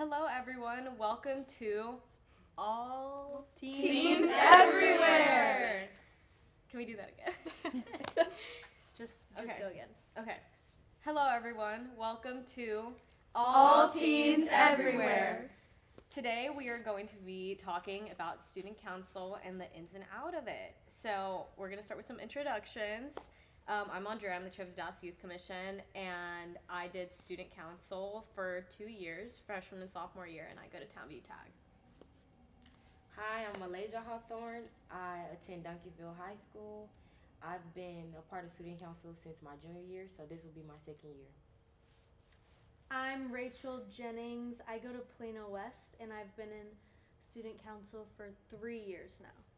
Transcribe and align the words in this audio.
Hello, 0.00 0.24
everyone. 0.34 0.96
Welcome 0.98 1.44
to 1.58 1.96
All 2.56 3.44
Teens, 3.54 3.82
Teens 3.82 4.30
Everywhere. 4.34 5.88
Can 6.70 6.78
we 6.78 6.86
do 6.86 6.96
that 6.96 7.10
again? 7.12 7.84
Just, 8.96 9.16
Okay. 9.36 9.46
just 9.46 9.58
go 9.58 9.68
again. 9.68 9.88
okay. 10.18 10.38
Hello, 11.04 11.28
everyone. 11.30 11.90
Welcome 11.98 12.46
to 12.54 12.94
All 13.34 13.90
Teens 13.90 14.48
Everywhere. 14.50 15.50
Today, 16.08 16.48
we 16.56 16.68
are 16.68 16.78
going 16.78 17.04
to 17.06 17.16
be 17.16 17.56
talking 17.56 18.08
about 18.10 18.42
student 18.42 18.82
council 18.82 19.38
and 19.46 19.60
the 19.60 19.70
ins 19.76 19.92
and 19.92 20.04
out 20.18 20.34
of 20.34 20.48
it. 20.48 20.76
So, 20.86 21.44
we're 21.58 21.68
going 21.68 21.78
to 21.78 21.84
start 21.84 21.98
with 21.98 22.06
some 22.06 22.20
introductions. 22.20 23.28
Um, 23.70 23.86
I'm 23.92 24.04
Andrea, 24.04 24.34
I'm 24.34 24.42
the 24.42 24.50
chair 24.50 24.66
of 24.66 24.74
the 24.74 24.76
Dallas 24.76 25.00
Youth 25.00 25.20
Commission, 25.20 25.80
and 25.94 26.58
I 26.68 26.88
did 26.88 27.14
student 27.14 27.54
council 27.54 28.26
for 28.34 28.66
two 28.68 28.90
years, 28.90 29.40
freshman 29.46 29.80
and 29.80 29.88
sophomore 29.88 30.26
year, 30.26 30.48
and 30.50 30.58
I 30.58 30.66
go 30.76 30.84
to 30.84 30.86
Townview 30.86 31.22
Tag. 31.22 31.54
Hi, 33.14 33.44
I'm 33.46 33.62
Malajah 33.62 34.02
Hawthorne. 34.04 34.64
I 34.90 35.18
attend 35.32 35.62
Duncanville 35.62 36.16
High 36.18 36.34
School. 36.34 36.88
I've 37.44 37.72
been 37.72 38.12
a 38.18 38.22
part 38.22 38.44
of 38.44 38.50
student 38.50 38.82
council 38.82 39.14
since 39.22 39.36
my 39.40 39.52
junior 39.62 39.86
year, 39.88 40.06
so 40.16 40.24
this 40.28 40.42
will 40.42 40.50
be 40.50 40.66
my 40.66 40.74
second 40.84 41.10
year. 41.10 41.30
I'm 42.90 43.30
Rachel 43.30 43.82
Jennings. 43.88 44.60
I 44.68 44.78
go 44.78 44.88
to 44.88 44.98
Plano 45.16 45.46
West, 45.48 45.94
and 46.00 46.10
I've 46.12 46.36
been 46.36 46.50
in 46.50 46.66
student 47.20 47.64
council 47.64 48.08
for 48.16 48.30
three 48.50 48.80
years 48.80 49.20
now. 49.22 49.49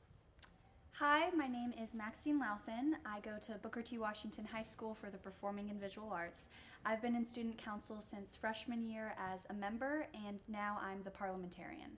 Hi, 0.97 1.31
my 1.35 1.49
name 1.49 1.73
is 1.83 1.95
Maxine 1.95 2.39
Louthan. 2.39 2.93
I 3.07 3.21
go 3.21 3.39
to 3.47 3.59
Booker 3.59 3.81
T. 3.81 3.97
Washington 3.97 4.45
High 4.45 4.63
School 4.63 4.95
for 4.95 5.09
the 5.09 5.17
Performing 5.17 5.71
and 5.71 5.81
Visual 5.81 6.13
Arts. 6.13 6.49
I've 6.85 7.01
been 7.01 7.17
in 7.17 7.25
student 7.25 7.57
council 7.57 8.03
since 8.03 8.37
freshman 8.37 8.83
year 8.89 9.15
as 9.19 9.47
a 9.49 9.55
member, 9.55 10.07
and 10.27 10.39
now 10.49 10.79
I'm 10.83 11.03
the 11.03 11.11
parliamentarian. 11.11 11.93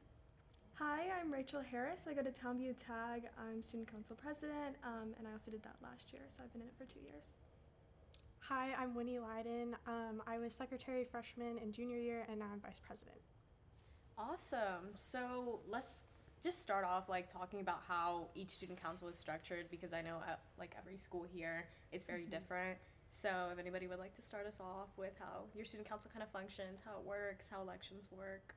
Hi, 0.74 1.10
I'm 1.20 1.32
Rachel 1.32 1.60
Harris. 1.60 2.06
I 2.08 2.14
go 2.14 2.22
to 2.22 2.30
Townview 2.30 2.76
Tag. 2.78 3.24
I'm 3.36 3.62
student 3.64 3.90
council 3.90 4.16
president, 4.16 4.76
um, 4.84 5.12
and 5.18 5.26
I 5.26 5.32
also 5.32 5.50
did 5.50 5.64
that 5.64 5.76
last 5.82 6.12
year, 6.12 6.22
so 6.28 6.44
I've 6.44 6.52
been 6.52 6.62
in 6.62 6.68
it 6.68 6.74
for 6.78 6.84
two 6.84 7.00
years. 7.00 7.34
Hi, 8.38 8.74
I'm 8.78 8.94
Winnie 8.94 9.18
Leydon. 9.18 9.74
Um, 9.88 10.22
I 10.26 10.38
was 10.38 10.54
secretary 10.54 11.04
freshman 11.04 11.58
and 11.60 11.74
junior 11.74 11.98
year, 11.98 12.26
and 12.30 12.38
now 12.38 12.46
I'm 12.52 12.60
vice 12.60 12.80
president. 12.80 13.18
Awesome. 14.16 14.94
So 14.94 15.58
let's 15.68 16.04
just 16.44 16.60
start 16.60 16.84
off 16.84 17.08
like 17.08 17.32
talking 17.32 17.60
about 17.60 17.80
how 17.88 18.26
each 18.34 18.50
student 18.50 18.80
council 18.80 19.08
is 19.08 19.16
structured 19.16 19.64
because 19.70 19.94
I 19.94 20.02
know 20.02 20.18
at 20.28 20.40
like 20.58 20.76
every 20.78 20.98
school 20.98 21.24
here 21.32 21.64
it's 21.90 22.04
very 22.04 22.26
different. 22.26 22.76
So 23.10 23.30
if 23.50 23.58
anybody 23.58 23.86
would 23.86 23.98
like 23.98 24.14
to 24.16 24.22
start 24.22 24.46
us 24.46 24.60
off 24.60 24.88
with 24.98 25.12
how 25.18 25.44
your 25.54 25.64
student 25.64 25.88
council 25.88 26.10
kind 26.12 26.22
of 26.22 26.28
functions, 26.28 26.80
how 26.84 26.98
it 26.98 27.06
works, 27.06 27.48
how 27.48 27.62
elections 27.62 28.08
work. 28.14 28.54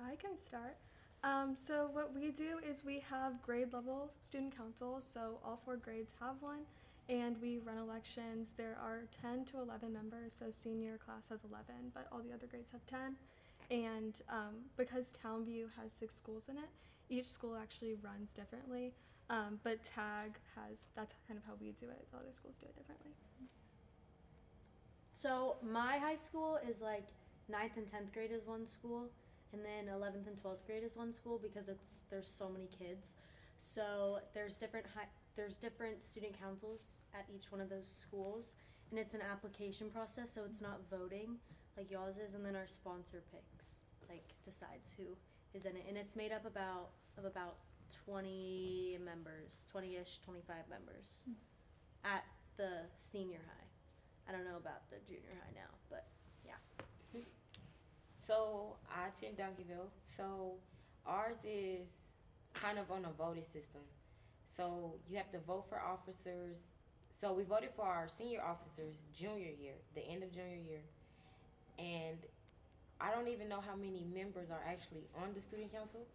I 0.00 0.16
can 0.16 0.38
start. 0.38 0.78
Um, 1.22 1.56
so 1.56 1.90
what 1.92 2.14
we 2.14 2.30
do 2.30 2.58
is 2.66 2.84
we 2.84 3.02
have 3.10 3.42
grade 3.42 3.72
level 3.72 4.10
student 4.26 4.56
councils. 4.56 5.06
So 5.12 5.38
all 5.44 5.60
four 5.64 5.76
grades 5.76 6.12
have 6.20 6.36
one, 6.40 6.60
and 7.08 7.36
we 7.40 7.58
run 7.58 7.78
elections. 7.78 8.54
There 8.56 8.78
are 8.82 9.02
10 9.20 9.44
to 9.46 9.60
11 9.60 9.92
members. 9.92 10.32
So 10.38 10.46
senior 10.50 10.96
class 10.96 11.28
has 11.30 11.40
11, 11.44 11.92
but 11.92 12.06
all 12.12 12.20
the 12.20 12.32
other 12.32 12.46
grades 12.46 12.70
have 12.72 12.86
10. 12.86 13.16
And 13.70 14.14
um, 14.28 14.54
because 14.76 15.12
Townview 15.24 15.66
has 15.80 15.92
six 15.92 16.14
schools 16.16 16.44
in 16.48 16.56
it, 16.56 16.68
each 17.08 17.26
school 17.26 17.56
actually 17.56 17.94
runs 18.02 18.32
differently. 18.32 18.92
Um, 19.30 19.58
but 19.62 19.82
TAG 19.84 20.32
has 20.54 20.84
that's 20.94 21.14
kind 21.26 21.38
of 21.38 21.44
how 21.46 21.54
we 21.58 21.72
do 21.80 21.86
it. 21.86 22.06
The 22.12 22.18
other 22.18 22.32
schools 22.32 22.56
do 22.60 22.66
it 22.66 22.76
differently. 22.76 23.12
So 25.14 25.56
my 25.62 25.96
high 25.96 26.16
school 26.16 26.58
is 26.68 26.82
like 26.82 27.06
ninth 27.48 27.76
and 27.76 27.86
tenth 27.86 28.12
grade 28.12 28.32
is 28.32 28.46
one 28.46 28.66
school, 28.66 29.08
and 29.52 29.62
then 29.64 29.92
eleventh 29.92 30.26
and 30.26 30.36
twelfth 30.36 30.66
grade 30.66 30.82
is 30.84 30.94
one 30.94 31.12
school 31.12 31.40
because 31.42 31.68
it's 31.70 32.04
there's 32.10 32.28
so 32.28 32.50
many 32.50 32.68
kids. 32.78 33.14
So 33.56 34.18
there's 34.34 34.56
different 34.56 34.86
there's 35.36 35.56
different 35.56 36.04
student 36.04 36.38
councils 36.38 37.00
at 37.14 37.24
each 37.34 37.50
one 37.50 37.62
of 37.62 37.70
those 37.70 37.88
schools, 37.88 38.56
and 38.90 39.00
it's 39.00 39.14
an 39.14 39.22
application 39.22 39.88
process. 39.88 40.30
So 40.30 40.42
it's 40.44 40.60
not 40.60 40.80
voting 40.90 41.36
like 41.76 41.90
y'all's 41.90 42.18
is, 42.18 42.34
and 42.34 42.44
then 42.44 42.56
our 42.56 42.66
sponsor 42.66 43.22
picks 43.32 43.84
like 44.08 44.34
decides 44.44 44.92
who 44.96 45.16
is 45.52 45.64
in 45.64 45.76
it, 45.76 45.84
and 45.88 45.96
it's 45.96 46.16
made 46.16 46.32
up 46.32 46.46
about 46.46 46.90
of 47.18 47.24
about 47.24 47.56
twenty 48.04 48.98
members, 49.04 49.64
twenty 49.70 49.96
ish, 49.96 50.18
twenty 50.24 50.40
five 50.46 50.68
members 50.68 51.24
hmm. 51.24 51.34
at 52.04 52.24
the 52.56 52.86
senior 52.98 53.40
high. 53.46 53.68
I 54.28 54.32
don't 54.32 54.44
know 54.44 54.56
about 54.56 54.88
the 54.90 54.96
junior 55.06 55.34
high 55.40 55.52
now, 55.54 55.70
but 55.90 56.06
yeah. 56.44 56.54
So 58.22 58.76
I 58.88 59.08
attend 59.08 59.36
Duncanville. 59.36 59.90
So 60.16 60.54
ours 61.06 61.36
is 61.44 61.88
kind 62.54 62.78
of 62.78 62.90
on 62.90 63.04
a 63.04 63.12
voting 63.12 63.42
system. 63.42 63.82
So 64.46 64.94
you 65.08 65.16
have 65.18 65.30
to 65.32 65.38
vote 65.40 65.66
for 65.68 65.78
officers. 65.80 66.56
So 67.10 67.32
we 67.32 67.44
voted 67.44 67.70
for 67.76 67.84
our 67.84 68.08
senior 68.08 68.42
officers 68.42 68.96
junior 69.12 69.50
year, 69.60 69.74
the 69.94 70.00
end 70.00 70.22
of 70.22 70.32
junior 70.32 70.56
year. 70.56 70.80
And 71.78 72.18
I 73.00 73.10
don't 73.10 73.28
even 73.28 73.48
know 73.48 73.60
how 73.60 73.76
many 73.76 74.06
members 74.14 74.50
are 74.50 74.62
actually 74.66 75.08
on 75.16 75.34
the 75.34 75.40
student 75.40 75.72
council, 75.72 76.06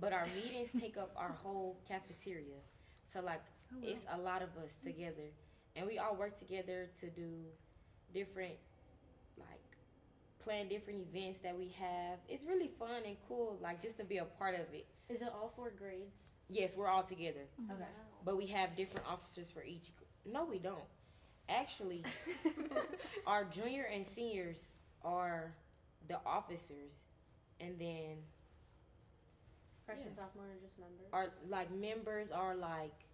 but 0.00 0.12
our 0.12 0.26
meetings 0.34 0.70
take 0.80 0.96
up 0.96 1.12
our 1.16 1.30
whole 1.42 1.76
cafeteria. 1.88 2.60
So 3.08 3.20
like 3.20 3.42
oh, 3.72 3.78
it's 3.82 4.06
a 4.12 4.18
lot 4.18 4.42
of 4.42 4.50
us 4.62 4.76
together 4.82 5.30
and 5.78 5.86
we 5.86 5.98
all 5.98 6.16
work 6.16 6.36
together 6.36 6.88
to 7.00 7.06
do 7.08 7.28
different 8.12 8.54
like 9.38 9.48
plan 10.40 10.68
different 10.68 11.00
events 11.00 11.38
that 11.40 11.56
we 11.56 11.74
have. 11.78 12.18
It's 12.28 12.44
really 12.44 12.70
fun 12.78 13.02
and 13.06 13.16
cool, 13.28 13.58
like 13.62 13.80
just 13.80 13.96
to 13.98 14.04
be 14.04 14.18
a 14.18 14.24
part 14.24 14.54
of 14.54 14.66
it. 14.72 14.86
is 15.08 15.22
it 15.22 15.28
all 15.32 15.52
four 15.54 15.70
grades? 15.70 16.38
Yes, 16.48 16.76
we're 16.76 16.88
all 16.88 17.02
together, 17.02 17.46
mm-hmm. 17.60 17.72
Okay. 17.72 17.84
but 18.24 18.36
we 18.36 18.46
have 18.46 18.76
different 18.76 19.06
officers 19.06 19.50
for 19.50 19.62
each. 19.62 19.90
No, 20.30 20.44
we 20.44 20.58
don't. 20.58 20.78
Actually, 21.48 22.04
our 23.26 23.44
junior 23.44 23.86
and 23.92 24.04
seniors 24.06 24.60
are 25.08 25.54
the 26.06 26.18
officers, 26.26 26.96
and 27.60 27.78
then 27.78 28.18
Freshman, 29.86 30.08
Yeah. 30.08 30.14
sophomore, 30.24 30.44
are 30.50 30.56
just 30.60 30.78
members. 30.78 31.08
Are 31.12 31.32
like 31.48 31.70
members 31.70 32.30
are 32.30 32.54
like 32.54 33.06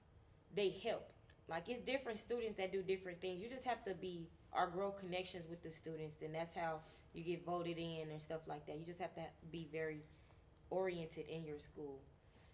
they 0.54 0.70
help. 0.70 1.12
Like 1.48 1.68
it's 1.68 1.80
different 1.80 2.18
students 2.18 2.56
that 2.56 2.72
do 2.72 2.82
different 2.82 3.20
things. 3.20 3.40
You 3.42 3.48
just 3.48 3.64
have 3.64 3.84
to 3.84 3.94
be 3.94 4.28
or 4.52 4.66
grow 4.68 4.90
connections 4.92 5.48
with 5.48 5.62
the 5.62 5.70
students, 5.70 6.20
and 6.22 6.34
that's 6.34 6.54
how 6.54 6.80
you 7.12 7.22
get 7.22 7.44
voted 7.44 7.78
in 7.78 8.08
and 8.10 8.20
stuff 8.20 8.40
like 8.48 8.66
that. 8.66 8.76
You 8.76 8.84
just 8.84 9.00
have 9.00 9.14
to 9.14 9.24
be 9.52 9.68
very 9.70 10.02
oriented 10.70 11.28
in 11.28 11.44
your 11.44 11.58
school. 11.60 12.00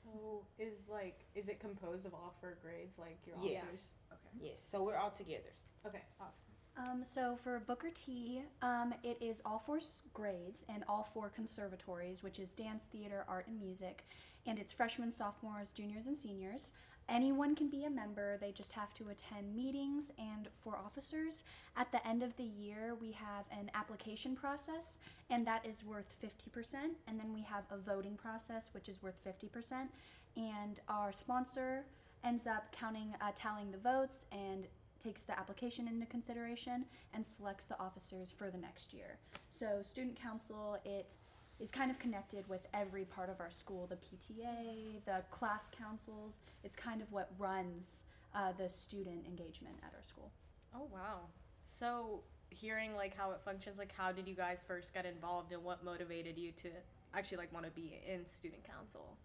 So 0.02 0.44
is 0.58 0.86
like 0.88 1.24
is 1.34 1.48
it 1.48 1.60
composed 1.60 2.04
of 2.04 2.12
all 2.14 2.34
four 2.40 2.58
grades 2.62 2.98
like 2.98 3.18
your 3.26 3.36
Yes. 3.42 3.62
officers? 3.64 3.86
Okay. 4.12 4.48
Yes, 4.48 4.62
so 4.62 4.82
we're 4.82 4.96
all 4.96 5.10
together. 5.10 5.52
Okay, 5.86 6.02
awesome. 6.20 6.46
Um, 6.76 7.02
so 7.04 7.36
for 7.42 7.60
Booker 7.60 7.90
T, 7.94 8.42
um, 8.62 8.94
it 9.02 9.18
is 9.20 9.42
all 9.44 9.62
four 9.64 9.80
grades 10.14 10.64
and 10.68 10.84
all 10.88 11.08
four 11.12 11.28
conservatories, 11.28 12.22
which 12.22 12.38
is 12.38 12.54
dance, 12.54 12.84
theater, 12.84 13.24
art, 13.28 13.46
and 13.48 13.60
music. 13.60 14.06
And 14.46 14.58
it's 14.58 14.72
freshmen, 14.72 15.10
sophomores, 15.10 15.72
juniors, 15.72 16.06
and 16.06 16.16
seniors. 16.16 16.72
Anyone 17.08 17.56
can 17.56 17.68
be 17.68 17.84
a 17.84 17.90
member, 17.90 18.38
they 18.38 18.52
just 18.52 18.72
have 18.72 18.94
to 18.94 19.08
attend 19.08 19.54
meetings. 19.54 20.12
And 20.18 20.48
for 20.62 20.78
officers, 20.78 21.42
at 21.76 21.90
the 21.90 22.06
end 22.06 22.22
of 22.22 22.36
the 22.36 22.44
year, 22.44 22.94
we 23.00 23.10
have 23.12 23.44
an 23.50 23.70
application 23.74 24.36
process, 24.36 24.98
and 25.28 25.44
that 25.46 25.66
is 25.66 25.84
worth 25.84 26.16
50%. 26.22 26.74
And 27.08 27.18
then 27.18 27.34
we 27.34 27.42
have 27.42 27.64
a 27.70 27.78
voting 27.78 28.16
process, 28.16 28.70
which 28.72 28.88
is 28.88 29.02
worth 29.02 29.18
50%. 29.24 29.88
And 30.36 30.80
our 30.88 31.10
sponsor 31.10 31.84
ends 32.22 32.46
up 32.46 32.70
counting, 32.70 33.14
uh, 33.20 33.32
tallying 33.34 33.72
the 33.72 33.78
votes, 33.78 34.26
and 34.30 34.66
takes 35.00 35.22
the 35.22 35.38
application 35.38 35.88
into 35.88 36.06
consideration 36.06 36.84
and 37.14 37.26
selects 37.26 37.64
the 37.64 37.78
officers 37.80 38.32
for 38.36 38.50
the 38.50 38.58
next 38.58 38.92
year. 38.92 39.18
So 39.48 39.82
student 39.82 40.20
council, 40.20 40.78
it 40.84 41.16
is 41.58 41.70
kind 41.70 41.90
of 41.90 41.98
connected 41.98 42.48
with 42.48 42.66
every 42.72 43.04
part 43.04 43.28
of 43.28 43.40
our 43.40 43.50
school, 43.50 43.86
the 43.86 43.96
PTA, 43.96 45.04
the 45.04 45.22
class 45.30 45.70
councils. 45.76 46.40
It's 46.64 46.76
kind 46.76 47.02
of 47.02 47.10
what 47.12 47.30
runs 47.38 48.04
uh, 48.34 48.52
the 48.56 48.68
student 48.68 49.26
engagement 49.26 49.76
at 49.82 49.92
our 49.94 50.04
school. 50.04 50.30
Oh 50.74 50.88
wow. 50.92 51.20
So 51.64 52.22
hearing 52.50 52.94
like 52.96 53.16
how 53.16 53.32
it 53.32 53.40
functions, 53.44 53.78
like 53.78 53.92
how 53.96 54.12
did 54.12 54.28
you 54.28 54.34
guys 54.34 54.62
first 54.66 54.94
get 54.94 55.06
involved 55.06 55.52
and 55.52 55.62
what 55.62 55.84
motivated 55.84 56.38
you 56.38 56.52
to 56.52 56.68
actually 57.14 57.38
like 57.38 57.52
want 57.52 57.66
to 57.66 57.72
be 57.72 58.00
in 58.06 58.26
student 58.26 58.64
council? 58.64 59.16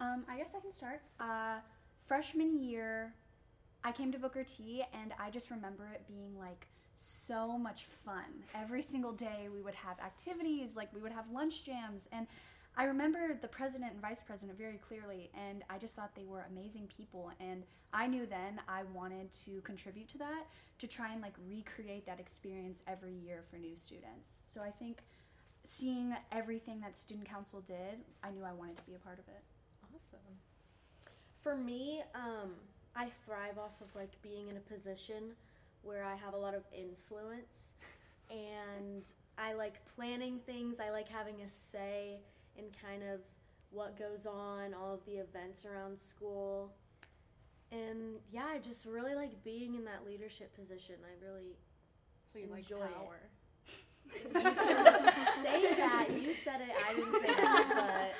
Um, 0.00 0.24
I 0.28 0.38
guess 0.38 0.54
I 0.56 0.60
can 0.60 0.72
start. 0.72 1.00
Uh, 1.18 1.58
freshman 2.06 2.58
year, 2.58 3.12
I 3.84 3.92
came 3.92 4.12
to 4.12 4.18
Booker 4.18 4.44
T, 4.44 4.84
and 4.92 5.12
I 5.18 5.30
just 5.30 5.50
remember 5.50 5.88
it 5.92 6.06
being 6.06 6.38
like 6.38 6.66
so 6.94 7.56
much 7.56 7.84
fun. 7.84 8.24
Every 8.54 8.82
single 8.82 9.12
day, 9.12 9.48
we 9.52 9.62
would 9.62 9.74
have 9.74 9.98
activities, 10.00 10.76
like 10.76 10.92
we 10.94 11.00
would 11.00 11.12
have 11.12 11.30
lunch 11.30 11.64
jams, 11.64 12.08
and 12.12 12.26
I 12.78 12.84
remember 12.84 13.36
the 13.40 13.48
president 13.48 13.92
and 13.92 14.00
vice 14.00 14.20
president 14.20 14.56
very 14.56 14.78
clearly, 14.78 15.30
and 15.34 15.64
I 15.68 15.78
just 15.78 15.96
thought 15.96 16.14
they 16.14 16.24
were 16.24 16.46
amazing 16.48 16.88
people. 16.96 17.32
And 17.40 17.64
I 17.92 18.06
knew 18.06 18.24
then 18.24 18.60
I 18.68 18.84
wanted 18.94 19.32
to 19.44 19.60
contribute 19.62 20.08
to 20.10 20.18
that 20.18 20.44
to 20.78 20.86
try 20.86 21.12
and 21.12 21.20
like 21.20 21.34
recreate 21.48 22.06
that 22.06 22.20
experience 22.20 22.84
every 22.86 23.14
year 23.14 23.42
for 23.50 23.56
new 23.56 23.74
students. 23.74 24.42
So 24.46 24.60
I 24.62 24.70
think 24.70 24.98
seeing 25.64 26.14
everything 26.30 26.80
that 26.82 26.96
student 26.96 27.28
council 27.28 27.60
did, 27.62 27.98
I 28.22 28.30
knew 28.30 28.44
I 28.44 28.52
wanted 28.52 28.76
to 28.76 28.84
be 28.84 28.94
a 28.94 28.98
part 28.98 29.18
of 29.18 29.26
it. 29.26 29.42
Awesome. 29.92 30.20
For 31.42 31.56
me, 31.56 32.02
um, 32.14 32.52
I 32.96 33.10
thrive 33.24 33.58
off 33.58 33.80
of 33.80 33.94
like 33.94 34.10
being 34.22 34.48
in 34.48 34.56
a 34.56 34.60
position 34.60 35.32
where 35.82 36.04
I 36.04 36.16
have 36.16 36.34
a 36.34 36.36
lot 36.36 36.54
of 36.54 36.62
influence 36.76 37.74
and 38.30 39.04
I 39.38 39.52
like 39.54 39.84
planning 39.94 40.40
things. 40.46 40.80
I 40.80 40.90
like 40.90 41.08
having 41.08 41.40
a 41.44 41.48
say 41.48 42.18
in 42.56 42.64
kind 42.82 43.02
of 43.02 43.20
what 43.70 43.98
goes 43.98 44.26
on, 44.26 44.74
all 44.74 44.94
of 44.94 45.04
the 45.04 45.12
events 45.12 45.64
around 45.64 45.98
school. 45.98 46.72
And 47.70 48.16
yeah, 48.32 48.46
I 48.50 48.58
just 48.58 48.86
really 48.86 49.14
like 49.14 49.42
being 49.44 49.74
in 49.74 49.84
that 49.84 50.04
leadership 50.06 50.54
position. 50.54 50.96
I 51.04 51.24
really 51.24 51.56
So 52.32 52.38
you 52.38 52.52
Enjoy 52.54 52.78
like 52.78 52.90
it. 52.90 52.94
power. 52.94 53.20
say 55.42 55.74
that. 55.76 56.08
You 56.20 56.32
said 56.32 56.62
it, 56.62 56.74
I 56.88 56.94
didn't 56.94 57.12
say 57.20 57.26
that, 57.26 58.14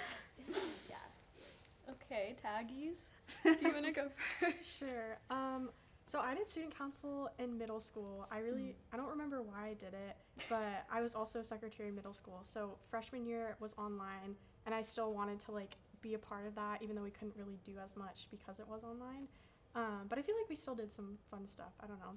but 0.47 0.55
yeah. 0.89 1.93
Okay, 1.95 2.37
taggies. 2.45 3.09
Do 3.59 3.67
you 3.67 3.73
want 3.73 3.87
to 3.87 3.93
go 3.93 4.09
first? 4.41 4.79
Sure. 4.79 5.19
Um, 5.31 5.71
so 6.07 6.21
I 6.21 6.35
did 6.35 6.49
student 6.49 6.77
council 6.77 7.31
in 7.39 7.59
middle 7.59 7.81
school. 7.81 8.27
I 8.31 8.39
really, 8.39 8.77
I 8.93 8.97
don't 8.97 9.11
remember 9.11 9.43
why 9.43 9.69
I 9.69 9.75
did 9.75 9.93
it, 9.93 10.17
but 10.49 10.87
I 10.91 11.03
was 11.03 11.15
also 11.15 11.43
secretary 11.43 11.91
in 11.91 11.95
middle 11.95 12.15
school. 12.15 12.41
So 12.45 12.79
freshman 12.91 13.27
year 13.27 13.57
was 13.61 13.75
online, 13.77 14.35
and 14.65 14.75
I 14.75 14.81
still 14.81 15.13
wanted 15.13 15.39
to 15.41 15.53
like 15.53 15.77
be 16.01 16.15
a 16.15 16.19
part 16.19 16.47
of 16.47 16.55
that, 16.55 16.83
even 16.83 16.97
though 16.97 17.03
we 17.03 17.11
couldn't 17.11 17.35
really 17.37 17.59
do 17.65 17.73
as 17.85 17.95
much 17.95 18.27
because 18.31 18.59
it 18.59 18.67
was 18.67 18.85
online. 18.85 19.29
Um, 19.75 20.07
but 20.09 20.19
I 20.19 20.23
feel 20.23 20.35
like 20.41 20.49
we 20.49 20.57
still 20.57 20.75
did 20.75 20.91
some 20.91 21.19
fun 21.31 21.47
stuff. 21.47 21.73
I 21.83 21.87
don't 21.87 21.99
know. 21.99 22.17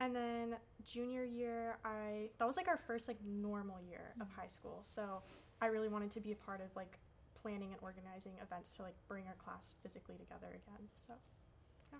And 0.00 0.14
then 0.14 0.56
junior 0.84 1.24
year, 1.24 1.78
I 1.84 2.28
that 2.38 2.46
was 2.46 2.56
like 2.56 2.68
our 2.68 2.76
first 2.76 3.08
like 3.08 3.18
normal 3.24 3.78
year 3.88 4.14
of 4.20 4.28
high 4.30 4.48
school. 4.48 4.80
So 4.82 5.22
I 5.60 5.66
really 5.66 5.88
wanted 5.88 6.10
to 6.12 6.20
be 6.20 6.32
a 6.32 6.36
part 6.36 6.60
of 6.60 6.74
like 6.76 6.98
planning 7.42 7.72
and 7.72 7.80
organizing 7.82 8.32
events 8.42 8.76
to 8.76 8.82
like 8.82 8.94
bring 9.08 9.26
our 9.26 9.34
class 9.34 9.74
physically 9.82 10.16
together 10.16 10.48
again. 10.48 10.88
So. 10.94 11.14
Yeah. 11.92 11.98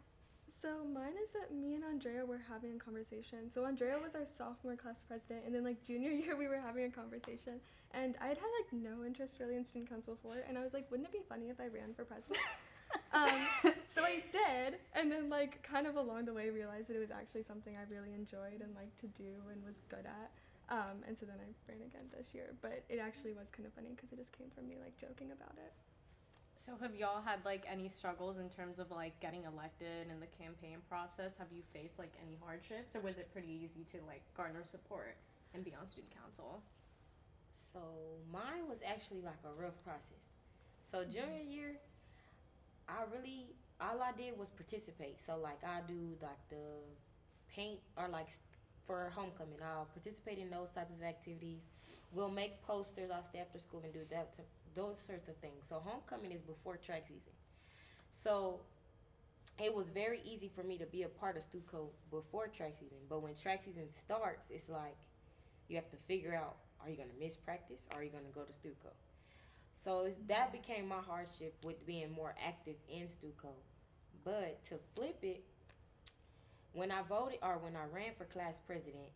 So 0.48 0.84
mine 0.86 1.14
is 1.22 1.32
that 1.32 1.52
me 1.54 1.74
and 1.74 1.84
Andrea 1.84 2.24
were 2.24 2.40
having 2.48 2.76
a 2.76 2.78
conversation. 2.78 3.50
So 3.50 3.66
Andrea 3.66 3.98
was 3.98 4.14
our 4.14 4.26
sophomore 4.26 4.76
class 4.76 5.02
president, 5.06 5.42
and 5.46 5.54
then 5.54 5.64
like 5.64 5.84
junior 5.84 6.10
year 6.22 6.36
we 6.36 6.46
were 6.46 6.60
having 6.60 6.84
a 6.84 6.90
conversation, 6.90 7.60
and 7.92 8.14
I'd 8.20 8.38
had 8.38 8.52
like 8.60 8.70
no 8.72 9.04
interest 9.04 9.38
really 9.40 9.56
in 9.56 9.64
student 9.64 9.90
council 9.90 10.14
before, 10.14 10.44
and 10.48 10.56
I 10.56 10.62
was 10.62 10.72
like, 10.72 10.90
wouldn't 10.90 11.08
it 11.08 11.12
be 11.12 11.24
funny 11.28 11.50
if 11.50 11.60
I 11.60 11.66
ran 11.66 11.94
for 11.94 12.04
president? 12.04 12.38
um, 13.12 13.74
so 13.88 14.02
I 14.02 14.22
did, 14.30 14.78
and 14.94 15.10
then 15.10 15.28
like 15.28 15.62
kind 15.62 15.86
of 15.86 15.96
along 15.96 16.26
the 16.26 16.34
way 16.34 16.50
realized 16.50 16.88
that 16.88 16.96
it 16.96 17.00
was 17.00 17.10
actually 17.10 17.42
something 17.42 17.74
I 17.76 17.84
really 17.92 18.14
enjoyed 18.14 18.60
and 18.60 18.74
liked 18.74 18.98
to 19.00 19.08
do 19.08 19.32
and 19.50 19.64
was 19.64 19.76
good 19.88 20.06
at. 20.06 20.30
Um, 20.68 21.04
and 21.06 21.18
so 21.18 21.26
then 21.26 21.36
I 21.36 21.48
ran 21.68 21.82
again 21.82 22.08
this 22.16 22.28
year, 22.32 22.54
but 22.62 22.84
it 22.88 22.98
actually 22.98 23.32
was 23.34 23.50
kind 23.50 23.66
of 23.66 23.72
funny 23.74 23.92
because 23.94 24.12
it 24.12 24.18
just 24.18 24.32
came 24.32 24.48
from 24.54 24.68
me 24.68 24.76
like 24.80 24.96
joking 24.96 25.30
about 25.32 25.54
it. 25.58 25.72
So 26.54 26.72
have 26.80 26.94
y'all 26.94 27.20
had 27.20 27.44
like 27.44 27.64
any 27.70 27.88
struggles 27.88 28.38
in 28.38 28.48
terms 28.48 28.78
of 28.78 28.90
like 28.90 29.18
getting 29.20 29.44
elected 29.44 30.08
in 30.08 30.20
the 30.20 30.30
campaign 30.40 30.78
process? 30.88 31.36
Have 31.36 31.48
you 31.52 31.62
faced 31.72 31.98
like 31.98 32.12
any 32.24 32.38
hardships 32.40 32.94
or 32.94 33.00
was 33.00 33.18
it 33.18 33.32
pretty 33.32 33.48
easy 33.52 33.84
to 33.92 33.98
like 34.06 34.22
garner 34.36 34.62
support 34.64 35.16
and 35.54 35.64
be 35.64 35.74
on 35.78 35.86
student 35.86 36.12
council? 36.14 36.62
So 37.50 37.80
mine 38.32 38.68
was 38.68 38.78
actually 38.86 39.20
like 39.22 39.40
a 39.44 39.52
rough 39.60 39.76
process. 39.84 40.24
So 40.84 41.04
junior 41.04 41.42
year, 41.46 41.76
I 42.88 43.02
really 43.12 43.56
all 43.80 44.00
I 44.00 44.12
did 44.12 44.38
was 44.38 44.50
participate. 44.50 45.20
So 45.20 45.36
like 45.42 45.60
I 45.64 45.80
do 45.86 46.16
like 46.22 46.38
the 46.48 46.80
paint 47.52 47.80
or 47.96 48.08
like 48.08 48.26
s- 48.26 48.38
for 48.86 49.10
homecoming, 49.14 49.58
I'll 49.62 49.86
participate 49.86 50.38
in 50.38 50.50
those 50.50 50.70
types 50.70 50.94
of 50.94 51.02
activities. 51.02 51.60
We'll 52.12 52.30
make 52.30 52.62
posters. 52.62 53.10
I'll 53.14 53.22
stay 53.22 53.38
after 53.38 53.58
school 53.58 53.80
and 53.84 53.92
do 53.92 54.00
that. 54.10 54.32
To, 54.34 54.42
those 54.74 54.98
sorts 54.98 55.28
of 55.28 55.36
things. 55.36 55.64
So 55.68 55.82
homecoming 55.84 56.32
is 56.32 56.42
before 56.42 56.76
track 56.76 57.04
season. 57.06 57.32
So 58.12 58.60
it 59.62 59.74
was 59.74 59.88
very 59.88 60.20
easy 60.24 60.50
for 60.54 60.62
me 60.62 60.78
to 60.78 60.86
be 60.86 61.02
a 61.02 61.08
part 61.08 61.36
of 61.36 61.42
Stuco 61.42 61.88
before 62.10 62.48
track 62.48 62.74
season. 62.78 62.98
But 63.08 63.22
when 63.22 63.34
track 63.34 63.62
season 63.64 63.90
starts, 63.90 64.50
it's 64.50 64.68
like 64.68 64.96
you 65.68 65.76
have 65.76 65.90
to 65.90 65.96
figure 66.08 66.34
out 66.34 66.56
are 66.82 66.90
you 66.90 66.96
going 66.96 67.08
to 67.08 67.24
miss 67.24 67.36
practice 67.36 67.86
or 67.92 68.00
are 68.00 68.02
you 68.02 68.10
going 68.10 68.24
to 68.24 68.32
go 68.32 68.42
to 68.42 68.52
Stuco? 68.52 68.90
So 69.74 70.08
that 70.28 70.52
became 70.52 70.88
my 70.88 71.00
hardship 71.06 71.54
with 71.64 71.84
being 71.86 72.12
more 72.12 72.34
active 72.44 72.76
in 72.88 73.04
Stuco. 73.06 73.50
But 74.24 74.64
to 74.66 74.78
flip 74.94 75.18
it, 75.22 75.44
when 76.72 76.90
I 76.90 77.02
voted 77.02 77.38
or 77.42 77.58
when 77.58 77.76
I 77.76 77.84
ran 77.94 78.12
for 78.16 78.24
class 78.24 78.60
president, 78.66 79.10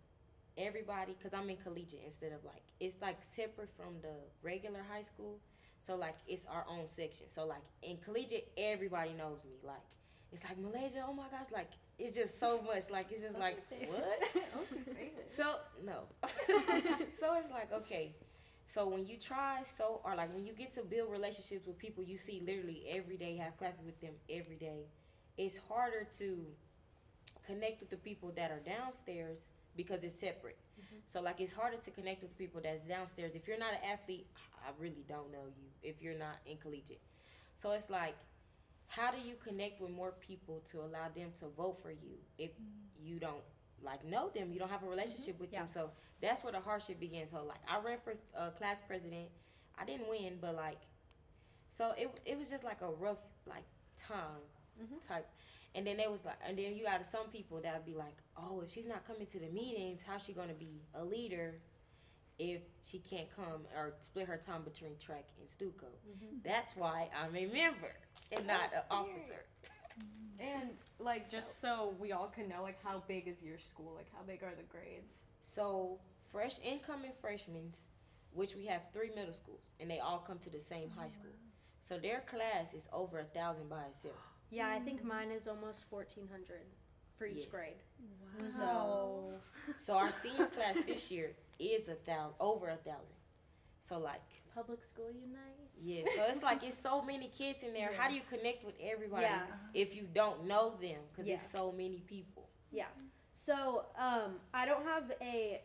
everybody, 0.56 1.16
because 1.18 1.36
I'm 1.36 1.48
in 1.50 1.56
collegiate 1.56 2.02
instead 2.04 2.32
of 2.32 2.44
like, 2.44 2.62
it's 2.80 2.96
like 3.00 3.18
separate 3.20 3.70
from 3.76 3.94
the 4.02 4.14
regular 4.42 4.80
high 4.90 5.02
school. 5.02 5.38
So 5.80 5.94
like 5.94 6.16
it's 6.26 6.44
our 6.46 6.64
own 6.68 6.88
section. 6.88 7.26
So 7.28 7.46
like 7.46 7.62
in 7.82 7.98
collegiate, 7.98 8.50
everybody 8.56 9.12
knows 9.12 9.44
me. 9.44 9.52
Like 9.62 9.76
it's 10.32 10.42
like 10.42 10.58
Malajah. 10.58 11.04
Oh 11.08 11.12
my 11.12 11.28
gosh! 11.30 11.46
Like 11.52 11.70
it's 11.98 12.14
just 12.16 12.40
so 12.40 12.60
much. 12.62 12.90
Like 12.90 13.06
it's 13.12 13.22
just 13.22 13.38
like 13.38 13.64
what? 13.88 14.36
oh. 14.56 14.64
So 15.32 15.44
no. 15.84 16.04
so 17.20 17.34
it's 17.38 17.50
like 17.50 17.72
okay. 17.72 18.16
So 18.66 18.88
when 18.88 19.06
you 19.06 19.16
try 19.16 19.62
so 19.78 20.00
or 20.04 20.16
like 20.16 20.34
when 20.34 20.44
you 20.44 20.52
get 20.52 20.72
to 20.72 20.82
build 20.82 21.12
relationships 21.12 21.66
with 21.66 21.78
people 21.78 22.02
you 22.02 22.16
see 22.16 22.42
literally 22.44 22.84
every 22.90 23.16
day, 23.16 23.36
have 23.36 23.56
classes 23.56 23.84
with 23.84 24.00
them 24.00 24.14
every 24.28 24.56
day, 24.56 24.88
it's 25.38 25.56
harder 25.56 26.08
to 26.18 26.46
connect 27.46 27.80
with 27.80 27.90
the 27.90 27.96
people 27.96 28.32
that 28.36 28.50
are 28.50 28.60
downstairs 28.60 29.42
because 29.76 30.04
it's 30.04 30.18
separate. 30.18 30.58
So 31.06 31.20
like 31.22 31.40
it's 31.40 31.52
harder 31.52 31.76
to 31.76 31.90
connect 31.90 32.22
with 32.22 32.36
people 32.38 32.60
that's 32.62 32.84
downstairs. 32.86 33.34
If 33.34 33.46
you're 33.46 33.58
not 33.58 33.72
an 33.72 33.88
athlete, 33.90 34.26
I 34.66 34.70
really 34.80 35.04
don't 35.08 35.30
know 35.32 35.46
you 35.46 35.66
if 35.82 36.02
you're 36.02 36.18
not 36.18 36.36
in 36.46 36.56
collegiate. 36.58 37.00
So 37.54 37.72
it's 37.72 37.90
like 37.90 38.14
how 38.88 39.10
do 39.10 39.18
you 39.26 39.34
connect 39.44 39.80
with 39.80 39.90
more 39.90 40.12
people 40.20 40.62
to 40.70 40.78
allow 40.80 41.08
them 41.14 41.30
to 41.40 41.46
vote 41.56 41.78
for 41.82 41.90
you 41.90 42.16
if 42.38 42.50
you 43.00 43.18
don't 43.18 43.42
like 43.82 44.04
know 44.04 44.30
them? 44.34 44.52
You 44.52 44.58
don't 44.58 44.70
have 44.70 44.82
a 44.82 44.88
relationship 44.88 45.38
with 45.40 45.50
them. 45.50 45.68
So 45.68 45.90
that's 46.20 46.42
where 46.42 46.52
the 46.52 46.60
hardship 46.60 46.98
begins. 47.00 47.30
So 47.30 47.44
like 47.44 47.60
i 47.70 47.78
ran 47.84 47.98
for 48.02 48.14
uh, 48.36 48.50
class 48.50 48.80
president. 48.86 49.28
I 49.78 49.84
didn't 49.84 50.08
win 50.08 50.38
but 50.40 50.54
like 50.56 50.78
so 51.68 51.92
it, 51.98 52.08
it 52.24 52.38
was 52.38 52.48
just 52.48 52.64
like 52.64 52.80
a 52.82 52.90
rough 52.90 53.18
like 53.46 53.64
time 53.98 54.42
Mhm. 54.80 55.06
type 55.08 55.26
and 55.76 55.86
then 55.86 55.98
there 55.98 56.10
was 56.10 56.24
like 56.24 56.38
and 56.46 56.58
then 56.58 56.74
you 56.74 56.84
got 56.84 57.04
some 57.06 57.28
people 57.32 57.60
that 57.62 57.74
would 57.74 57.86
be 57.86 57.94
like 57.94 58.16
oh 58.36 58.60
if 58.64 58.72
she's 58.72 58.86
not 58.86 59.06
coming 59.06 59.26
to 59.26 59.38
the 59.38 59.48
meetings 59.48 60.00
how's 60.04 60.24
she 60.24 60.32
going 60.32 60.48
to 60.48 60.54
be 60.54 60.80
a 60.94 61.04
leader 61.04 61.54
if 62.38 62.62
she 62.82 62.98
can't 62.98 63.28
come 63.34 63.62
or 63.76 63.94
split 64.00 64.26
her 64.26 64.36
time 64.36 64.62
between 64.62 64.96
track 64.98 65.26
and 65.38 65.48
stuco 65.48 65.86
mm-hmm. 66.08 66.36
that's 66.44 66.74
why 66.76 67.08
i'm 67.22 67.34
a 67.36 67.46
member 67.46 67.94
and 68.32 68.40
oh, 68.42 68.52
not 68.52 68.72
an 68.74 68.82
officer 68.90 69.44
mm-hmm. 69.54 69.66
And 70.38 70.70
like 70.98 71.30
just 71.30 71.60
so 71.60 71.94
we 71.98 72.12
all 72.12 72.26
can 72.26 72.48
know 72.48 72.62
like 72.62 72.82
how 72.82 73.02
big 73.08 73.26
is 73.28 73.42
your 73.42 73.58
school? 73.58 73.94
Like 73.96 74.08
how 74.14 74.22
big 74.26 74.42
are 74.42 74.52
the 74.56 74.64
grades? 74.64 75.24
So 75.40 75.98
fresh 76.30 76.58
incoming 76.62 77.12
freshmen, 77.20 77.72
which 78.32 78.54
we 78.54 78.66
have 78.66 78.82
three 78.92 79.10
middle 79.14 79.32
schools, 79.32 79.70
and 79.80 79.90
they 79.90 79.98
all 79.98 80.18
come 80.18 80.38
to 80.40 80.50
the 80.50 80.60
same 80.60 80.90
high 80.90 81.06
oh, 81.06 81.10
school. 81.10 81.36
So 81.82 81.98
their 81.98 82.20
class 82.20 82.74
is 82.74 82.88
over 82.92 83.20
a 83.20 83.24
thousand 83.24 83.68
by 83.70 83.84
itself. 83.84 84.16
Yeah, 84.50 84.68
I 84.68 84.78
think 84.80 85.04
mine 85.04 85.30
is 85.30 85.48
almost 85.48 85.84
1400 85.90 86.60
for 87.18 87.26
each 87.26 87.36
Yes. 87.38 87.46
grade. 87.46 87.82
Wow. 88.00 88.42
So, 88.42 89.32
So 89.78 89.94
our 89.94 90.12
senior 90.12 90.46
class 90.46 90.76
this 90.86 91.10
year 91.10 91.32
is 91.58 91.88
a 91.88 91.94
thousand, 91.94 92.34
over 92.40 92.68
a 92.68 92.76
thousand. 92.76 93.16
So 93.80 93.98
like, 93.98 94.20
public 94.54 94.82
school 94.84 95.10
unite. 95.10 95.70
yeah. 95.82 96.04
So 96.16 96.22
it's 96.28 96.42
like 96.42 96.62
it's 96.62 96.78
so 96.78 97.02
many 97.02 97.28
kids 97.28 97.62
in 97.62 97.72
there. 97.72 97.90
How 97.96 98.08
do 98.08 98.14
you 98.14 98.22
connect 98.28 98.64
with 98.64 98.74
everybody 98.80 99.22
Yeah. 99.22 99.42
if 99.74 99.94
you 99.94 100.04
don't 100.14 100.46
know 100.46 100.74
them? 100.80 101.00
Because 101.12 101.26
Yeah. 101.26 101.34
it's 101.34 101.50
so 101.50 101.72
many 101.72 102.02
people. 102.06 102.48
Yeah. 102.70 102.86
So, 103.32 103.84
um, 103.98 104.40
I 104.54 104.64
don't 104.64 104.84
have 104.84 105.12
a. 105.20 105.60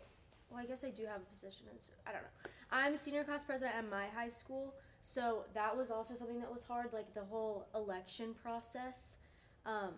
Well, 0.49 0.59
I 0.59 0.65
guess 0.65 0.83
I 0.83 0.89
do 0.89 1.05
have 1.05 1.21
a 1.21 1.25
position 1.25 1.67
in. 1.71 1.77
s- 1.77 1.91
I 2.05 2.11
don't 2.11 2.21
know. 2.23 2.51
I'm 2.69 2.97
senior 2.97 3.23
class 3.23 3.43
president 3.45 3.75
at 3.77 3.89
my 3.89 4.07
high 4.07 4.27
school, 4.29 4.73
so 5.01 5.45
that 5.53 5.75
was 5.75 5.89
also 5.91 6.15
something 6.15 6.39
that 6.39 6.51
was 6.51 6.63
hard, 6.63 6.93
like 6.93 7.13
the 7.13 7.23
whole 7.23 7.67
election 7.73 8.33
process. 8.33 9.17
Um, 9.65 9.93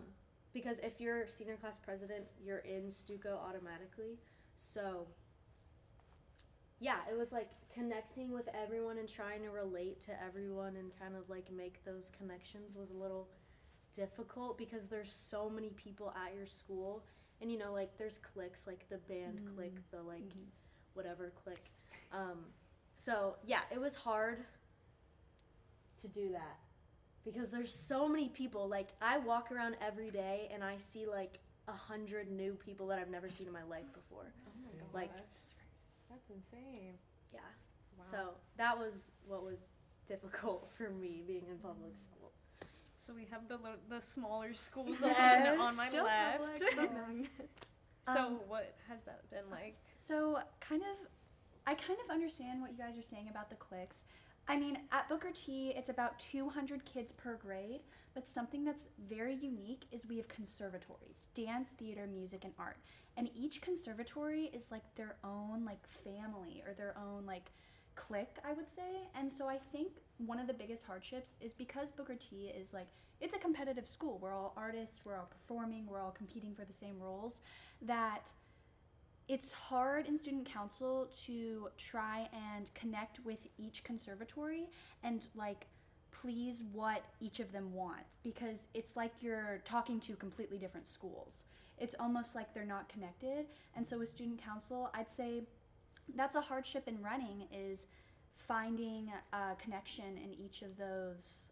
because 0.53 0.79
if 0.79 0.99
you're 0.99 1.27
senior 1.27 1.55
class 1.55 1.77
president, 1.77 2.23
you're 2.43 2.59
in 2.59 2.83
Stuco 2.89 3.37
automatically. 3.47 4.19
So, 4.55 5.07
yeah, 6.79 6.97
it 7.09 7.17
was 7.17 7.31
like 7.31 7.49
connecting 7.73 8.31
with 8.31 8.47
everyone 8.53 8.97
and 8.97 9.09
trying 9.09 9.41
to 9.41 9.49
relate 9.49 9.99
to 10.01 10.11
everyone 10.23 10.75
and 10.75 10.91
kind 10.99 11.15
of 11.15 11.29
like 11.29 11.51
make 11.51 11.83
those 11.85 12.11
connections 12.17 12.75
was 12.75 12.91
a 12.91 12.97
little 12.97 13.27
difficult 13.95 14.57
because 14.57 14.87
there's 14.87 15.11
so 15.11 15.49
many 15.49 15.69
people 15.69 16.13
at 16.25 16.35
your 16.35 16.45
school 16.45 17.03
and 17.41 17.51
you 17.51 17.57
know 17.57 17.71
like 17.71 17.95
there's 17.97 18.17
cliques 18.17 18.65
like 18.65 18.87
the 18.89 18.97
band 18.97 19.39
clique 19.55 19.77
the 19.91 20.01
like 20.01 20.23
whatever 20.95 21.31
clique 21.43 21.71
um 22.11 22.39
so 22.95 23.35
yeah 23.45 23.61
it 23.71 23.79
was 23.79 23.93
hard 23.93 24.39
to 26.03 26.07
do 26.09 26.29
that 26.33 26.57
because 27.25 27.49
there's 27.49 27.73
so 27.73 28.07
many 28.07 28.27
people 28.29 28.67
like 28.67 28.89
i 29.01 29.17
walk 29.17 29.51
around 29.51 29.75
every 29.81 30.11
day 30.11 30.49
and 30.53 30.63
i 30.63 30.75
see 30.77 31.05
like 31.05 31.39
a 31.69 31.71
hundred 31.71 32.29
new 32.29 32.53
people 32.55 32.85
that 32.87 32.99
i've 32.99 33.09
never 33.09 33.29
seen 33.29 33.47
in 33.47 33.53
my 33.53 33.63
life 33.63 33.91
before 33.93 34.27
Oh 34.47 34.51
my 34.63 34.71
god. 34.79 34.93
Like- 34.93 35.15
that's 35.15 35.53
crazy. 35.53 35.87
That's 36.09 36.29
insane. 36.29 36.93
yeah 37.33 37.39
Wow. 37.97 38.03
So 38.11 38.17
that 38.57 38.77
was 38.77 39.11
what 39.25 39.43
was 39.43 39.59
difficult 40.07 40.69
for 40.77 40.89
me 40.89 41.23
being 41.25 41.45
in 41.49 41.57
public 41.59 41.93
school. 41.97 42.31
So 42.99 43.13
we 43.13 43.25
have 43.31 43.47
the 43.47 43.55
li- 43.57 43.81
the 43.89 44.01
smaller 44.01 44.53
schools 44.53 44.97
Yes. 45.01 45.57
on, 45.59 45.67
on 45.67 45.75
my 45.77 45.87
Still 45.89 46.03
left. 46.05 46.39
public, 46.39 46.59
so 48.13 48.19
Um, 48.27 48.39
what 48.47 48.75
has 48.89 49.03
that 49.03 49.29
been 49.29 49.49
like? 49.51 49.77
So, 49.93 50.39
kind 50.59 50.81
of, 50.81 51.07
I 51.67 51.75
kind 51.75 51.99
of 52.03 52.09
understand 52.11 52.61
what 52.61 52.71
you 52.71 52.77
guys 52.77 52.97
are 52.97 53.01
saying 53.13 53.27
about 53.29 53.49
the 53.49 53.55
cliques. 53.55 54.03
I 54.47 54.57
mean, 54.57 54.77
at 54.91 55.07
Booker 55.07 55.31
T, 55.33 55.73
it's 55.75 55.89
about 55.89 56.19
200 56.19 56.83
kids 56.83 57.13
per 57.13 57.35
grade, 57.35 57.81
but 58.13 58.27
something 58.27 58.65
that's 58.65 58.89
very 59.09 59.35
unique 59.35 59.85
is 59.91 60.05
we 60.05 60.17
have 60.17 60.27
conservatories 60.27 61.29
dance, 61.33 61.71
theater, 61.71 62.07
music, 62.07 62.43
and 62.43 62.53
art. 62.59 62.77
And 63.15 63.29
each 63.35 63.61
conservatory 63.61 64.45
is 64.53 64.67
like 64.69 64.83
their 64.95 65.15
own, 65.23 65.63
like, 65.65 65.85
family 65.87 66.61
or 66.67 66.73
their 66.73 66.95
own, 66.97 67.25
like, 67.25 67.51
clique, 67.95 68.37
I 68.47 68.53
would 68.53 68.69
say. 68.69 69.07
And 69.15 69.31
so 69.31 69.47
I 69.47 69.57
think 69.57 70.01
one 70.17 70.39
of 70.39 70.47
the 70.47 70.53
biggest 70.53 70.83
hardships 70.83 71.37
is 71.39 71.53
because 71.53 71.91
Booker 71.91 72.15
T 72.15 72.47
is 72.47 72.73
like, 72.73 72.87
it's 73.21 73.35
a 73.35 73.39
competitive 73.39 73.87
school. 73.87 74.19
We're 74.21 74.33
all 74.33 74.53
artists, 74.57 75.01
we're 75.05 75.15
all 75.15 75.29
performing, 75.29 75.85
we're 75.87 76.01
all 76.01 76.11
competing 76.11 76.53
for 76.53 76.65
the 76.65 76.73
same 76.73 76.99
roles, 76.99 77.39
that 77.81 78.31
it's 79.27 79.51
hard 79.51 80.05
in 80.05 80.17
student 80.17 80.45
council 80.45 81.09
to 81.25 81.69
try 81.77 82.27
and 82.33 82.73
connect 82.73 83.19
with 83.25 83.47
each 83.57 83.83
conservatory 83.83 84.69
and 85.03 85.27
like 85.35 85.67
please 86.11 86.63
what 86.71 87.03
each 87.19 87.39
of 87.39 87.51
them 87.51 87.73
want 87.73 88.03
because 88.23 88.67
it's 88.73 88.95
like 88.95 89.11
you're 89.21 89.61
talking 89.65 89.99
to 90.01 90.15
completely 90.15 90.57
different 90.57 90.87
schools. 90.87 91.43
It's 91.77 91.95
almost 91.99 92.35
like 92.35 92.53
they're 92.53 92.65
not 92.65 92.87
connected. 92.87 93.47
And 93.75 93.87
so 93.87 93.97
with 93.97 94.09
student 94.09 94.41
council, 94.41 94.89
I'd 94.93 95.09
say 95.09 95.43
that's 96.15 96.35
a 96.35 96.41
hardship 96.41 96.87
in 96.87 97.01
running 97.01 97.47
is 97.51 97.87
finding 98.35 99.11
a 99.31 99.55
connection 99.61 100.17
in 100.17 100.33
each 100.33 100.61
of 100.61 100.77
those 100.77 101.51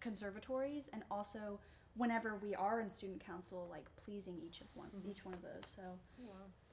conservatories 0.00 0.90
and 0.92 1.02
also 1.10 1.58
whenever 1.96 2.36
we 2.36 2.54
are 2.54 2.80
in 2.80 2.90
student 2.90 3.24
council 3.24 3.68
like 3.70 3.86
pleasing 3.96 4.36
each 4.44 4.60
of 4.60 4.66
one 4.74 4.88
mm-hmm. 4.88 5.08
each 5.08 5.24
one 5.24 5.32
of 5.32 5.40
those 5.40 5.64
so 5.64 5.82
oh, 5.86 5.98
yeah 6.18 6.63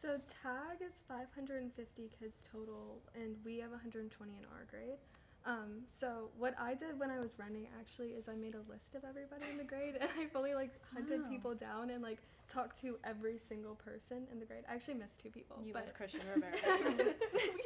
So 0.00 0.16
tag 0.42 0.80
is 0.80 1.02
550 1.08 2.10
kids 2.18 2.42
total, 2.50 3.02
and 3.14 3.36
we 3.44 3.58
have 3.58 3.70
120 3.70 4.32
in 4.32 4.44
our 4.46 4.64
grade. 4.70 4.98
Um, 5.46 5.82
so 5.86 6.28
what 6.38 6.54
I 6.60 6.74
did 6.74 6.98
when 6.98 7.10
I 7.10 7.18
was 7.18 7.34
running 7.38 7.66
actually 7.78 8.08
is 8.08 8.28
I 8.28 8.34
made 8.36 8.54
a 8.54 8.70
list 8.70 8.94
of 8.94 9.04
everybody 9.08 9.44
in 9.50 9.56
the 9.58 9.64
grade, 9.64 9.96
and 10.00 10.10
I 10.18 10.26
fully 10.26 10.54
like 10.54 10.72
hunted 10.94 11.22
Wow. 11.22 11.28
people 11.28 11.54
down 11.54 11.90
and 11.90 12.02
like 12.02 12.18
talked 12.48 12.80
to 12.82 12.98
every 13.04 13.38
single 13.38 13.76
person 13.76 14.26
in 14.32 14.40
the 14.40 14.44
grade. 14.44 14.64
I 14.68 14.74
actually 14.74 14.94
missed 14.94 15.20
two 15.22 15.30
people, 15.30 15.62
You 15.64 15.72
but 15.72 15.84
as 15.84 15.92
Christian 15.92 16.20
Rivera. 16.34 16.50
we 16.84 16.92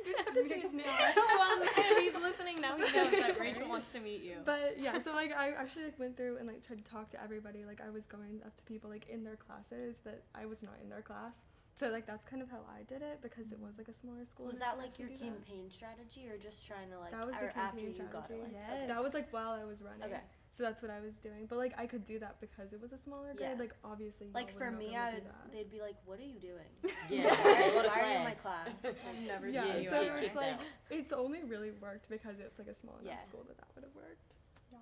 do 0.04 0.14
have 0.18 0.34
to 0.34 0.44
say 0.48 0.60
his 0.60 0.72
name. 0.74 0.84
well, 0.86 1.58
if 1.62 1.98
he's 1.98 2.22
listening 2.22 2.60
now, 2.60 2.76
he 2.76 2.82
knows 2.82 3.10
that 3.12 3.40
Rachel 3.40 3.68
wants 3.68 3.90
to 3.92 4.00
meet 4.00 4.22
you. 4.22 4.36
But 4.44 4.76
yeah, 4.78 4.98
so 4.98 5.12
like 5.12 5.32
I 5.34 5.52
actually 5.52 5.84
like 5.86 5.98
went 5.98 6.16
through 6.16 6.36
and 6.36 6.46
like 6.46 6.64
tried 6.66 6.78
to 6.78 6.84
talk 6.84 7.08
to 7.10 7.22
everybody. 7.22 7.64
Like 7.64 7.80
I 7.80 7.90
was 7.90 8.04
going 8.06 8.40
up 8.44 8.54
to 8.56 8.62
people 8.64 8.90
like 8.90 9.08
in 9.08 9.24
their 9.24 9.36
classes 9.36 9.96
that 10.04 10.22
I 10.34 10.44
was 10.46 10.62
not 10.62 10.74
in 10.82 10.88
their 10.90 11.02
class. 11.02 11.38
So 11.76 11.88
like 11.90 12.06
that's 12.06 12.24
kind 12.24 12.40
of 12.40 12.48
how 12.48 12.60
I 12.70 12.84
did 12.84 13.02
it 13.02 13.18
because 13.20 13.50
it 13.50 13.58
was 13.58 13.78
like 13.78 13.88
a 13.88 13.94
smaller 13.94 14.24
school. 14.24 14.46
Was 14.46 14.60
that 14.60 14.78
like 14.78 14.96
your 14.98 15.08
actually 15.10 15.26
do 15.26 15.34
that. 15.34 15.44
campaign 15.46 15.70
strategy 15.70 16.28
or 16.30 16.38
just 16.38 16.64
trying 16.66 16.88
to 16.90 16.98
like 17.00 17.10
That 17.10 17.26
was 17.26 17.34
the 17.34 17.42
or 17.42 17.48
after 17.48 17.60
campaign 17.60 17.86
you 17.98 18.02
got 18.12 18.24
strategy. 18.30 18.34
elected? 18.38 18.60
yes 18.78 18.88
That 18.88 19.02
was 19.02 19.12
like 19.14 19.32
while 19.32 19.50
I 19.50 19.64
was 19.64 19.82
running. 19.82 20.04
Okay. 20.04 20.22
So 20.52 20.62
that's 20.62 20.82
what 20.82 20.92
I 20.92 21.00
was 21.00 21.16
doing. 21.18 21.46
But 21.50 21.58
like 21.58 21.74
I 21.76 21.86
could 21.86 22.04
do 22.04 22.20
that 22.20 22.36
because 22.40 22.72
it 22.72 22.80
was 22.80 22.92
a 22.92 22.98
smaller 22.98 23.34
grade. 23.34 23.50
Yeah. 23.54 23.58
Like 23.58 23.74
obviously. 23.82 24.28
Like 24.32 24.52
for 24.52 24.70
me, 24.70 24.94
I 24.94 25.14
would, 25.14 25.24
they'd 25.52 25.68
be 25.70 25.80
like, 25.80 25.96
"What 26.06 26.20
are 26.20 26.22
you 26.22 26.38
doing? 26.38 26.70
Yeah, 27.10 27.26
why 27.26 27.70
go 27.74 27.82
to 27.82 27.88
why 27.88 28.00
are 28.00 28.10
you 28.12 28.18
in 28.18 28.24
my 28.24 28.30
class. 28.38 28.68
class?" 28.80 29.00
I've 29.10 29.26
never 29.26 29.48
Yeah, 29.48 29.72
seen 29.74 29.82
you. 29.82 29.90
so 29.90 29.96
at 29.96 30.02
it's 30.06 30.20
kicked 30.20 30.36
like 30.36 30.52
out. 30.54 30.60
it's 30.90 31.12
only 31.12 31.42
really 31.42 31.72
worked 31.82 32.08
because 32.08 32.38
it's 32.38 32.56
like 32.56 32.68
a 32.68 32.74
small 32.74 32.94
enough 33.02 33.14
Yeah. 33.18 33.24
school 33.26 33.42
that 33.48 33.58
that 33.58 33.66
would 33.74 33.82
have 33.82 33.94
worked. 33.96 34.30
Yeah. 34.70 34.78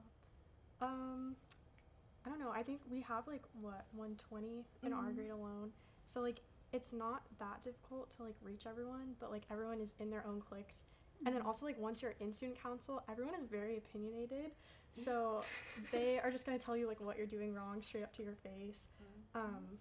Um, 0.87 1.37
I 2.27 2.29
don't 2.29 2.39
know. 2.39 2.53
I 2.55 2.63
think 2.63 2.81
we 2.91 3.01
have 3.09 3.27
like 3.27 3.45
what 3.59 3.87
120 3.97 4.67
in 4.85 4.93
our 4.93 5.05
Mhm. 5.09 5.15
grade 5.17 5.31
alone. 5.31 5.73
So 6.05 6.21
like 6.21 6.43
it's 6.73 6.93
not 6.93 7.23
that 7.39 7.63
difficult 7.63 8.11
to 8.17 8.23
like 8.23 8.35
reach 8.43 8.67
everyone, 8.67 9.15
but 9.21 9.31
like 9.31 9.43
everyone 9.51 9.81
is 9.81 9.95
in 10.01 10.11
their 10.11 10.25
own 10.27 10.41
cliques. 10.41 10.85
And 11.25 11.35
then 11.35 11.43
also 11.43 11.67
like 11.67 11.79
once 11.79 12.03
you're 12.03 12.15
in 12.21 12.33
student 12.33 12.61
council, 12.61 13.03
everyone 13.09 13.35
is 13.35 13.45
very 13.47 13.77
opinionated. 13.79 14.53
So 14.95 15.41
they 15.91 16.19
are 16.23 16.31
just 16.31 16.45
gonna 16.45 16.59
tell 16.59 16.77
you 16.77 16.87
like 16.87 17.01
what 17.01 17.17
you're 17.17 17.27
doing 17.27 17.55
wrong 17.55 17.81
straight 17.81 18.03
up 18.05 18.15
to 18.17 18.23
your 18.23 18.35
face. 18.35 18.89
Um, 19.35 19.79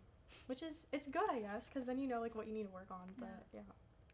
which 0.47 0.63
is 0.63 0.85
it's 0.93 1.05
good 1.05 1.29
I 1.29 1.39
guess 1.39 1.67
because 1.67 1.85
then 1.85 1.99
you 1.99 2.07
know 2.07 2.21
like 2.21 2.33
what 2.33 2.47
you 2.47 2.53
need 2.53 2.63
to 2.63 2.69
work 2.69 2.87
on. 2.91 3.09
But 3.19 3.43
yeah. 3.53 3.59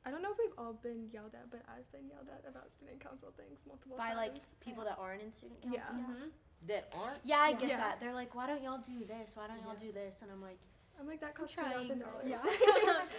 I 0.08 0.10
don't 0.10 0.24
know 0.24 0.32
if 0.32 0.40
we've 0.40 0.58
all 0.58 0.74
been 0.74 1.08
yelled 1.14 1.36
at, 1.36 1.52
but 1.52 1.62
I've 1.70 1.86
been 1.92 2.10
yelled 2.10 2.30
at 2.34 2.50
about 2.50 2.72
student 2.72 3.00
council 3.00 3.32
things 3.38 3.60
multiple 3.68 3.96
times. 3.96 4.10
By 4.16 4.16
times. 4.16 4.34
like 4.34 4.60
people 4.60 4.84
that 4.86 4.98
aren't 5.00 5.22
in 5.22 5.32
student 5.32 5.62
council. 5.62 5.82
Yeah. 6.00 6.04
Mhm. 6.16 6.32
that 6.68 6.92
aren't. 6.98 7.20
Yeah, 7.24 7.38
I 7.42 7.54
get 7.54 7.70
Yeah. 7.70 7.78
that. 7.78 8.00
They're 8.00 8.14
like, 8.14 8.34
"Why 8.34 8.48
don't 8.48 8.64
y'all 8.64 8.80
do 8.80 9.06
this? 9.06 9.36
Why 9.36 9.46
don't 9.46 9.62
y'all 9.62 9.74
Yeah. 9.78 9.80
do 9.88 9.92
this?" 9.92 10.24
And 10.24 10.32
I'm 10.32 10.42
like, 10.42 10.58
I'm 11.00 11.08
like 11.08 11.22
that 11.22 11.36
costs 11.36 11.56
two 11.56 11.62
trying, 11.62 11.74
thousand 11.74 12.00
girl. 12.00 12.10
dollars. 12.24 12.42
Yeah. 12.86 13.02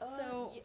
Uh, 0.00 0.10
So- 0.10 0.52
yeah. 0.54 0.62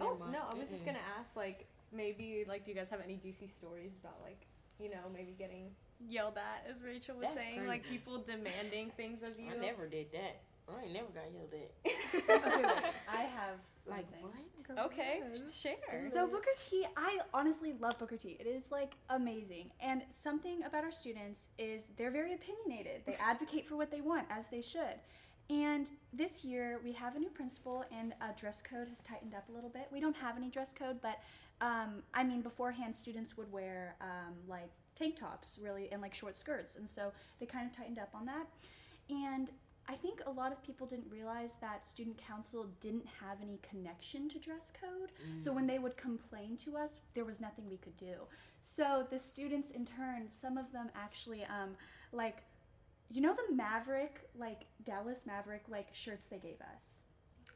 Oh 0.00 0.16
no, 0.30 0.38
I 0.52 0.54
was 0.54 0.68
just 0.68 0.84
gonna 0.84 0.98
ask 1.18 1.34
like 1.34 1.66
maybe 1.90 2.44
like 2.46 2.64
do 2.64 2.70
you 2.70 2.76
guys 2.76 2.88
have 2.90 3.00
any 3.04 3.16
juicy 3.16 3.48
stories 3.48 3.90
about 4.00 4.14
like 4.22 4.46
you 4.78 4.88
know 4.88 5.10
maybe 5.12 5.34
getting 5.36 5.70
yelled 6.08 6.36
at 6.38 6.70
as 6.70 6.84
Rachel 6.84 7.16
was 7.16 7.28
That's 7.28 7.40
saying 7.40 7.66
like 7.66 7.82
people 7.84 8.18
demanding 8.22 8.92
things 8.96 9.22
of 9.24 9.38
you. 9.40 9.50
I 9.52 9.56
never 9.56 9.86
did 9.88 10.12
that. 10.12 10.40
I 10.68 10.84
ain't 10.84 10.92
never 10.92 11.08
got 11.08 11.24
yelled 11.32 11.52
at. 11.54 12.30
okay 12.30 12.62
wait 12.62 12.84
i 13.08 13.22
have 13.22 13.56
Like 13.88 14.06
something 14.06 14.22
what? 14.22 14.76
Girl, 14.76 14.84
Okay, 14.86 15.22
yes. 15.34 15.58
share. 15.58 16.10
So 16.12 16.26
Booker 16.26 16.50
T, 16.58 16.84
I 16.96 17.20
honestly 17.32 17.72
love 17.80 17.98
Booker 17.98 18.18
T. 18.18 18.36
It 18.38 18.46
is 18.46 18.70
like 18.70 18.94
amazing. 19.08 19.70
And 19.80 20.02
something 20.10 20.62
about 20.64 20.84
our 20.84 20.90
students 20.92 21.48
is 21.58 21.82
they're 21.96 22.10
very 22.10 22.34
opinionated. 22.34 23.00
They 23.06 23.14
advocate 23.20 23.66
for 23.66 23.76
what 23.76 23.90
they 23.90 24.02
want 24.02 24.26
as 24.30 24.48
they 24.48 24.60
should. 24.60 25.00
And 25.50 25.90
this 26.12 26.44
year 26.44 26.80
we 26.84 26.92
have 26.92 27.16
a 27.16 27.18
new 27.18 27.30
principal 27.30 27.84
and 27.96 28.12
a 28.20 28.38
dress 28.38 28.62
code 28.62 28.88
has 28.88 28.98
tightened 28.98 29.34
up 29.34 29.48
a 29.48 29.52
little 29.52 29.70
bit. 29.70 29.88
We 29.90 30.00
don't 30.00 30.16
have 30.16 30.36
any 30.36 30.50
dress 30.50 30.72
code, 30.72 31.00
but 31.00 31.20
um, 31.60 32.02
I 32.12 32.22
mean 32.22 32.42
beforehand 32.42 32.94
students 32.94 33.36
would 33.36 33.50
wear 33.50 33.96
um, 34.00 34.34
like 34.46 34.70
tank 34.96 35.18
tops 35.18 35.58
really 35.62 35.88
and 35.90 36.02
like 36.02 36.14
short 36.14 36.36
skirts. 36.36 36.76
And 36.76 36.88
so 36.88 37.12
they 37.40 37.46
kind 37.46 37.66
of 37.66 37.76
tightened 37.76 37.98
up 37.98 38.10
on 38.14 38.26
that. 38.26 38.46
And 39.08 39.50
I 39.90 39.94
think 39.94 40.20
a 40.26 40.30
lot 40.30 40.52
of 40.52 40.62
people 40.62 40.86
didn't 40.86 41.10
realize 41.10 41.54
that 41.62 41.86
student 41.86 42.18
council 42.18 42.66
didn't 42.78 43.06
have 43.22 43.38
any 43.40 43.58
connection 43.62 44.28
to 44.28 44.38
dress 44.38 44.70
code. 44.78 45.12
So 45.38 45.50
when 45.50 45.66
they 45.66 45.78
would 45.78 45.96
complain 45.96 46.58
to 46.58 46.76
us, 46.76 46.98
there 47.14 47.24
was 47.24 47.40
nothing 47.40 47.70
we 47.70 47.78
could 47.78 47.96
do. 47.96 48.14
So 48.60 49.06
the 49.10 49.18
students, 49.18 49.70
in 49.70 49.86
turn, 49.86 50.28
some 50.28 50.58
of 50.58 50.70
them 50.72 50.90
actually, 50.94 51.44
um, 51.44 51.70
like, 52.12 52.42
you 53.10 53.20
know, 53.20 53.34
the 53.34 53.54
Maverick, 53.54 54.28
like 54.38 54.66
Dallas 54.84 55.22
Maverick, 55.26 55.62
like 55.68 55.88
shirts 55.92 56.26
they 56.26 56.38
gave 56.38 56.60
us. 56.60 57.02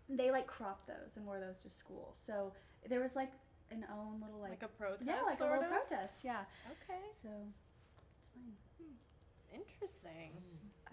They 0.09 0.31
like 0.31 0.47
cropped 0.47 0.87
those 0.87 1.17
and 1.17 1.27
wore 1.27 1.41
those 1.41 1.63
to 1.63 1.71
school. 1.71 2.15
So 2.19 2.53
there 2.89 3.01
was 3.01 3.15
like 3.17 3.33
an 3.71 3.85
own 3.93 4.21
little 4.23 4.41
like, 4.41 4.51
like 4.51 4.63
a 4.63 4.69
protest. 4.69 5.05
yeah, 5.07 5.23
like 5.25 5.41
a 5.41 5.45
little 5.45 5.63
of? 5.63 5.89
protest. 5.89 6.25
Yeah. 6.25 6.41
Okay, 6.71 7.01
So 7.23 7.29
it's 7.29 8.31
fine. 8.35 8.53
Hmm. 8.79 8.95
interesting. 9.55 10.33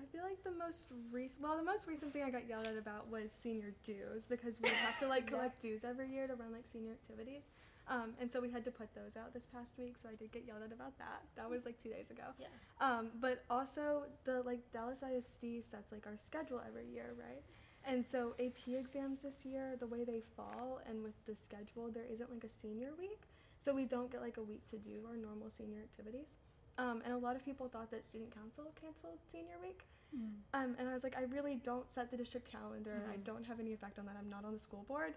I 0.01 0.05
feel 0.13 0.23
like 0.23 0.41
the 0.43 0.51
most 0.51 0.85
recent, 1.11 1.41
well, 1.43 1.57
the 1.57 1.63
most 1.63 1.85
recent 1.87 2.13
thing 2.13 2.23
I 2.23 2.29
got 2.29 2.47
yelled 2.47 2.67
at 2.67 2.77
about 2.77 3.09
was 3.11 3.31
senior 3.31 3.73
dues 3.83 4.23
because 4.29 4.55
we 4.61 4.69
have 4.69 4.97
to 4.99 5.07
like 5.07 5.23
Yeah. 5.29 5.37
collect 5.37 5.61
dues 5.61 5.81
every 5.83 6.09
year 6.09 6.25
to 6.27 6.35
run 6.35 6.51
like 6.53 6.63
senior 6.71 6.91
activities. 6.93 7.43
Um, 7.89 8.13
and 8.21 8.31
so 8.31 8.39
we 8.39 8.51
had 8.51 8.63
to 8.65 8.71
put 8.71 8.93
those 8.93 9.17
out 9.17 9.33
this 9.33 9.45
past 9.45 9.73
week, 9.79 9.95
so 10.01 10.09
I 10.09 10.15
did 10.15 10.31
get 10.31 10.45
yelled 10.45 10.61
at 10.63 10.71
about 10.71 10.97
that. 10.99 11.23
That 11.35 11.49
was 11.49 11.65
like 11.65 11.81
two 11.81 11.89
days 11.89 12.11
ago. 12.11 12.23
Yeah. 12.39 12.47
Um, 12.79 13.09
but 13.19 13.43
also 13.49 14.03
the 14.25 14.43
like 14.43 14.59
Dallas 14.71 15.01
ISD 15.01 15.63
sets 15.65 15.91
like 15.91 16.05
our 16.05 16.17
schedule 16.23 16.61
every 16.65 16.85
year, 16.85 17.15
right? 17.17 17.41
And 17.83 18.05
so 18.05 18.35
AP 18.39 18.67
exams 18.67 19.21
this 19.21 19.43
year, 19.43 19.75
the 19.79 19.87
way 19.87 20.03
they 20.03 20.21
fall, 20.35 20.81
and 20.87 21.01
with 21.01 21.15
the 21.25 21.35
schedule, 21.35 21.89
there 21.91 22.05
isn't 22.11 22.31
like 22.31 22.43
a 22.43 22.49
senior 22.49 22.91
week, 22.97 23.21
so 23.59 23.73
we 23.73 23.85
don't 23.85 24.11
get 24.11 24.21
like 24.21 24.37
a 24.37 24.43
week 24.43 24.67
to 24.69 24.77
do 24.77 25.07
our 25.09 25.17
normal 25.17 25.49
senior 25.49 25.79
activities. 25.79 26.35
Um, 26.77 27.01
and 27.03 27.13
a 27.13 27.17
lot 27.17 27.35
of 27.35 27.43
people 27.43 27.67
thought 27.67 27.89
that 27.91 28.05
student 28.05 28.33
council 28.33 28.71
canceled 28.79 29.17
senior 29.31 29.55
week. 29.61 29.81
Um, 30.13 30.75
and 30.79 30.89
I 30.89 30.93
was 30.93 31.03
like, 31.03 31.15
I 31.17 31.23
really 31.23 31.55
don't 31.57 31.89
set 31.91 32.09
the 32.09 32.17
district 32.17 32.49
calendar. 32.49 33.03
I 33.11 33.17
Mhm. 33.17 33.23
don't 33.23 33.45
have 33.45 33.59
any 33.59 33.73
effect 33.73 33.99
on 33.99 34.05
that. 34.07 34.15
I'm 34.17 34.29
not 34.29 34.43
on 34.45 34.53
the 34.53 34.59
school 34.59 34.83
board, 34.83 35.13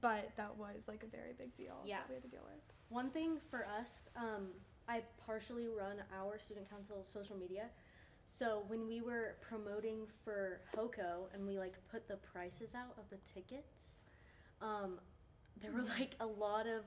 but 0.00 0.34
that 0.36 0.56
was 0.56 0.88
like 0.88 1.02
a 1.04 1.06
very 1.06 1.32
big 1.32 1.54
deal 1.56 1.80
Yeah. 1.84 1.98
that 2.00 2.08
we 2.08 2.14
had 2.14 2.22
to 2.24 2.28
deal 2.28 2.44
with. 2.44 2.60
One 2.88 3.10
thing 3.10 3.38
for 3.38 3.64
us, 3.66 4.08
um, 4.16 4.52
I 4.88 5.02
partially 5.18 5.68
run 5.68 6.02
our 6.12 6.38
student 6.38 6.68
council 6.68 7.04
social 7.04 7.36
media. 7.36 7.70
So 8.26 8.64
when 8.68 8.86
we 8.86 9.00
were 9.00 9.36
promoting 9.40 10.06
for 10.24 10.60
HOCO 10.74 11.28
and 11.32 11.46
we 11.46 11.58
like 11.58 11.76
put 11.88 12.08
the 12.08 12.16
prices 12.16 12.74
out 12.74 12.96
of 12.98 13.08
the 13.10 13.18
tickets, 13.18 14.02
um, 14.60 15.00
there 15.60 15.70
were 15.72 15.82
like 15.82 16.16
a 16.20 16.26
lot 16.26 16.66
of 16.66 16.84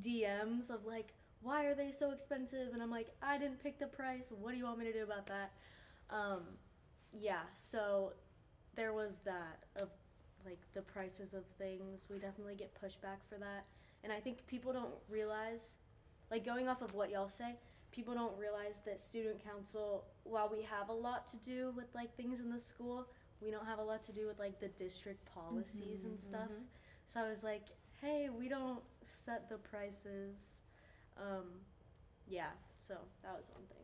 DMs 0.00 0.70
of 0.70 0.84
like, 0.86 1.14
why 1.40 1.64
are 1.64 1.74
they 1.74 1.90
so 1.90 2.12
expensive? 2.12 2.72
And 2.72 2.80
I'm 2.82 2.90
like, 2.90 3.12
I 3.20 3.36
didn't 3.38 3.58
pick 3.60 3.78
the 3.80 3.88
price. 3.88 4.30
What 4.30 4.52
do 4.52 4.58
you 4.58 4.64
want 4.64 4.78
me 4.78 4.84
to 4.84 4.92
do 4.92 5.02
about 5.02 5.26
that? 5.26 5.52
Um, 6.08 6.58
yeah, 7.12 7.42
so 7.54 8.12
there 8.74 8.92
was 8.92 9.18
that 9.24 9.64
of 9.76 9.88
like 10.44 10.58
the 10.74 10.82
prices 10.82 11.34
of 11.34 11.44
things. 11.58 12.06
We 12.10 12.18
definitely 12.18 12.56
get 12.56 12.74
pushback 12.74 13.22
for 13.28 13.38
that. 13.38 13.64
And 14.02 14.12
I 14.12 14.18
think 14.18 14.46
people 14.46 14.72
don't 14.72 14.94
realize, 15.08 15.76
like 16.30 16.44
going 16.44 16.68
off 16.68 16.82
of 16.82 16.94
what 16.94 17.10
y'all 17.10 17.28
say, 17.28 17.54
people 17.92 18.14
don't 18.14 18.36
realize 18.38 18.82
that 18.86 18.98
student 18.98 19.44
council, 19.44 20.04
while 20.24 20.48
we 20.50 20.62
have 20.62 20.88
a 20.88 20.92
lot 20.92 21.26
to 21.28 21.36
do 21.36 21.72
with 21.76 21.86
like 21.94 22.16
things 22.16 22.40
in 22.40 22.50
the 22.50 22.58
school, 22.58 23.06
we 23.40 23.50
don't 23.50 23.66
have 23.66 23.78
a 23.78 23.82
lot 23.84 24.02
to 24.04 24.12
do 24.12 24.26
with 24.26 24.38
like 24.38 24.58
the 24.58 24.68
district 24.68 25.24
policies 25.32 26.04
and 26.04 26.18
stuff. 26.18 26.48
So 27.06 27.20
I 27.20 27.28
was 27.28 27.44
like, 27.44 27.64
hey, 28.00 28.28
we 28.36 28.48
don't 28.48 28.80
set 29.04 29.48
the 29.48 29.58
prices. 29.58 30.60
Um, 31.18 31.46
yeah, 32.28 32.50
so 32.78 32.94
that 33.22 33.34
was 33.36 33.44
one 33.52 33.64
thing. 33.68 33.81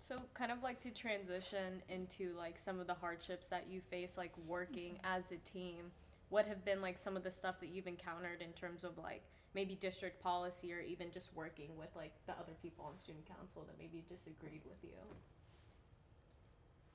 So 0.00 0.16
kind 0.32 0.50
of 0.50 0.62
like 0.62 0.80
to 0.80 0.90
transition 0.90 1.82
into 1.90 2.32
like 2.36 2.58
some 2.58 2.80
of 2.80 2.86
the 2.86 2.94
hardships 2.94 3.50
that 3.50 3.66
you 3.68 3.82
face 3.90 4.16
like 4.16 4.32
working 4.46 4.94
mm-hmm. 4.94 5.16
as 5.16 5.30
a 5.30 5.36
team. 5.36 5.92
What 6.30 6.46
have 6.46 6.64
been 6.64 6.80
like 6.80 6.96
some 6.96 7.16
of 7.16 7.22
the 7.22 7.30
stuff 7.30 7.60
that 7.60 7.68
you've 7.68 7.86
encountered 7.86 8.40
in 8.40 8.52
terms 8.52 8.82
of 8.82 8.96
like 8.96 9.22
maybe 9.54 9.74
district 9.74 10.22
policy 10.22 10.72
or 10.72 10.80
even 10.80 11.10
just 11.10 11.34
working 11.34 11.76
with 11.76 11.90
like 11.94 12.12
the 12.26 12.32
other 12.32 12.52
people 12.62 12.86
on 12.88 12.96
student 12.96 13.26
council 13.26 13.64
that 13.66 13.76
maybe 13.78 14.02
disagreed 14.08 14.62
with 14.64 14.82
you? 14.82 14.96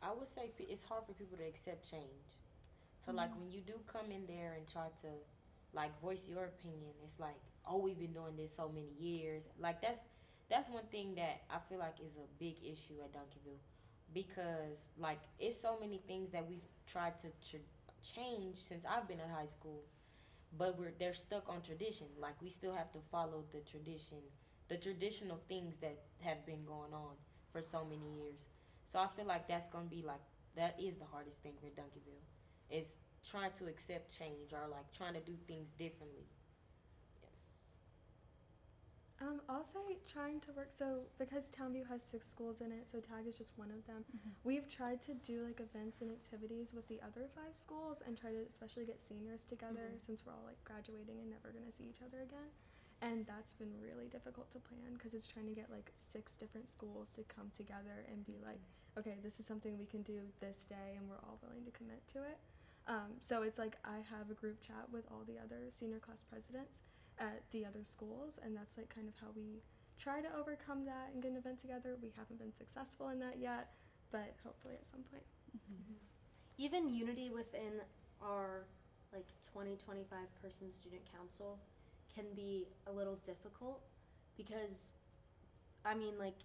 I 0.01 0.11
would 0.11 0.27
say 0.27 0.51
it's 0.57 0.83
hard 0.83 1.05
for 1.05 1.13
people 1.13 1.37
to 1.37 1.43
accept 1.43 1.89
change. 1.89 2.39
So 3.05 3.11
like 3.11 3.29
mm-hmm. 3.29 3.41
when 3.41 3.51
you 3.51 3.61
do 3.61 3.73
come 3.85 4.09
in 4.09 4.25
there 4.25 4.55
and 4.57 4.67
try 4.67 4.87
to 5.01 5.07
like 5.73 5.99
voice 6.01 6.27
your 6.27 6.45
opinion, 6.45 6.91
it's 7.03 7.19
like, 7.19 7.37
oh, 7.67 7.77
we've 7.77 7.99
been 7.99 8.13
doing 8.13 8.35
this 8.35 8.55
so 8.55 8.71
many 8.73 8.93
years. 8.99 9.49
Like 9.59 9.81
that's 9.81 9.99
that's 10.49 10.69
one 10.69 10.85
thing 10.91 11.15
that 11.15 11.41
I 11.49 11.57
feel 11.69 11.79
like 11.79 11.95
is 11.99 12.15
a 12.17 12.27
big 12.39 12.55
issue 12.63 12.95
at 13.03 13.13
Duncanville 13.13 13.59
because 14.13 14.77
like 14.97 15.19
it's 15.39 15.59
so 15.59 15.77
many 15.79 16.01
things 16.07 16.31
that 16.31 16.47
we've 16.47 16.65
tried 16.87 17.17
to 17.19 17.27
tr- 17.49 17.63
change 18.03 18.57
since 18.57 18.85
I've 18.85 19.07
been 19.07 19.19
in 19.19 19.29
high 19.29 19.47
school, 19.47 19.83
but 20.57 20.77
we're 20.79 20.91
they're 20.99 21.13
stuck 21.13 21.49
on 21.49 21.61
tradition. 21.61 22.07
Like 22.19 22.41
we 22.41 22.49
still 22.49 22.73
have 22.73 22.91
to 22.93 22.99
follow 23.11 23.43
the 23.51 23.59
tradition, 23.61 24.19
the 24.67 24.77
traditional 24.77 25.39
things 25.49 25.77
that 25.81 25.99
have 26.21 26.45
been 26.45 26.63
going 26.65 26.93
on 26.93 27.15
for 27.51 27.61
so 27.61 27.83
many 27.83 28.07
years. 28.23 28.45
So 28.85 28.99
I 28.99 29.07
feel 29.15 29.25
like 29.25 29.47
that's 29.47 29.69
gonna 29.69 29.85
be 29.89 30.03
like 30.05 30.21
that 30.55 30.79
is 30.79 30.95
the 30.97 31.05
hardest 31.05 31.41
thing 31.43 31.53
for 31.59 31.67
Duncanville, 31.67 32.23
is 32.69 32.93
trying 33.29 33.51
to 33.53 33.65
accept 33.67 34.17
change 34.17 34.53
or 34.53 34.67
like 34.69 34.91
trying 34.95 35.13
to 35.15 35.19
do 35.21 35.33
things 35.47 35.71
differently. 35.71 36.25
Um, 39.23 39.39
I'll 39.47 39.63
say 39.63 39.95
trying 40.11 40.43
to 40.43 40.51
work 40.51 40.75
so 40.75 41.07
because 41.15 41.47
Townview 41.47 41.87
has 41.87 42.03
six 42.03 42.27
schools 42.27 42.59
in 42.59 42.75
it, 42.75 42.83
so 42.91 42.99
Tag 42.99 43.23
is 43.23 43.35
just 43.35 43.55
one 43.55 43.71
of 43.71 43.79
them. 43.87 44.03
We've 44.43 44.67
tried 44.67 44.99
to 45.07 45.15
do 45.23 45.47
like 45.47 45.63
events 45.63 46.03
and 46.03 46.11
activities 46.11 46.75
with 46.75 46.83
the 46.91 46.99
other 46.99 47.31
five 47.31 47.55
schools 47.55 48.03
and 48.03 48.19
try 48.19 48.35
to 48.35 48.43
especially 48.43 48.83
get 48.83 48.99
seniors 48.99 49.47
together 49.47 49.87
since 50.03 50.27
we're 50.27 50.35
all 50.35 50.43
like 50.43 50.59
graduating 50.67 51.23
and 51.23 51.31
never 51.31 51.55
gonna 51.55 51.71
see 51.71 51.87
each 51.87 52.03
other 52.03 52.27
again. 52.27 52.51
And 52.99 53.23
that's 53.23 53.55
been 53.55 53.71
really 53.79 54.11
difficult 54.11 54.51
to 54.51 54.59
plan 54.59 54.99
because 54.99 55.15
it's 55.15 55.27
trying 55.27 55.47
to 55.47 55.55
get 55.55 55.71
like 55.71 55.95
six 55.95 56.35
different 56.35 56.67
schools 56.67 57.15
to 57.15 57.23
come 57.31 57.55
together 57.55 58.03
and 58.11 58.27
be 58.27 58.35
like, 58.43 58.59
okay, 58.99 59.15
this 59.23 59.39
is 59.39 59.47
something 59.47 59.79
we 59.79 59.87
can 59.87 60.03
do 60.03 60.27
this 60.43 60.67
day 60.67 60.99
and 60.99 61.07
we're 61.07 61.23
all 61.23 61.39
willing 61.39 61.63
to 61.63 61.71
commit 61.71 62.03
to 62.11 62.19
it. 62.19 62.39
Um, 62.87 63.15
so 63.23 63.43
it's 63.47 63.59
like 63.59 63.79
I 63.87 64.03
have 64.11 64.27
a 64.27 64.35
group 64.35 64.59
chat 64.59 64.91
with 64.91 65.07
all 65.07 65.23
the 65.23 65.39
other 65.39 65.71
senior 65.71 65.99
class 65.99 66.23
presidents 66.27 66.83
at 67.19 67.41
the 67.51 67.65
other 67.65 67.83
schools, 67.83 68.39
and 68.43 68.55
that's 68.55 68.77
like 68.77 68.93
kind 68.93 69.07
of 69.07 69.13
how 69.19 69.27
we 69.35 69.61
try 69.99 70.21
to 70.21 70.27
overcome 70.37 70.85
that 70.85 71.11
and 71.13 71.23
get 71.23 71.31
an 71.31 71.37
event 71.37 71.59
together. 71.59 71.95
We 72.01 72.11
haven't 72.17 72.39
been 72.39 72.53
successful 72.53 73.09
in 73.09 73.19
that 73.19 73.37
yet, 73.39 73.71
but 74.11 74.35
hopefully 74.43 74.75
at 74.75 74.89
some 74.89 75.01
point. 75.11 75.23
Mm-hmm. 75.55 75.73
Mm-hmm. 75.73 75.99
even 76.57 76.89
unity 76.89 77.29
within 77.29 77.79
our 78.21 78.65
like 79.13 79.27
20 79.53 79.77
25 79.77 80.19
person 80.41 80.69
student 80.69 81.01
council 81.11 81.59
can 82.13 82.25
be 82.35 82.67
a 82.87 82.91
little 82.91 83.15
difficult 83.23 83.81
because 84.35 84.93
i 85.85 85.95
mean 85.95 86.17
like 86.19 86.35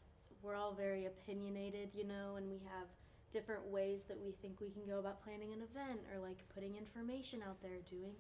we're 0.43 0.55
all 0.55 0.73
very 0.73 1.07
opinionated 1.07 1.91
you 1.95 2.07
know 2.07 2.37
and 2.37 2.49
we 2.49 2.59
have 2.59 2.87
different 3.33 3.67
ways 3.67 4.05
that 4.05 4.21
we 4.21 4.33
think 4.43 4.61
we 4.61 4.71
can 4.71 4.85
go 4.87 4.99
about 4.99 5.23
planning 5.23 5.53
an 5.53 5.61
event 5.61 6.01
or 6.13 6.21
like 6.21 6.45
putting 6.55 6.77
information 6.77 7.41
out 7.47 7.61
there 7.63 7.79
doing 7.89 8.13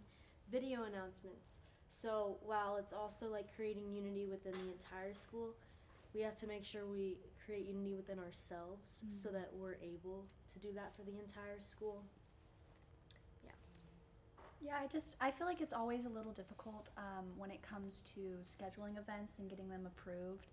video 0.50 0.82
announcements 0.84 1.58
so 1.90 2.36
while 2.46 2.76
it's 2.76 2.92
also 2.92 3.28
like 3.28 3.54
creating 3.54 3.92
unity 3.92 4.24
within 4.24 4.52
the 4.52 4.70
entire 4.72 5.12
school 5.12 5.50
we 6.14 6.20
have 6.20 6.36
to 6.36 6.46
make 6.46 6.64
sure 6.64 6.86
we 6.86 7.16
create 7.44 7.66
unity 7.66 7.94
within 7.94 8.18
ourselves 8.18 9.02
so 9.08 9.28
that 9.28 9.50
we're 9.58 9.74
able 9.82 10.24
to 10.52 10.58
do 10.60 10.72
that 10.74 10.94
for 10.94 11.02
the 11.02 11.18
entire 11.18 11.58
school 11.58 12.02
Yeah, 13.44 13.50
Yeah, 14.62 14.76
I 14.82 14.86
just 14.86 15.16
I 15.20 15.30
feel 15.32 15.46
like 15.46 15.60
it's 15.60 15.72
always 15.72 16.04
a 16.04 16.08
little 16.08 16.32
difficult 16.32 16.90
um, 16.96 17.26
when 17.36 17.50
it 17.50 17.60
comes 17.62 18.02
to 18.14 18.20
scheduling 18.42 18.96
events 18.98 19.38
and 19.40 19.48
getting 19.50 19.68
them 19.68 19.86
approved. 19.86 20.46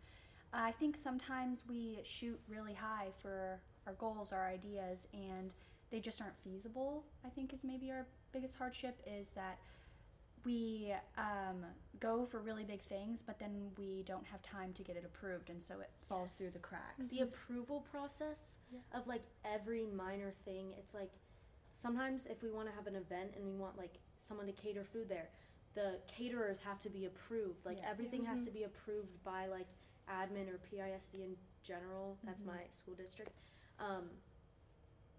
I 0.54 0.71
think 0.71 0.95
sometimes 0.95 1.63
we 1.67 2.00
shoot 2.04 2.39
really 2.50 2.73
high 2.73 3.10
for 3.21 3.60
our 3.86 3.93
goals, 3.93 4.32
our 4.32 4.47
ideas, 4.47 5.08
and 5.13 5.54
they 5.91 6.00
just 6.00 6.21
aren't 6.21 6.38
feasible. 6.43 7.04
I 7.26 7.30
think 7.30 7.54
is 7.54 7.63
maybe 7.63 7.91
our 7.91 8.06
biggest 8.32 8.58
hardship 8.58 9.00
is 9.06 9.30
that 9.32 9.58
we 10.48 10.94
um, 11.18 11.66
go 12.00 12.26
for 12.26 12.40
really 12.40 12.64
big 12.64 12.82
things, 12.84 13.22
but 13.22 13.38
then 13.38 13.70
we 13.78 14.04
don't 14.06 14.26
have 14.26 14.42
time 14.42 14.72
to 14.74 14.82
get 14.84 14.96
it 14.96 15.04
approved, 15.06 15.50
and 15.50 15.62
so 15.62 15.76
it 15.82 15.90
falls 16.08 16.32
through 16.32 16.52
the 16.52 16.60
cracks. 16.60 17.10
the 17.10 17.20
approval 17.20 17.82
process 17.92 18.56
Yeah. 18.72 18.80
of 18.98 19.08
like 19.08 19.24
every 19.44 19.86
minor 19.86 20.32
thing 20.46 20.74
it's 20.80 20.94
like 20.94 21.12
sometimes 21.74 22.26
if 22.28 22.42
we 22.42 22.50
want 22.50 22.68
to 22.70 22.74
have 22.76 22.88
an 22.88 22.96
event 22.96 23.34
and 23.36 23.46
we 23.46 23.54
want 23.56 23.78
like 23.78 23.96
someone 24.20 24.46
to 24.48 24.54
cater 24.54 24.84
food 24.86 25.10
there 25.10 25.30
the 25.76 26.00
caterers 26.08 26.62
have 26.62 26.80
to 26.80 26.90
be 26.90 27.06
approved 27.06 27.66
like 27.66 27.78
Yes. 27.78 27.88
everything 27.92 28.24
has 28.26 28.44
to 28.46 28.52
be 28.52 28.64
approved 28.64 29.22
by 29.24 29.48
like 29.48 29.68
admin 30.10 30.48
or 30.50 30.60
pisd 30.70 31.14
in 31.16 31.36
general 31.62 32.18
that's 32.24 32.42
Mhm. 32.42 32.48
my 32.54 32.62
school 32.70 32.96
district 32.96 33.32
um, 33.80 34.06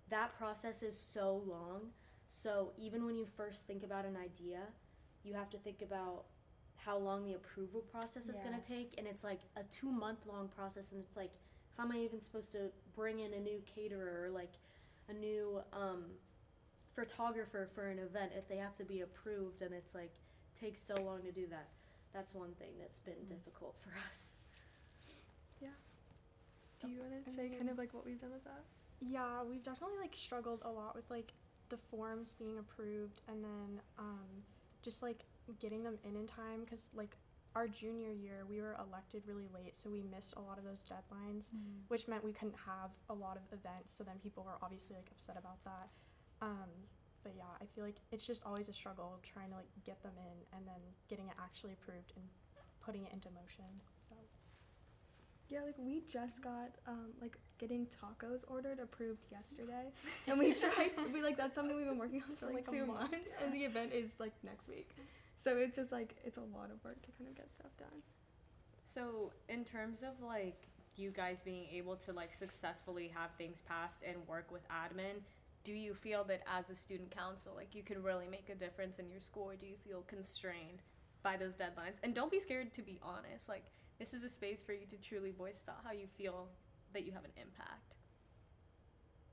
that 0.08 0.30
process 0.38 0.82
is 0.82 0.98
so 0.98 1.36
long 1.46 1.92
so 2.28 2.72
even 2.78 3.04
when 3.06 3.16
you 3.16 3.26
first 3.26 3.66
think 3.66 3.82
about 3.84 4.04
an 4.06 4.16
idea 4.16 4.60
you 5.24 5.34
have 5.34 5.50
to 5.50 5.58
think 5.58 5.82
about 5.82 6.24
how 6.76 6.96
long 6.96 7.24
the 7.24 7.34
approval 7.34 7.80
process 7.80 8.28
is 8.28 8.40
going 8.40 8.54
to 8.58 8.66
take 8.66 8.94
and 8.98 9.06
it's 9.06 9.24
like 9.24 9.40
a 9.56 9.62
two 9.64 9.90
month 9.90 10.20
long 10.26 10.48
process 10.48 10.92
and 10.92 11.02
it's 11.06 11.16
like 11.16 11.30
how 11.76 11.84
am 11.84 11.92
i 11.92 11.98
even 11.98 12.20
supposed 12.20 12.52
to 12.52 12.70
bring 12.94 13.18
in 13.20 13.32
a 13.34 13.40
new 13.40 13.60
caterer 13.74 14.24
or 14.26 14.30
like 14.30 14.52
a 15.08 15.12
new 15.12 15.60
um, 15.72 16.04
photographer 16.94 17.68
for 17.74 17.88
an 17.88 17.98
event 17.98 18.32
if 18.36 18.48
they 18.48 18.56
have 18.56 18.74
to 18.74 18.84
be 18.84 19.00
approved 19.00 19.62
and 19.62 19.72
it's 19.74 19.94
like 19.94 20.12
takes 20.58 20.80
so 20.80 20.94
long 21.02 21.20
to 21.22 21.32
do 21.32 21.46
that 21.46 21.68
that's 22.12 22.34
one 22.34 22.52
thing 22.58 22.70
that's 22.80 23.00
been 23.00 23.24
difficult 23.26 23.74
for 23.80 23.90
us 24.08 24.38
Yeah. 25.60 25.68
Do 26.80 26.88
you 26.88 27.00
want 27.00 27.24
to 27.24 27.30
say 27.30 27.48
kind 27.48 27.68
of 27.70 27.76
like 27.78 27.92
what 27.92 28.04
we've 28.06 28.20
done 28.20 28.30
with 28.32 28.44
that? 28.44 28.62
Yeah, 29.00 29.42
we've 29.48 29.62
definitely 29.62 29.96
like 30.00 30.14
struggled 30.16 30.60
a 30.64 30.70
lot 30.70 30.94
with 30.94 31.08
like 31.10 31.32
the 31.68 31.76
forms 31.76 32.34
being 32.38 32.58
approved 32.58 33.20
and 33.28 33.44
then 33.44 33.80
um, 33.98 34.28
just 34.82 35.02
like 35.02 35.24
getting 35.58 35.82
them 35.82 35.98
in 36.04 36.16
in 36.16 36.26
time 36.26 36.60
because 36.64 36.88
like 36.94 37.16
our 37.56 37.66
junior 37.66 38.12
year 38.12 38.44
we 38.48 38.60
were 38.60 38.76
elected 38.78 39.22
really 39.26 39.48
late 39.54 39.74
so 39.74 39.88
we 39.90 40.02
missed 40.02 40.34
a 40.36 40.40
lot 40.40 40.58
of 40.58 40.64
those 40.64 40.84
deadlines 40.84 41.50
which 41.88 42.06
meant 42.06 42.22
we 42.22 42.32
couldn't 42.32 42.56
have 42.66 42.90
a 43.08 43.14
lot 43.14 43.36
of 43.36 43.42
events 43.52 43.92
so 43.92 44.04
then 44.04 44.16
people 44.22 44.44
were 44.44 44.58
obviously 44.62 44.94
like 44.96 45.08
upset 45.10 45.36
about 45.38 45.62
that. 45.64 45.88
Um, 46.40 46.68
but 47.24 47.32
yeah 47.36 47.50
i 47.60 47.66
feel 47.74 47.82
like 47.84 47.96
it's 48.12 48.24
just 48.26 48.42
always 48.46 48.68
a 48.68 48.72
struggle 48.72 49.18
trying 49.24 49.50
to 49.50 49.56
like 49.56 49.66
get 49.84 50.00
them 50.02 50.12
in 50.16 50.56
and 50.56 50.66
then 50.66 50.80
getting 51.08 51.26
it 51.26 51.34
actually 51.42 51.72
approved 51.72 52.12
and 52.14 52.24
putting 52.80 53.02
it 53.04 53.12
into 53.12 53.28
motion 53.30 53.66
Yeah, 55.50 55.60
like 55.64 55.76
we 55.78 56.02
just 56.10 56.42
got 56.42 56.70
um, 56.86 57.08
like 57.20 57.36
getting 57.58 57.86
tacos 57.86 58.44
ordered 58.48 58.78
approved 58.80 59.24
yesterday, 59.30 59.90
and 60.26 60.38
we 60.38 60.52
tried. 60.52 60.90
we 61.12 61.22
like 61.22 61.36
that's 61.36 61.54
something 61.54 61.76
we've 61.76 61.86
been 61.86 61.98
working 61.98 62.22
on 62.28 62.36
for 62.36 62.46
like, 62.46 62.56
Like 62.56 62.70
two 62.70 62.86
month. 62.86 63.12
months, 63.12 63.30
and 63.42 63.52
the 63.54 63.64
event 63.64 63.92
is 63.92 64.10
like 64.18 64.32
next 64.44 64.68
week. 64.68 64.90
So 65.36 65.56
it's 65.56 65.76
just 65.76 65.90
like 65.92 66.16
it's 66.24 66.36
a 66.36 66.40
lot 66.56 66.70
of 66.70 66.82
work 66.84 67.00
to 67.02 67.08
kind 67.12 67.30
of 67.30 67.36
get 67.36 67.52
stuff 67.54 67.70
done. 67.78 68.02
So, 68.84 69.32
in 69.48 69.64
terms 69.64 70.02
of 70.02 70.20
like 70.22 70.66
you 70.96 71.10
guys 71.10 71.40
being 71.40 71.66
able 71.72 71.96
to 71.96 72.12
like 72.12 72.34
successfully 72.34 73.10
have 73.14 73.30
things 73.38 73.62
passed 73.66 74.02
and 74.06 74.16
work 74.26 74.50
with 74.50 74.62
admin, 74.68 75.20
do 75.64 75.72
you 75.72 75.94
feel 75.94 76.24
that 76.24 76.42
as 76.52 76.70
a 76.70 76.74
student 76.74 77.10
council, 77.10 77.52
like 77.56 77.74
you 77.74 77.82
can 77.82 78.02
really 78.02 78.26
make 78.30 78.48
a 78.50 78.54
difference 78.54 78.98
in 78.98 79.08
your 79.10 79.20
school, 79.20 79.44
or 79.44 79.56
do 79.56 79.66
you 79.66 79.76
feel 79.76 80.02
constrained 80.06 80.82
by 81.22 81.36
those 81.36 81.54
deadlines? 81.54 81.96
And 82.02 82.14
don't 82.14 82.30
be 82.30 82.40
scared 82.40 82.72
to 82.74 82.82
be 82.82 82.98
honest. 83.02 83.48
Like, 83.48 83.64
this 83.98 84.14
is 84.14 84.24
a 84.24 84.28
space 84.28 84.62
for 84.62 84.72
you 84.72 84.86
to 84.90 84.96
truly 84.96 85.30
voice 85.30 85.62
about 85.62 85.78
how 85.84 85.92
you 85.92 86.06
feel 86.16 86.48
that 86.92 87.04
you 87.04 87.12
have 87.12 87.24
an 87.24 87.32
impact. 87.36 87.96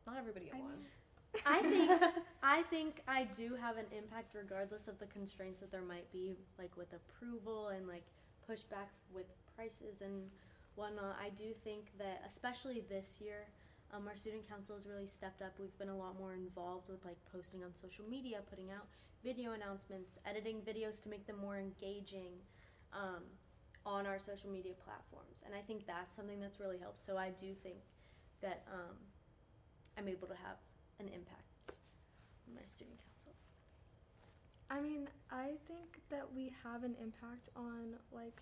Not 0.07 0.17
everybody 0.17 0.49
at 0.49 0.55
I 0.55 0.57
mean- 0.57 0.65
once. 0.65 0.95
I 1.45 1.61
think 1.61 2.01
I 2.43 2.61
think 2.63 3.01
I 3.07 3.25
do 3.25 3.55
have 3.59 3.77
an 3.77 3.85
impact 3.91 4.33
regardless 4.33 4.87
of 4.87 4.97
the 4.99 5.05
constraints 5.07 5.59
that 5.59 5.71
there 5.71 5.81
might 5.81 6.09
be, 6.11 6.37
like 6.57 6.77
with 6.77 6.93
approval 6.93 7.69
and 7.69 7.87
like 7.87 8.05
pushback 8.49 8.87
with 9.13 9.25
prices 9.55 10.01
and 10.01 10.29
whatnot. 10.75 11.17
I 11.21 11.29
do 11.29 11.53
think 11.63 11.91
that 11.97 12.23
especially 12.25 12.83
this 12.87 13.19
year, 13.21 13.47
um, 13.93 14.07
our 14.07 14.15
student 14.15 14.47
council 14.47 14.75
has 14.75 14.87
really 14.87 15.07
stepped 15.07 15.41
up. 15.41 15.53
We've 15.59 15.77
been 15.77 15.89
a 15.89 15.97
lot 15.97 16.17
more 16.17 16.33
involved 16.33 16.89
with 16.89 17.03
like 17.03 17.17
posting 17.31 17.63
on 17.63 17.73
social 17.75 18.05
media, 18.09 18.39
putting 18.49 18.71
out 18.71 18.85
video 19.23 19.51
announcements, 19.51 20.19
editing 20.25 20.61
videos 20.61 21.01
to 21.03 21.09
make 21.09 21.25
them 21.27 21.37
more 21.37 21.57
engaging 21.57 22.31
um, 22.93 23.23
on 23.85 24.07
our 24.07 24.17
social 24.19 24.49
media 24.49 24.73
platforms. 24.83 25.43
And 25.45 25.53
I 25.53 25.61
think 25.61 25.85
that's 25.85 26.15
something 26.15 26.39
that's 26.39 26.59
really 26.59 26.77
helped. 26.79 27.01
So 27.01 27.17
I 27.17 27.29
do 27.29 27.53
think 27.53 27.77
that 28.41 28.63
um, 28.71 28.95
I'm 29.97 30.07
able 30.07 30.27
to 30.27 30.33
have 30.35 30.57
an 30.99 31.07
impact 31.07 31.77
on 32.47 32.55
my 32.55 32.65
student 32.65 32.97
council. 32.97 33.33
I 34.69 34.81
mean, 34.81 35.07
I 35.31 35.51
think 35.67 36.01
that 36.09 36.25
we 36.35 36.51
have 36.63 36.83
an 36.83 36.95
impact 37.01 37.49
on 37.55 37.95
like 38.11 38.41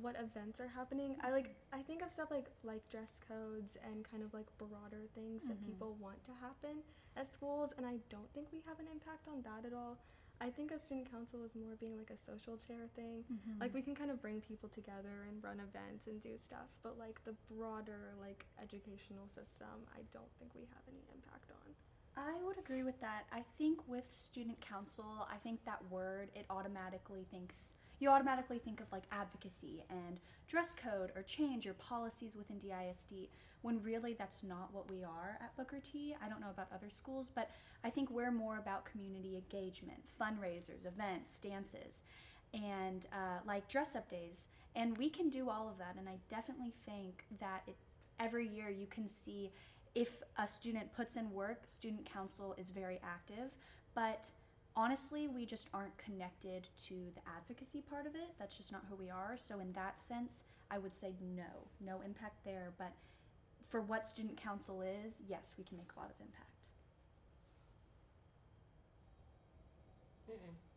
what 0.00 0.16
events 0.18 0.60
are 0.60 0.68
happening. 0.68 1.16
I 1.22 1.30
like 1.32 1.54
I 1.72 1.82
think 1.82 2.02
of 2.02 2.10
stuff 2.12 2.30
like 2.30 2.46
like 2.62 2.88
dress 2.88 3.20
codes 3.28 3.76
and 3.84 4.08
kind 4.10 4.22
of 4.22 4.32
like 4.32 4.46
broader 4.56 5.04
things 5.14 5.42
that 5.48 5.60
Mhm. 5.60 5.66
people 5.66 5.94
want 6.00 6.22
to 6.24 6.32
happen 6.40 6.82
at 7.16 7.28
schools 7.28 7.72
and 7.76 7.84
I 7.84 7.98
don't 8.08 8.32
think 8.32 8.46
we 8.52 8.60
have 8.66 8.78
an 8.78 8.86
impact 8.86 9.26
on 9.28 9.42
that 9.42 9.66
at 9.66 9.72
all. 9.74 9.98
I 10.40 10.50
think 10.50 10.70
of 10.70 10.80
student 10.80 11.10
council 11.10 11.40
as 11.44 11.54
more 11.54 11.74
being 11.80 11.98
like 11.98 12.10
a 12.10 12.16
social 12.16 12.56
chair 12.56 12.86
thing. 12.94 13.24
Mm-hmm. 13.26 13.60
Like 13.60 13.74
we 13.74 13.82
can 13.82 13.94
kind 13.94 14.10
of 14.10 14.22
bring 14.22 14.40
people 14.40 14.68
together 14.68 15.26
and 15.28 15.42
run 15.42 15.58
events 15.58 16.06
and 16.06 16.22
do 16.22 16.36
stuff, 16.36 16.70
but 16.82 16.98
like 16.98 17.18
the 17.24 17.34
broader 17.50 18.14
like 18.20 18.46
educational 18.62 19.26
system, 19.26 19.82
I 19.94 20.06
don't 20.12 20.30
think 20.38 20.54
we 20.54 20.62
have 20.70 20.84
any 20.86 21.02
impact 21.10 21.50
on. 21.50 21.74
I 22.16 22.42
would 22.44 22.58
agree 22.58 22.82
with 22.82 23.00
that. 23.00 23.26
I 23.32 23.42
think 23.58 23.78
with 23.86 24.10
student 24.14 24.60
council, 24.60 25.26
I 25.32 25.36
think 25.36 25.64
that 25.64 25.78
word 25.90 26.30
it 26.34 26.46
automatically 26.50 27.26
thinks 27.30 27.74
you 28.00 28.10
automatically 28.10 28.58
think 28.58 28.80
of 28.80 28.90
like 28.92 29.04
advocacy 29.12 29.84
and 29.90 30.20
dress 30.46 30.74
code 30.74 31.10
or 31.16 31.22
change 31.22 31.66
or 31.66 31.74
policies 31.74 32.36
within 32.36 32.58
DISD 32.58 33.28
when 33.62 33.82
really 33.82 34.14
that's 34.14 34.42
not 34.44 34.72
what 34.72 34.90
we 34.90 35.02
are 35.02 35.38
at 35.40 35.56
Booker 35.56 35.80
T. 35.80 36.14
I 36.24 36.28
don't 36.28 36.40
know 36.40 36.50
about 36.50 36.68
other 36.72 36.90
schools, 36.90 37.30
but 37.34 37.50
I 37.82 37.90
think 37.90 38.10
we're 38.10 38.30
more 38.30 38.58
about 38.58 38.84
community 38.84 39.34
engagement, 39.34 40.00
fundraisers, 40.20 40.86
events, 40.86 41.30
stances, 41.30 42.02
and 42.54 43.06
uh, 43.12 43.40
like 43.46 43.68
dress 43.68 43.96
up 43.96 44.08
days. 44.08 44.46
And 44.76 44.96
we 44.96 45.08
can 45.08 45.28
do 45.28 45.50
all 45.50 45.68
of 45.68 45.78
that. 45.78 45.96
And 45.98 46.08
I 46.08 46.18
definitely 46.28 46.72
think 46.86 47.24
that 47.40 47.62
it, 47.66 47.76
every 48.20 48.46
year 48.46 48.70
you 48.70 48.86
can 48.86 49.08
see 49.08 49.50
if 49.94 50.22
a 50.36 50.46
student 50.46 50.92
puts 50.92 51.16
in 51.16 51.30
work, 51.32 51.62
student 51.66 52.08
council 52.10 52.54
is 52.56 52.70
very 52.70 53.00
active, 53.02 53.50
but 53.94 54.30
honestly, 54.78 55.26
we 55.26 55.44
just 55.44 55.68
aren't 55.74 55.98
connected 55.98 56.68
to 56.84 56.94
the 57.14 57.20
advocacy 57.36 57.82
part 57.82 58.06
of 58.06 58.14
it. 58.14 58.30
That's 58.38 58.56
just 58.56 58.70
not 58.70 58.84
who 58.88 58.94
we 58.94 59.10
are. 59.10 59.36
So, 59.36 59.58
in 59.58 59.72
that 59.72 59.98
sense, 59.98 60.44
I 60.70 60.78
would 60.78 60.94
say 60.94 61.14
no, 61.36 61.66
no 61.84 62.00
impact 62.06 62.44
there. 62.44 62.72
But 62.78 62.92
for 63.68 63.80
what 63.82 64.06
student 64.06 64.40
council 64.40 64.80
is, 64.80 65.20
yes, 65.28 65.54
we 65.58 65.64
can 65.64 65.76
make 65.76 65.90
a 65.96 66.00
lot 66.00 66.10
of 66.10 66.16
impact. 66.20 66.44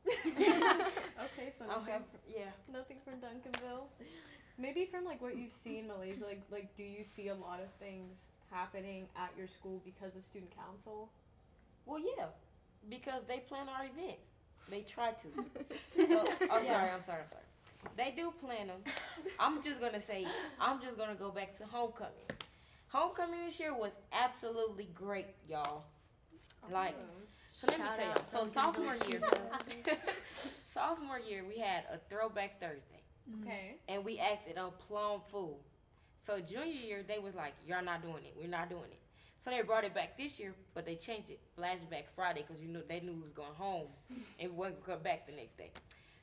Okay, 1.21 1.51
so 1.57 1.65
nothing, 1.65 1.93
have, 1.93 2.01
yeah. 2.27 2.45
nothing 2.71 2.97
from 3.05 3.15
Duncanville. 3.15 3.83
Maybe 4.57 4.85
from 4.85 5.05
like 5.05 5.21
what 5.21 5.37
you've 5.37 5.53
seen, 5.53 5.85
Malajah. 5.85 6.23
Like, 6.23 6.41
like, 6.51 6.75
do 6.75 6.83
you 6.83 7.03
see 7.03 7.27
a 7.27 7.35
lot 7.35 7.59
of 7.61 7.69
things 7.79 8.31
happening 8.49 9.07
at 9.15 9.31
your 9.37 9.47
school 9.47 9.81
because 9.85 10.15
of 10.15 10.25
student 10.25 10.51
council? 10.55 11.11
Well, 11.85 11.99
yeah, 11.99 12.25
because 12.89 13.23
they 13.27 13.39
plan 13.39 13.67
our 13.69 13.85
events. 13.85 14.27
They 14.69 14.81
try 14.81 15.11
to. 15.11 15.27
So, 16.07 16.25
I'm 16.51 16.63
sorry, 16.63 16.89
I'm 16.89 17.01
sorry, 17.01 17.21
I'm 17.21 17.29
sorry. 17.29 17.43
They 17.95 18.11
do 18.15 18.31
plan 18.31 18.67
them. 18.67 18.77
I'm 19.39 19.61
just 19.61 19.79
gonna 19.79 19.99
say, 19.99 20.25
I'm 20.59 20.81
just 20.81 20.97
gonna 20.97 21.15
go 21.15 21.29
back 21.31 21.57
to 21.59 21.65
homecoming. 21.65 22.11
Homecoming 22.87 23.39
this 23.45 23.59
year 23.59 23.73
was 23.73 23.91
absolutely 24.11 24.89
great, 24.93 25.27
y'all. 25.47 25.83
Like, 26.71 26.95
so 27.49 27.67
let 27.67 27.79
me 27.79 27.85
tell 27.95 28.05
y'all. 28.05 28.23
So 28.23 28.45
sophomore 28.45 28.95
year, 29.09 29.21
sophomore 30.73 31.19
year, 31.19 31.43
we 31.47 31.57
had 31.59 31.83
a 31.91 31.97
throwback 32.09 32.59
Thursday, 32.59 33.01
Okay. 33.41 33.75
and 33.87 34.03
we 34.03 34.19
acted 34.19 34.57
a 34.57 34.69
plum 34.71 35.21
fool. 35.31 35.59
So 36.17 36.39
junior 36.39 36.65
year, 36.65 37.03
they 37.07 37.19
was 37.19 37.35
like, 37.35 37.53
"Y'all 37.67 37.83
not 37.83 38.01
doing 38.01 38.23
it. 38.25 38.33
We're 38.37 38.47
not 38.49 38.69
doing 38.69 38.91
it." 38.91 38.99
So 39.41 39.51
they 39.51 39.61
brought 39.63 39.85
it 39.85 39.95
back 39.95 40.17
this 40.17 40.39
year, 40.39 40.55
but 40.75 40.85
they 40.85 40.95
changed 40.95 41.31
it 41.31 41.41
flashback 41.59 42.05
Friday 42.15 42.45
because 42.47 42.61
you 42.61 42.69
know 42.69 42.81
they 42.87 43.01
knew 43.01 43.13
we 43.13 43.21
was 43.21 43.33
going 43.33 43.55
home 43.57 43.87
and 44.39 44.51
we 44.51 44.55
wasn't 44.57 44.85
gonna 44.85 44.97
come 44.97 45.03
back 45.03 45.25
the 45.27 45.33
next 45.33 45.57
day. 45.57 45.71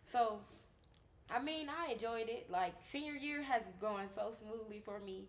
So, 0.07 0.41
I 1.31 1.41
mean, 1.41 1.69
I 1.69 1.93
enjoyed 1.93 2.29
it. 2.29 2.51
Like 2.51 2.75
senior 2.83 3.15
year 3.15 3.43
has 3.43 3.63
gone 3.81 4.09
so 4.15 4.33
smoothly 4.33 4.81
for 4.85 5.01
me, 5.01 5.27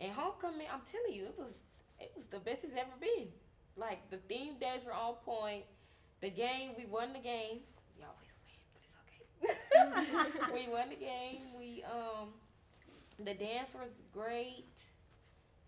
and 0.00 0.12
homecoming, 0.12 0.66
I'm 0.72 0.82
telling 0.90 1.14
you, 1.14 1.26
it 1.26 1.34
was 1.38 1.52
it 2.00 2.12
was 2.16 2.26
the 2.26 2.40
best 2.40 2.64
it's 2.64 2.74
ever 2.74 2.96
been. 3.00 3.28
Like 3.76 4.10
the 4.10 4.18
theme 4.18 4.58
days 4.60 4.84
were 4.84 4.94
on 4.94 5.14
point. 5.24 5.64
The 6.20 6.30
game, 6.30 6.72
we 6.78 6.86
won 6.86 7.12
the 7.12 7.20
game. 7.20 7.60
We 7.96 8.04
always 8.04 8.36
win, 8.44 8.60
but 8.72 8.82
it's 8.84 8.96
okay. 10.12 10.52
we 10.54 10.72
won 10.72 10.88
the 10.90 10.96
game. 10.96 11.42
We 11.58 11.84
um, 11.84 12.30
the 13.24 13.34
dance 13.34 13.74
was 13.74 13.90
great. 14.12 14.66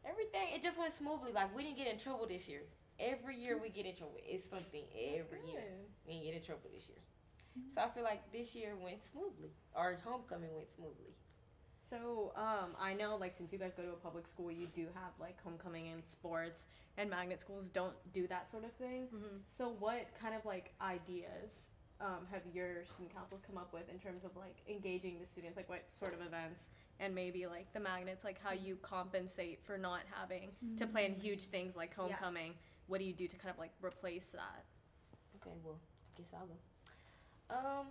Everything 0.05 0.49
it 0.55 0.63
just 0.63 0.79
went 0.79 0.93
smoothly. 0.93 1.33
Like 1.33 1.55
we 1.55 1.63
didn't 1.63 1.77
get 1.79 1.87
in 1.87 1.99
trouble 1.99 2.27
this 2.27 2.49
year. 2.49 2.63
Every 2.99 3.37
year 3.37 3.59
we 3.61 3.71
get 3.71 3.87
in 3.87 3.95
trouble. 3.95 4.17
It's 4.27 4.45
something 4.49 4.85
every 4.95 5.41
year. 5.51 5.63
We 6.07 6.15
didn't 6.15 6.25
get 6.27 6.35
in 6.35 6.43
trouble 6.43 6.71
this 6.75 6.89
year. 6.89 6.99
So 7.75 7.81
I 7.81 7.89
feel 7.89 8.05
like 8.05 8.31
this 8.33 8.55
year 8.55 8.75
went 8.83 9.05
smoothly. 9.05 9.51
Or 9.75 9.99
homecoming 10.05 10.55
went 10.55 10.71
smoothly. 10.71 11.15
So, 11.83 12.33
um, 12.37 12.77
I 12.81 12.95
know, 12.95 13.17
like, 13.17 13.35
since 13.35 13.53
you 13.53 13.59
guys 13.59 13.73
go 13.77 13.83
to 13.83 13.89
a 13.91 13.97
public 13.97 14.29
school, 14.29 14.51
you 14.53 14.67
do 14.77 14.87
have 14.95 15.11
like 15.19 15.43
homecoming 15.43 15.89
and 15.89 16.03
sports, 16.07 16.67
and 16.97 17.11
magnet 17.11 17.41
schools 17.41 17.69
don't 17.69 17.95
do 18.13 18.29
that 18.29 18.49
sort 18.49 18.65
of 18.65 18.73
thing. 18.75 19.09
Mhm. 19.13 19.41
So, 19.47 19.71
what 19.71 20.07
kind 20.21 20.35
of 20.37 20.45
like 20.45 20.73
ideas 20.81 21.67
um, 22.01 22.27
have 22.31 22.43
your 22.55 22.85
student 22.85 23.13
council 23.15 23.41
come 23.45 23.59
up 23.59 23.73
with 23.73 23.89
in 23.91 23.99
terms 23.99 24.25
of 24.25 24.37
like 24.37 24.63
engaging 24.69 25.19
the 25.21 25.27
students? 25.27 25.57
Like, 25.57 25.69
what 25.69 25.91
sort 25.91 26.15
of 26.15 26.21
events, 26.25 26.69
and 27.01 27.15
maybe 27.15 27.47
like 27.47 27.73
the 27.73 27.81
magnets, 27.81 28.23
like 28.23 28.41
how 28.41 28.53
you 28.53 28.77
compensate 28.83 29.65
for 29.65 29.77
not 29.79 30.01
having 30.13 30.51
to 30.77 30.87
plan 30.87 31.15
huge 31.15 31.47
things 31.47 31.75
like 31.75 31.91
Yeah. 31.97 32.03
homecoming. 32.15 32.55
What 32.87 32.99
do 32.99 33.05
you 33.05 33.13
do 33.13 33.27
to 33.27 33.37
kind 33.37 33.51
of 33.53 33.59
like 33.59 33.73
replace 33.83 34.31
that? 34.33 34.65
Okay, 35.37 35.57
well, 35.65 35.79
I 36.15 36.19
guess 36.19 36.33
I'll 36.39 36.47
go. 36.47 36.57
Um, 37.81 37.87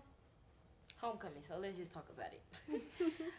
homecoming. 1.02 1.42
So 1.42 1.58
let's 1.58 1.78
just 1.78 1.92
talk 1.92 2.08
about 2.16 2.32
it. 2.34 2.84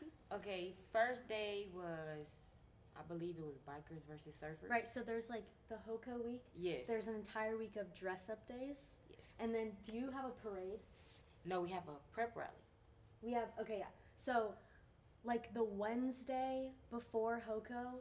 okay, 0.35 0.75
first 0.93 1.29
day 1.29 1.67
was, 1.75 2.27
I 2.99 3.03
believe 3.07 3.37
it 3.39 3.45
was 3.45 3.59
bikers 3.69 4.03
versus 4.11 4.35
surfers. 4.43 4.69
Right, 4.69 4.89
so 4.89 5.01
there's 5.01 5.31
like 5.31 5.45
the 5.69 5.77
HOCO 5.87 6.19
week. 6.25 6.43
Yes. 6.59 6.87
There's 6.89 7.07
an 7.07 7.15
entire 7.15 7.57
week 7.57 7.77
of 7.77 7.95
dress 7.95 8.29
up 8.29 8.47
days. 8.49 8.99
yes. 9.09 9.35
And 9.39 9.55
then 9.55 9.71
do 9.89 9.97
you 9.97 10.11
have 10.11 10.25
a 10.25 10.31
parade? 10.49 10.81
No, 11.45 11.61
we 11.61 11.71
have 11.71 11.85
a 11.89 12.13
prep 12.15 12.37
rally. 12.37 12.51
We 13.23 13.33
have 13.33 13.49
okay, 13.61 13.77
yeah. 13.79 13.87
So 14.17 14.53
like 15.25 15.53
the 15.55 15.65
Wednesday 15.65 16.71
before 16.91 17.43
HOCO, 17.47 17.99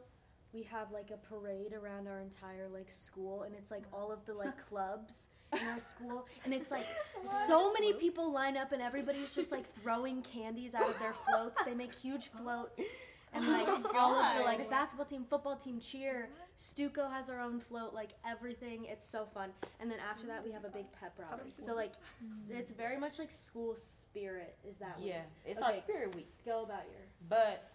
we 0.52 0.62
have 0.64 0.90
like 0.90 1.10
a 1.12 1.16
parade 1.16 1.72
around 1.72 2.08
our 2.08 2.20
entire 2.20 2.68
like 2.72 2.90
school 2.90 3.42
and 3.42 3.54
it's 3.54 3.70
like 3.70 3.84
all 3.92 4.10
of 4.10 4.24
the 4.26 4.34
like 4.34 4.66
clubs 4.68 5.28
in 5.52 5.66
our 5.66 5.80
school 5.80 6.26
and 6.44 6.54
it's 6.54 6.70
like 6.70 6.86
so 7.22 7.72
many 7.72 7.92
people 7.92 8.32
line 8.32 8.56
up 8.56 8.72
and 8.72 8.82
everybody's 8.82 9.32
just 9.32 9.52
like 9.52 9.72
throwing 9.80 10.22
candies 10.22 10.74
out 10.74 10.88
of 10.88 10.98
their 10.98 11.14
floats. 11.28 11.60
They 11.64 11.74
make 11.74 11.92
huge 11.92 12.28
floats. 12.42 12.82
Oh 13.32 13.38
and 13.38 13.46
like 13.48 13.68
Oh 13.68 13.90
all 13.96 14.14
of 14.16 14.36
the 14.38 14.42
like 14.42 14.68
basketball 14.68 15.06
team, 15.06 15.24
football 15.28 15.54
team, 15.54 15.78
cheer, 15.78 16.30
Stuco 16.58 17.08
has 17.08 17.30
our 17.30 17.40
own 17.40 17.60
float, 17.60 17.94
like 17.94 18.10
everything. 18.26 18.86
It's 18.86 19.06
so 19.06 19.24
fun. 19.32 19.50
And 19.78 19.88
then 19.88 19.98
after 20.00 20.26
that 20.26 20.44
we 20.44 20.50
have 20.50 20.64
a 20.64 20.68
big 20.68 20.86
pep 20.92 21.12
rally. 21.16 21.52
So 21.56 21.74
like 21.76 21.92
it's 22.48 22.72
very 22.72 22.98
much 22.98 23.20
like 23.20 23.30
school 23.30 23.76
spirit 23.76 24.56
is 24.68 24.78
that 24.78 24.98
week. 24.98 25.10
Yeah, 25.10 25.22
it's 25.46 25.62
our 25.62 25.72
spirit 25.72 26.12
week. 26.16 26.32
Go 26.44 26.64
about 26.64 26.82
your 26.90 27.06
But 27.28 27.70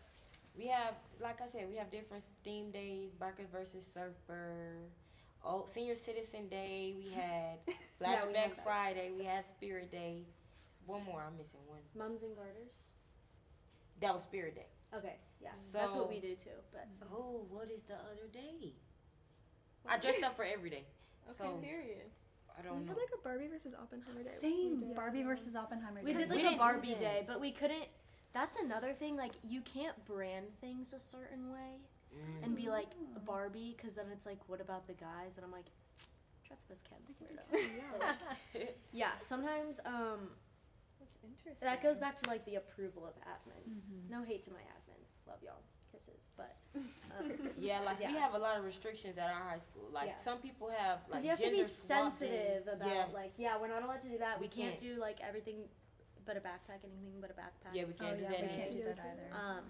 we 0.57 0.67
have, 0.67 0.95
like 1.21 1.41
I 1.41 1.47
said, 1.47 1.67
we 1.69 1.75
have 1.75 1.89
different 1.91 2.23
theme 2.43 2.71
days: 2.71 3.11
biker 3.19 3.47
versus 3.51 3.85
surfer. 3.93 4.77
Oh, 5.43 5.65
senior 5.71 5.95
citizen 5.95 6.47
day. 6.49 6.93
We 6.97 7.09
had 7.15 7.59
Yeah, 7.67 8.25
we 8.25 8.33
flashback. 8.33 8.63
Friday. 8.63 9.11
We 9.17 9.23
had 9.25 9.45
spirit 9.45 9.91
day. 9.91 10.23
It's 10.69 10.79
one 10.85 11.03
more. 11.05 11.23
I'm 11.25 11.37
missing 11.37 11.59
one. 11.67 11.79
Mums 11.95 12.23
and 12.23 12.35
garters. 12.35 12.71
That 14.01 14.11
was 14.13 14.23
spirit 14.23 14.55
day. 14.55 14.67
Okay, 14.95 15.15
yeah, 15.41 15.49
that's 15.73 15.93
what 15.93 16.09
we 16.09 16.19
do 16.19 16.35
too. 16.35 16.49
But 16.71 16.87
Oh, 17.13 17.45
what 17.49 17.69
is 17.71 17.81
the 17.87 17.95
other 17.95 18.27
day? 18.31 18.73
I 19.87 19.97
dressed 19.97 20.23
up 20.23 20.35
for 20.35 20.43
every 20.43 20.69
day. 20.69 20.85
Okay, 21.29 21.37
So 21.37 21.57
period. 21.61 22.05
I 22.57 22.61
don't 22.61 22.85
know. 22.85 22.87
had 22.93 22.97
like 22.97 23.09
a 23.13 23.21
Barbie 23.23 23.47
versus 23.47 23.73
Oppenheimer 23.79 24.23
day. 24.23 24.31
Same. 24.39 24.93
Barbie 24.95 25.23
versus 25.23 25.55
Oppenheimer. 25.55 26.01
we 26.03 26.13
Day. 26.13 26.19
did 26.19 26.29
We 26.29 26.35
like 26.35 26.43
didn't 26.43 26.55
a 26.55 26.57
Barbie 26.59 26.95
day, 26.95 27.23
but 27.27 27.41
we 27.41 27.51
couldn't. 27.51 27.85
That's 28.35 28.57
another 28.57 28.91
thing. 28.93 29.15
Like 29.15 29.31
you 29.47 29.61
can't 29.61 29.95
brand 30.05 30.45
things 30.61 30.93
a 30.93 30.99
certain 30.99 31.51
way 31.51 31.79
Mm. 32.15 32.45
and 32.45 32.55
be 32.55 32.69
like 32.69 32.87
Barbie, 33.25 33.73
because 33.75 33.95
then 33.95 34.05
it's 34.13 34.25
like, 34.25 34.37
what 34.47 34.61
about 34.61 34.87
the 34.87 34.93
guys? 34.93 35.35
And 35.35 35.43
I'm 35.45 35.51
like, 35.51 35.65
dress 36.47 36.59
up 36.63 36.71
as 36.71 36.81
Ken. 36.81 36.97
weirdo. 37.21 37.99
Like, 37.99 38.77
yeah, 38.93 39.09
sometimes 39.19 39.81
um, 39.85 40.29
That's 40.97 41.17
interesting. 41.27 41.55
that 41.67 41.83
goes 41.83 41.97
back 41.99 42.15
to 42.15 42.29
like 42.29 42.45
the 42.45 42.55
approval 42.55 43.03
of 43.05 43.15
admin. 43.23 43.69
Mhm. 43.69 44.09
No 44.09 44.23
hate 44.23 44.43
to 44.43 44.51
my 44.51 44.59
admin. 44.59 45.01
Love 45.27 45.39
y'all. 45.43 45.59
kisses, 45.91 46.21
but 46.37 46.55
um, 47.19 47.31
Yeah, 47.59 47.79
like 47.81 47.99
we 47.99 48.15
have 48.15 48.33
a 48.33 48.37
lot 48.39 48.57
of 48.57 48.63
restrictions 48.63 49.17
at 49.17 49.27
our 49.29 49.41
high 49.49 49.57
school. 49.57 49.89
Like 49.91 50.07
Yeah. 50.07 50.15
some 50.17 50.37
people 50.37 50.69
have 50.69 50.99
like 51.09 51.21
because 51.21 51.23
you 51.23 51.29
have 51.31 51.39
to 51.39 51.43
gender 51.45 51.63
be 51.63 51.67
swap 51.67 52.11
days. 52.11 52.19
sensitive 52.19 52.67
about 52.73 52.87
yeah. 52.87 53.05
like 53.13 53.33
yeah, 53.37 53.57
we're 53.59 53.67
not 53.67 53.83
allowed 53.83 54.01
to 54.03 54.07
do 54.09 54.19
that. 54.19 54.39
We, 54.39 54.47
We 54.47 54.47
can't, 54.47 54.77
can't. 54.77 54.95
do 54.95 55.01
like 55.01 55.19
everything 55.19 55.55
but 56.25 56.37
a 56.37 56.39
backpack, 56.39 56.83
anything 56.83 57.21
but 57.21 57.31
a 57.31 57.33
backpack. 57.33 57.73
Yeah, 57.73 57.85
we 57.85 57.93
can't 57.93 58.13
oh, 58.13 58.17
do 58.17 58.23
yeah, 58.23 58.29
that 58.29 58.41
we 58.41 58.47
can't 58.47 58.71
do 58.71 58.83
that 58.83 58.99
either. 58.99 59.29
Um, 59.33 59.63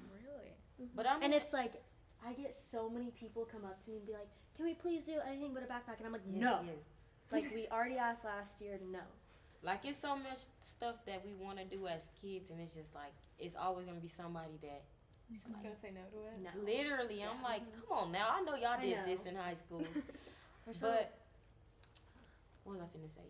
Really? 0.78 0.90
But 0.96 1.10
I'm 1.10 1.22
and 1.22 1.34
it's 1.34 1.54
like 1.54 1.74
I 2.26 2.34
get 2.34 2.54
so 2.54 2.90
many 2.90 3.12
people 3.12 3.46
come 3.46 3.66
up 3.66 3.84
to 3.86 3.92
me 3.92 3.98
and 3.98 4.06
be 4.06 4.14
like, 4.14 4.28
"Can 4.56 4.66
we 4.66 4.74
please 4.74 5.04
do 5.04 5.20
anything 5.28 5.54
but 5.54 5.64
a 5.64 5.68
backpack?" 5.68 5.98
And 5.98 6.08
I'm 6.08 6.12
like, 6.12 6.26
yes, 6.28 6.42
"No." 6.42 6.60
yes. 6.66 6.76
Like 7.32 7.54
we 7.54 7.68
already 7.72 7.98
asked 7.98 8.26
last 8.26 8.62
year, 8.62 8.78
to 8.78 8.90
no. 8.90 9.00
Like 9.64 9.82
it's 9.84 9.98
so 9.98 10.16
much 10.16 10.40
stuff 10.62 10.96
that 11.06 11.26
we 11.26 11.34
want 11.34 11.58
to 11.58 11.66
do 11.66 11.88
as 11.88 12.10
kids, 12.22 12.50
and 12.50 12.60
it's 12.60 12.76
just 12.76 12.94
like 12.94 13.14
it's 13.40 13.56
always 13.56 13.86
gonna 13.86 14.00
be 14.00 14.08
somebody 14.10 14.58
that. 14.62 14.84
It's 15.34 15.46
I 15.46 15.50
was 15.50 15.56
like, 15.58 15.64
gonna 15.64 15.76
say 15.82 15.90
no 15.90 16.06
to 16.14 16.26
it. 16.28 16.38
No. 16.44 16.50
literally, 16.64 17.24
I'm 17.24 17.42
like, 17.42 17.62
come 17.74 17.98
on 17.98 18.12
now. 18.12 18.28
I 18.30 18.42
know 18.42 18.56
y'all 18.56 18.80
did 18.80 18.98
know. 18.98 19.06
this 19.08 19.26
in 19.26 19.36
high 19.36 19.56
school, 19.56 19.82
We're 20.68 20.74
but 20.82 21.18
what 22.64 22.78
was 22.78 22.82
I 22.82 22.98
finna 22.98 23.10
say? 23.14 23.26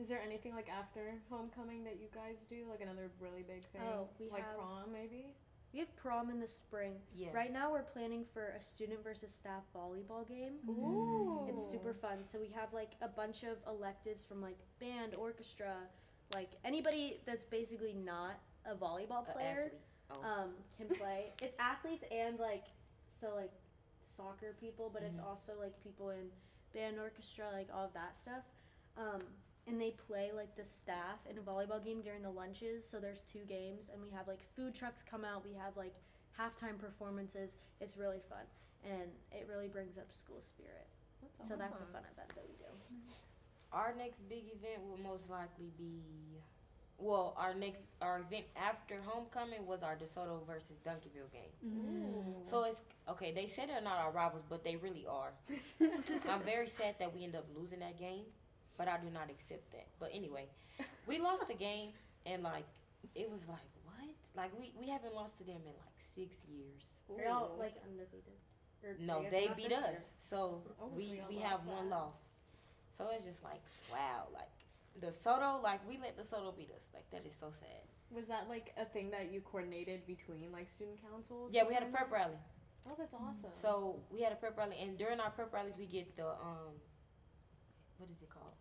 Is 0.00 0.08
there 0.08 0.20
anything 0.24 0.54
like 0.54 0.68
after 0.68 1.14
homecoming 1.30 1.84
that 1.84 1.98
you 2.00 2.08
guys 2.14 2.44
do? 2.48 2.64
Like 2.68 2.80
another 2.80 3.10
really 3.20 3.42
big 3.42 3.64
thing? 3.66 3.82
Oh, 3.84 4.08
we 4.18 4.28
like 4.28 4.44
have- 4.44 4.56
prom 4.56 4.92
maybe? 4.92 5.34
we 5.72 5.80
have 5.80 5.96
prom 5.96 6.30
in 6.30 6.38
the 6.38 6.46
spring. 6.46 6.94
Yeah. 7.12 7.32
Right 7.32 7.52
now 7.52 7.72
we're 7.72 7.82
planning 7.82 8.24
for 8.32 8.54
a 8.56 8.60
student 8.62 9.02
versus 9.02 9.32
staff 9.34 9.62
volleyball 9.74 10.26
game. 10.26 10.54
Ooh. 10.68 11.46
It's 11.48 11.68
super 11.68 11.92
fun. 11.92 12.22
So 12.22 12.38
we 12.38 12.48
have 12.54 12.72
like 12.72 12.92
a 13.02 13.08
bunch 13.08 13.42
of 13.42 13.56
electives 13.68 14.24
from 14.24 14.40
like 14.40 14.56
band, 14.80 15.14
orchestra, 15.16 15.74
like 16.32 16.50
anybody 16.64 17.20
that's 17.26 17.44
basically 17.44 17.92
not 17.92 18.38
a 18.66 18.74
volleyball 18.76 19.24
player 19.32 19.72
athlete. 19.72 19.80
Oh. 20.10 20.22
um, 20.42 20.50
can 20.76 20.88
play. 20.98 21.32
it's 21.42 21.56
athletes 21.58 22.04
and 22.12 22.38
like 22.38 22.66
so 23.08 23.34
like 23.34 23.50
soccer 24.04 24.54
people, 24.60 24.90
but 24.92 25.02
it's 25.02 25.18
Mhm. 25.18 25.26
also 25.26 25.52
like 25.58 25.72
people 25.82 26.10
in 26.10 26.30
band, 26.72 26.98
orchestra, 27.00 27.46
like 27.52 27.68
all 27.74 27.84
of 27.86 27.92
that 27.94 28.16
stuff. 28.16 28.44
Um, 28.96 29.22
and 29.66 29.80
they 29.80 29.94
play 30.08 30.30
like 30.34 30.54
the 30.56 30.64
staff 30.64 31.18
in 31.28 31.38
a 31.38 31.40
volleyball 31.40 31.82
game 31.84 32.00
during 32.02 32.22
the 32.22 32.30
lunches. 32.30 32.86
So 32.88 32.98
there's 32.98 33.22
two 33.22 33.44
games, 33.48 33.90
and 33.92 34.02
we 34.02 34.10
have 34.10 34.28
like 34.28 34.40
food 34.56 34.74
trucks 34.74 35.02
come 35.02 35.24
out. 35.24 35.44
We 35.44 35.54
have 35.54 35.76
like 35.76 35.94
halftime 36.38 36.78
performances. 36.78 37.56
It's 37.80 37.96
really 37.96 38.20
fun, 38.28 38.44
and 38.84 39.10
it 39.32 39.46
really 39.48 39.68
brings 39.68 39.98
up 39.98 40.12
school 40.12 40.40
spirit. 40.40 40.86
That's 41.38 41.48
So 41.48 41.56
that's 41.56 41.80
a 41.80 41.84
fun 41.84 42.02
event 42.12 42.28
that 42.34 42.44
we 42.46 42.54
do. 42.56 42.70
Our 43.72 43.94
next 43.96 44.28
big 44.28 44.44
event 44.46 44.82
will 44.88 44.98
most 45.02 45.28
likely 45.28 45.72
be, 45.76 46.38
well, 46.98 47.34
our 47.36 47.54
next 47.54 47.82
our 48.00 48.20
event 48.20 48.44
after 48.56 49.00
homecoming 49.04 49.66
was 49.66 49.82
our 49.82 49.96
DeSoto 49.96 50.46
versus 50.46 50.78
Duncanville 50.86 51.32
game. 51.32 51.50
Ooh. 51.66 52.34
So 52.44 52.64
it's 52.64 52.80
okay. 53.08 53.32
They 53.32 53.46
said 53.46 53.68
they're 53.68 53.80
not 53.80 53.98
our 53.98 54.12
rivals, 54.12 54.44
but 54.48 54.62
they 54.62 54.76
really 54.76 55.06
are. 55.08 55.32
I'm 56.30 56.42
very 56.42 56.68
sad 56.68 56.96
that 57.00 57.12
we 57.14 57.24
end 57.24 57.34
up 57.34 57.46
losing 57.56 57.80
that 57.80 57.98
game, 57.98 58.24
but 58.76 58.88
I 58.88 58.98
do 58.98 59.10
not 59.12 59.30
accept 59.30 59.70
that. 59.72 59.86
But 60.00 60.10
anyway, 60.12 60.46
we 61.06 61.18
lost 61.18 61.46
the 61.48 61.54
game, 61.54 61.90
and 62.26 62.42
like 62.42 62.66
it 63.14 63.30
was 63.30 63.46
like 63.48 63.68
what? 63.84 64.14
Like 64.36 64.50
we 64.58 64.72
we 64.78 64.88
haven't 64.88 65.14
lost 65.14 65.38
to 65.38 65.44
them 65.44 65.60
in 65.64 65.72
like 65.84 65.96
six 66.14 66.36
years. 66.48 67.00
Are 67.18 67.24
y'all 67.24 67.56
like 67.58 67.74
undefeated? 67.84 68.34
Or 68.82 68.96
No, 69.00 69.24
they 69.30 69.48
beat 69.56 69.72
us. 69.72 69.82
year. 69.92 70.02
So 70.20 70.62
Oh, 70.80 70.88
we 70.94 71.04
y'all 71.04 71.26
we 71.28 71.36
lost 71.36 71.46
have 71.46 71.66
one 71.66 71.88
that. 71.90 71.96
loss. 71.96 72.16
So 72.96 73.08
it's 73.14 73.24
just 73.24 73.42
like 73.42 73.62
wow, 73.90 74.28
like 74.32 74.50
DeSoto, 75.00 75.62
like 75.62 75.80
we 75.88 75.98
let 75.98 76.16
DeSoto 76.16 76.56
beat 76.56 76.70
us. 76.74 76.88
Like 76.94 77.10
that 77.10 77.26
is 77.26 77.34
so 77.34 77.48
sad. 77.50 77.82
Was 78.10 78.26
that 78.28 78.48
like 78.48 78.72
a 78.78 78.84
thing 78.84 79.10
that 79.10 79.32
you 79.32 79.40
coordinated 79.40 80.06
between 80.06 80.52
like 80.52 80.68
student 80.70 80.98
councils? 81.02 81.50
Yeah, 81.52 81.64
we 81.66 81.74
had 81.74 81.82
a 81.82 81.86
prep 81.86 82.12
rally. 82.12 82.36
Oh, 82.88 82.94
that's 82.98 83.14
awesome. 83.14 83.50
So 83.54 83.96
we 84.10 84.20
had 84.20 84.32
a 84.32 84.36
prep 84.36 84.56
rally, 84.58 84.76
and 84.80 84.96
during 84.98 85.18
our 85.18 85.30
prep 85.30 85.52
rallies, 85.52 85.74
we 85.78 85.86
get 85.86 86.14
the 86.16 86.26
um, 86.28 86.76
what 87.96 88.10
is 88.10 88.16
it 88.22 88.28
called? 88.28 88.52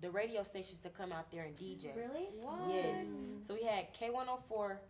The 0.00 0.10
radio 0.10 0.42
stations 0.44 0.78
to 0.80 0.90
come 0.90 1.10
out 1.12 1.30
there 1.32 1.44
and 1.44 1.54
DJ. 1.54 1.94
Really? 1.96 2.28
what? 2.40 2.70
Yes. 2.70 3.04
So 3.42 3.54
we 3.54 3.62
had 3.64 3.92
K 3.92 4.10
one 4.10 4.26
hundred 4.26 4.42
four 4.48 4.80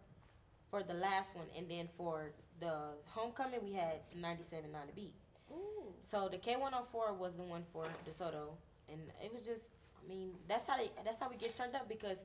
for 0.70 0.82
the 0.82 0.94
last 0.94 1.34
one, 1.34 1.46
and 1.56 1.68
then 1.70 1.88
for 1.96 2.32
the 2.60 2.74
homecoming, 3.06 3.60
we 3.64 3.72
had 3.72 4.00
ninety 4.14 4.42
seven 4.42 4.70
nine 4.72 4.86
to 4.88 4.92
beat. 4.94 5.14
Ooh. 5.50 5.94
So 6.00 6.28
the 6.30 6.36
K 6.38 6.56
one 6.56 6.72
hundred 6.72 6.88
four 6.92 7.14
was 7.14 7.34
the 7.34 7.42
one 7.42 7.64
for 7.72 7.86
DeSoto, 8.08 8.50
and 8.90 9.00
it 9.24 9.32
was 9.32 9.46
just, 9.46 9.62
I 10.04 10.08
mean, 10.08 10.32
that's 10.46 10.66
how 10.66 10.76
they, 10.76 10.90
that's 11.04 11.18
how 11.18 11.30
we 11.30 11.36
get 11.36 11.54
turned 11.54 11.74
up 11.74 11.88
because 11.88 12.18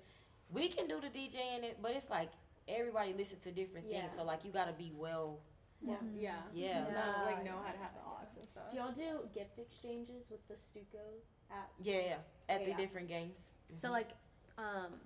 we 0.52 0.68
can 0.68 0.88
do 0.88 1.00
the 1.00 1.08
DJ 1.08 1.58
in 1.58 1.64
it, 1.64 1.78
but 1.82 1.92
it's 1.92 2.10
like 2.10 2.32
everybody 2.68 3.14
listen 3.18 3.40
to 3.42 3.52
different 3.52 3.88
things, 3.88 4.04
Yeah. 4.12 4.18
so 4.18 4.24
like 4.26 4.44
you 4.44 4.52
gotta 4.52 4.74
be 4.74 4.92
well, 4.96 5.40
Yeah. 5.84 5.96
Yeah. 6.16 6.36
yeah. 6.54 6.80
Know, 6.82 6.88
Yeah. 6.96 7.24
like 7.26 7.44
know 7.44 7.58
how 7.64 7.72
to 7.72 7.78
have 7.78 7.94
the 7.94 8.00
aux 8.02 8.40
and 8.40 8.50
stuff. 8.50 8.72
Do 8.72 8.78
y'all 8.78 8.92
do 8.92 9.28
gift 9.34 9.60
exchanges 9.60 10.30
with 10.30 10.46
the 10.48 10.56
Stuco 10.56 11.04
app? 11.52 11.70
Yeah, 11.82 12.00
yeah. 12.00 12.18
At 12.50 12.64
the 12.64 12.72
Yeah. 12.72 12.78
different 12.78 13.08
games. 13.08 13.52
So 13.74 13.90
Mhm. 13.90 13.92
like, 13.92 14.10
um, 14.58 15.00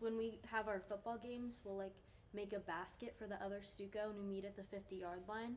when 0.00 0.16
we 0.16 0.40
have 0.50 0.68
our 0.68 0.80
football 0.80 1.18
games, 1.18 1.60
we'll 1.64 1.76
like 1.76 1.94
make 2.32 2.52
a 2.52 2.60
basket 2.60 3.16
for 3.16 3.26
the 3.26 3.42
other 3.42 3.60
Stuco 3.60 4.10
and 4.10 4.18
we 4.18 4.24
meet 4.24 4.44
at 4.44 4.54
the 4.56 4.64
fifty 4.64 4.96
yard 4.96 5.26
line, 5.28 5.56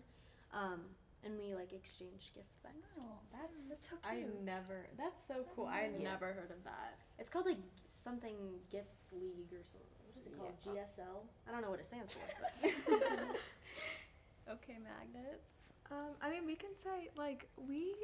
um, 0.52 0.96
and 1.24 1.38
we 1.38 1.54
like 1.54 1.74
exchange 1.74 2.34
gift 2.34 2.62
bags. 2.64 2.98
Oh, 3.00 3.20
That's, 3.32 3.68
that's 3.70 3.90
so 3.90 3.98
cool. 4.02 4.12
I 4.12 4.24
never. 4.44 4.88
That's 4.98 5.26
so 5.26 5.46
cool. 5.56 5.66
I 5.68 5.82
had 5.82 5.94
Yeah. 5.94 6.12
never 6.12 6.34
heard 6.34 6.52
of 6.52 6.64
that. 6.64 6.98
It's 7.20 7.30
called 7.30 7.46
like 7.46 7.60
something 7.88 8.60
gift 8.70 8.96
league 9.12 9.52
or 9.54 9.64
something. 9.64 9.88
What 10.08 10.18
is 10.18 10.28
it 10.28 10.38
called? 10.38 10.54
Yeah. 10.66 10.84
GSL. 10.86 11.28
I 11.48 11.52
don't 11.52 11.62
know 11.62 11.70
what 11.70 11.80
it 11.80 11.86
stands 11.86 12.12
for. 12.14 12.22
But 14.52 14.60
Okay, 14.64 14.78
magnets. 14.84 15.72
Um, 15.92 16.16
I 16.22 16.30
mean, 16.30 16.46
we 16.46 16.56
can 16.56 16.72
say 16.84 17.10
like 17.16 17.48
we 17.56 17.96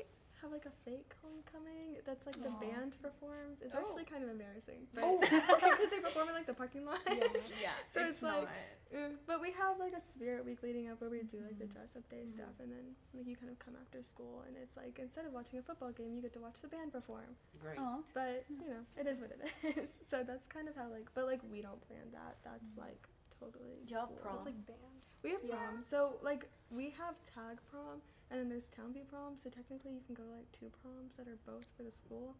have 0.41 0.51
like 0.51 0.65
a 0.69 0.75
fake 0.85 1.11
homecoming 1.23 1.97
that's 2.05 2.21
like 2.25 2.37
the 2.37 2.49
Aw. 2.53 2.59
band 2.61 2.93
performs. 3.01 3.57
It's 3.59 3.73
Oh. 3.73 3.79
actually 3.81 4.05
kind 4.05 4.21
of 4.23 4.29
embarrassing, 4.29 4.85
but 4.93 5.03
Oh. 5.03 5.17
because 5.21 5.89
they 5.89 5.99
perform 5.99 6.29
in 6.29 6.35
like 6.35 6.45
the 6.45 6.53
parking 6.53 6.85
lot. 6.85 6.99
Yeah. 7.09 7.25
yeah 7.59 7.73
So 7.89 8.05
it's 8.05 8.21
like- 8.21 8.43
not. 8.45 8.49
Uh, 8.87 9.09
but 9.25 9.41
we 9.41 9.51
have 9.51 9.79
like 9.79 9.91
a 9.91 9.99
spirit 9.99 10.45
week 10.45 10.63
leading 10.63 10.87
up 10.87 11.01
where 11.01 11.09
we 11.09 11.19
do 11.23 11.41
like 11.43 11.59
the 11.59 11.65
dress 11.67 11.91
up 11.97 12.07
day 12.07 12.23
Mhm. 12.23 12.31
stuff, 12.39 12.55
and 12.63 12.71
then 12.71 12.95
like 13.13 13.27
you 13.27 13.35
kind 13.35 13.51
of 13.51 13.59
come 13.59 13.75
after 13.81 13.99
school, 14.03 14.43
and 14.47 14.55
it's 14.55 14.77
like 14.77 14.95
instead 14.99 15.25
of 15.25 15.33
watching 15.33 15.59
a 15.59 15.61
football 15.61 15.91
game, 15.91 16.13
you 16.15 16.21
get 16.21 16.31
to 16.33 16.39
watch 16.39 16.61
the 16.61 16.69
band 16.69 16.93
perform. 16.93 17.35
Great. 17.59 17.79
Aw. 17.79 17.99
But 18.13 18.45
you 18.61 18.69
know, 18.69 18.83
it 18.95 19.07
is 19.07 19.19
what 19.19 19.31
it 19.35 19.41
is. 19.75 19.89
so 20.09 20.23
that's 20.23 20.47
kind 20.47 20.69
of 20.69 20.75
how 20.75 20.87
like, 20.87 21.07
but 21.15 21.25
like 21.25 21.41
we 21.51 21.61
don't 21.61 21.81
plan 21.87 22.07
that. 22.13 22.37
That's 22.45 22.77
like 22.77 23.09
totally. 23.39 23.83
Do 23.85 23.93
y'all 23.95 24.07
have 24.07 24.21
prom? 24.21 24.37
It's 24.37 24.45
like 24.45 24.65
band. 24.65 24.96
We 25.27 25.33
have 25.35 25.43
Yeah. 25.43 25.55
prom. 25.59 25.83
So 25.83 26.15
like 26.23 26.47
we 26.71 26.89
have 26.95 27.15
tag 27.35 27.59
prom 27.69 27.99
and 28.31 28.39
then 28.39 28.47
there's 28.47 28.69
Townview 28.71 29.07
prom. 29.11 29.35
So 29.43 29.49
technically 29.49 29.91
you 29.91 30.01
can 30.07 30.15
go 30.15 30.23
to 30.23 30.31
like 30.31 30.47
two 30.55 30.71
proms 30.81 31.11
that 31.19 31.27
are 31.27 31.39
both 31.45 31.67
for 31.75 31.83
the 31.83 31.91
school. 31.91 32.35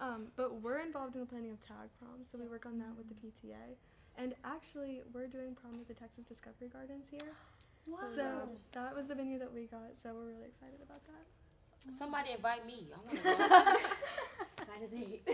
Um, 0.00 0.26
but 0.34 0.60
we're 0.60 0.80
involved 0.80 1.14
in 1.14 1.20
the 1.22 1.26
planning 1.30 1.52
of 1.52 1.62
tag 1.62 1.86
prom, 2.02 2.26
so 2.26 2.36
we 2.36 2.48
work 2.48 2.66
on 2.66 2.78
that 2.82 2.90
with 2.98 3.06
the 3.06 3.14
PTA. 3.14 3.78
And 4.18 4.34
actually, 4.44 5.02
we're 5.14 5.28
doing 5.28 5.54
prom 5.54 5.78
at 5.80 5.86
the 5.86 5.94
Texas 5.94 6.24
Discovery 6.26 6.66
Gardens 6.68 7.06
here. 7.10 7.30
So 8.16 8.48
that 8.72 8.96
was 8.96 9.06
the 9.08 9.14
venue 9.14 9.38
that 9.38 9.52
we 9.52 9.66
got. 9.66 9.92
So 10.02 10.08
we're 10.14 10.26
really 10.32 10.46
excited 10.48 10.80
about 10.82 11.02
that. 11.04 11.92
Somebody 11.92 12.30
invite 12.32 12.64
me. 12.66 12.88
I 12.90 12.98
want 13.04 13.16
to 13.16 13.22
go. 13.22 13.36
Kind 14.66 14.82
of 14.84 14.90
date. 14.90 15.28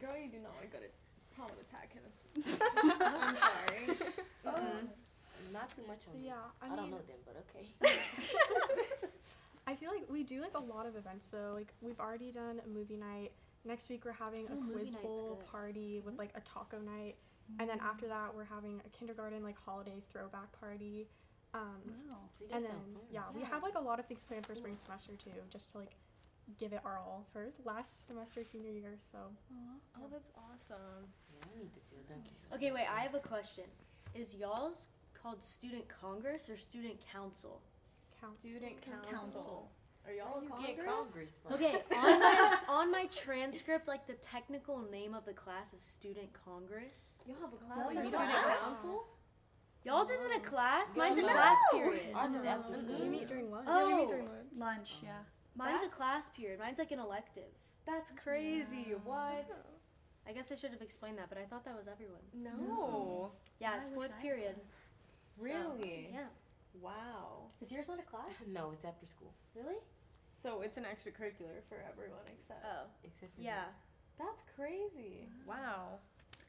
Girl, 0.00 0.16
you 0.16 0.28
do 0.32 0.38
not 0.40 0.54
want 0.56 0.64
to 0.64 0.72
go 0.72 0.78
to 0.80 0.90
prom 1.36 1.50
with 1.52 1.60
a 1.60 1.70
tag 1.70 1.92
him. 1.92 2.02
I'm 3.04 3.36
sorry. 3.36 3.98
Uh, 4.46 4.80
not 5.52 5.68
too 5.74 5.82
much 5.88 6.06
on 6.08 6.14
them. 6.16 6.24
Yeah, 6.24 6.34
I, 6.60 6.66
I, 6.66 6.68
mean, 6.68 6.76
don't 6.76 6.90
know 6.90 6.98
them, 6.98 7.18
but 7.26 7.36
okay. 7.50 7.66
I 9.66 9.74
feel 9.74 9.90
like 9.90 10.04
we 10.10 10.22
do 10.24 10.40
like 10.40 10.54
a 10.54 10.60
lot 10.60 10.86
of 10.86 10.96
events 10.96 11.28
though. 11.28 11.52
Like 11.54 11.72
we've 11.80 12.00
already 12.00 12.32
done 12.32 12.60
a 12.64 12.68
movie 12.68 12.96
night. 12.96 13.32
Next 13.64 13.88
week 13.88 14.04
we're 14.04 14.12
having 14.12 14.46
a 14.48 14.54
Ooh, 14.54 14.72
quiz 14.72 14.94
bowl 14.94 15.16
good. 15.16 15.24
Mm-hmm. 15.44 15.50
party 15.50 16.02
with 16.04 16.18
like 16.18 16.30
a 16.34 16.40
taco 16.40 16.78
night, 16.78 17.16
and 17.58 17.68
then 17.68 17.78
after 17.80 18.08
that 18.08 18.34
we're 18.34 18.44
having 18.44 18.80
a 18.86 18.88
kindergarten 18.90 19.42
like 19.42 19.56
holiday 19.64 20.02
throwback 20.12 20.50
party. 20.58 21.08
Um, 21.52 21.82
Wow. 22.10 22.18
See, 22.32 22.44
and 22.52 22.62
then 22.62 22.70
sounds 22.70 22.92
fun. 22.94 23.02
yeah, 23.10 23.22
we 23.34 23.42
have 23.42 23.62
like 23.62 23.74
a 23.74 23.80
lot 23.80 23.98
of 23.98 24.06
things 24.06 24.22
planned 24.22 24.46
for 24.46 24.54
spring 24.54 24.76
semester 24.76 25.12
too, 25.22 25.30
just 25.50 25.72
to 25.72 25.78
like 25.78 25.96
give 26.58 26.72
it 26.72 26.80
our 26.84 26.98
all 26.98 27.26
for 27.32 27.48
last 27.64 28.06
semester 28.06 28.42
senior 28.44 28.70
year. 28.72 28.98
So 29.02 29.18
Oh, 29.96 30.06
that's 30.10 30.30
awesome. 30.36 30.76
Yeah, 31.32 31.44
I 31.54 31.58
need 31.58 31.72
to 31.74 31.80
tell 31.90 31.98
Duncan. 32.08 32.32
Okay, 32.54 32.72
wait. 32.72 32.86
I 32.90 33.00
have 33.00 33.14
a 33.14 33.20
question. 33.20 33.64
Is 34.14 34.34
y'all's 34.34 34.88
called 35.22 35.42
student 35.42 35.84
congress 35.88 36.48
or 36.50 36.56
student 36.56 36.96
council? 37.12 37.60
count. 38.20 38.38
Student 38.40 38.80
council. 38.82 39.10
Council. 39.10 39.70
Are 40.06 40.12
y'all 40.12 40.40
Where 40.40 40.58
a 40.58 40.60
you 40.62 40.66
get 40.76 40.84
Congress? 40.86 41.40
Congress? 41.46 41.82
Okay, 41.90 41.96
on 41.96 42.20
my 42.20 42.58
on 42.68 42.90
my 42.90 43.06
transcript, 43.06 43.86
like 43.86 44.06
the 44.06 44.14
technical 44.14 44.80
name 44.90 45.14
of 45.14 45.24
the 45.26 45.32
class 45.32 45.72
is 45.74 45.80
student 45.82 46.28
congress. 46.44 47.20
Y'all 47.26 47.36
have 47.40 47.50
a 47.52 47.68
No, 47.68 47.74
class 47.74 47.86
for 47.88 47.92
you 48.02 48.08
student 48.08 48.30
don't. 48.32 48.58
council? 48.58 49.04
Y'all's 49.84 50.10
isn't 50.10 50.32
a 50.32 50.40
class. 50.40 50.96
Mine's 50.96 51.18
a 51.18 51.22
class 51.22 51.56
period. 51.72 52.02
Ours 52.14 52.34
is 52.34 52.44
after 52.44 52.74
school. 52.74 52.98
We 53.00 53.08
meet 53.08 53.28
during 53.28 53.50
lunch. 53.50 53.66
Yeah, 53.68 53.86
we 53.86 53.92
Oh. 53.92 53.96
meet 53.96 54.08
during 54.08 54.26
lunch. 54.28 54.46
Lunch, 54.58 54.96
yeah. 55.02 55.10
Mine's 55.54 55.82
a 55.82 55.88
class 55.88 56.28
period. 56.30 56.58
Mine's 56.60 56.78
like 56.78 56.90
an 56.92 56.98
elective. 56.98 57.52
That's 57.86 58.12
crazy. 58.12 58.94
What? 59.04 59.50
I 60.28 60.32
guess 60.32 60.52
I 60.52 60.54
should 60.54 60.70
have 60.72 60.82
explained 60.82 61.18
that, 61.18 61.28
but 61.30 61.38
I 61.38 61.44
thought 61.44 61.64
that 61.64 61.76
was 61.76 61.88
everyone. 61.88 62.20
No. 62.34 63.32
Yeah, 63.58 63.78
it's 63.78 63.88
wish 63.88 63.96
fourth 63.96 64.18
period. 64.20 64.54
So, 64.56 64.62
Really? 65.42 66.10
yeah. 66.12 66.26
Wow. 66.80 67.48
Is 67.60 67.72
yours 67.72 67.88
not 67.88 67.98
a 67.98 68.02
class? 68.02 68.30
No, 68.52 68.70
it's 68.72 68.84
after 68.84 69.06
school. 69.06 69.32
Really? 69.56 69.76
So 70.34 70.62
it's 70.62 70.76
an 70.76 70.84
extracurricular 70.84 71.60
for 71.68 71.82
everyone 71.90 72.24
except. 72.32 72.64
Oh. 72.64 72.86
Except 73.04 73.34
for 73.34 73.42
Yeah. 73.42 73.64
That's 74.18 74.42
crazy. 74.56 75.28
Wow. 75.46 75.98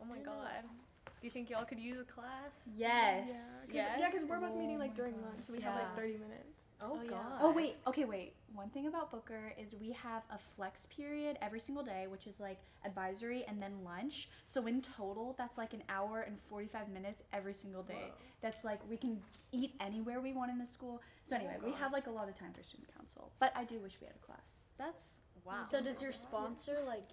Oh 0.01 0.05
my 0.05 0.15
I 0.15 0.19
know 0.19 0.25
god. 0.25 0.63
Do 1.03 1.27
you 1.27 1.31
think 1.31 1.49
y'all 1.49 1.65
could 1.65 1.79
use 1.79 1.99
a 1.99 2.03
class? 2.03 2.69
Yes. 2.75 3.27
Yeah, 3.27 3.33
cause, 3.65 3.75
Yes? 3.75 3.97
yeah, 3.99 4.07
because 4.07 4.25
we're 4.25 4.39
both 4.39 4.51
Oh 4.55 4.59
meeting 4.59 4.79
like 4.79 4.95
during 4.95 5.13
oh 5.15 5.21
God. 5.21 5.33
lunch, 5.35 5.45
so 5.45 5.53
we 5.53 5.61
have 5.61 5.75
like 5.75 5.95
30 5.95 6.13
minutes. 6.13 6.57
Oh, 6.83 6.97
Oh, 6.99 7.03
yeah. 7.03 7.09
god. 7.09 7.39
Oh 7.41 7.51
wait, 7.51 7.75
okay, 7.87 8.05
wait. 8.05 8.33
One 8.53 8.69
thing 8.69 8.87
about 8.87 9.11
Booker 9.11 9.53
is 9.57 9.75
we 9.79 9.91
have 9.91 10.23
a 10.29 10.37
flex 10.37 10.85
period 10.87 11.37
every 11.41 11.59
single 11.59 11.83
day, 11.83 12.07
which 12.09 12.27
is 12.27 12.39
like 12.39 12.59
advisory 12.85 13.45
and 13.47 13.61
then 13.61 13.83
lunch. 13.83 14.29
So 14.45 14.65
in 14.67 14.81
total, 14.81 15.33
that's 15.37 15.57
like 15.57 15.73
an 15.73 15.83
hour 15.89 16.21
and 16.21 16.37
45 16.49 16.89
minutes 16.89 17.23
every 17.31 17.53
single 17.53 17.83
day. 17.83 17.93
Whoa. 18.09 18.13
That's 18.41 18.63
like 18.63 18.79
we 18.89 18.97
can 18.97 19.21
eat 19.51 19.73
anywhere 19.79 20.19
we 20.19 20.33
want 20.33 20.51
in 20.51 20.57
the 20.57 20.65
school. 20.65 21.01
So 21.25 21.35
Oh, 21.35 21.39
anyway, 21.39 21.57
we 21.63 21.71
have 21.73 21.93
like 21.93 22.07
a 22.07 22.11
lot 22.11 22.27
of 22.27 22.37
time 22.37 22.51
for 22.53 22.63
student 22.63 22.93
council. 22.95 23.31
But 23.39 23.53
I 23.55 23.63
do 23.63 23.79
wish 23.79 23.97
we 24.01 24.07
had 24.07 24.15
a 24.15 24.25
class. 24.25 24.57
That's 24.77 25.21
wow. 25.45 25.63
So 25.63 25.77
oh, 25.79 25.81
does 25.83 26.01
your 26.01 26.11
sponsor 26.11 26.79
like 26.85 27.09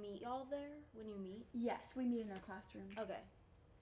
meet 0.00 0.20
y'all 0.22 0.46
there 0.50 0.76
when 0.94 1.08
you 1.08 1.16
meet? 1.22 1.46
Yes, 1.52 1.94
we 1.96 2.04
meet 2.04 2.20
in 2.22 2.30
our 2.30 2.38
classroom. 2.38 2.84
Okay. 2.98 3.20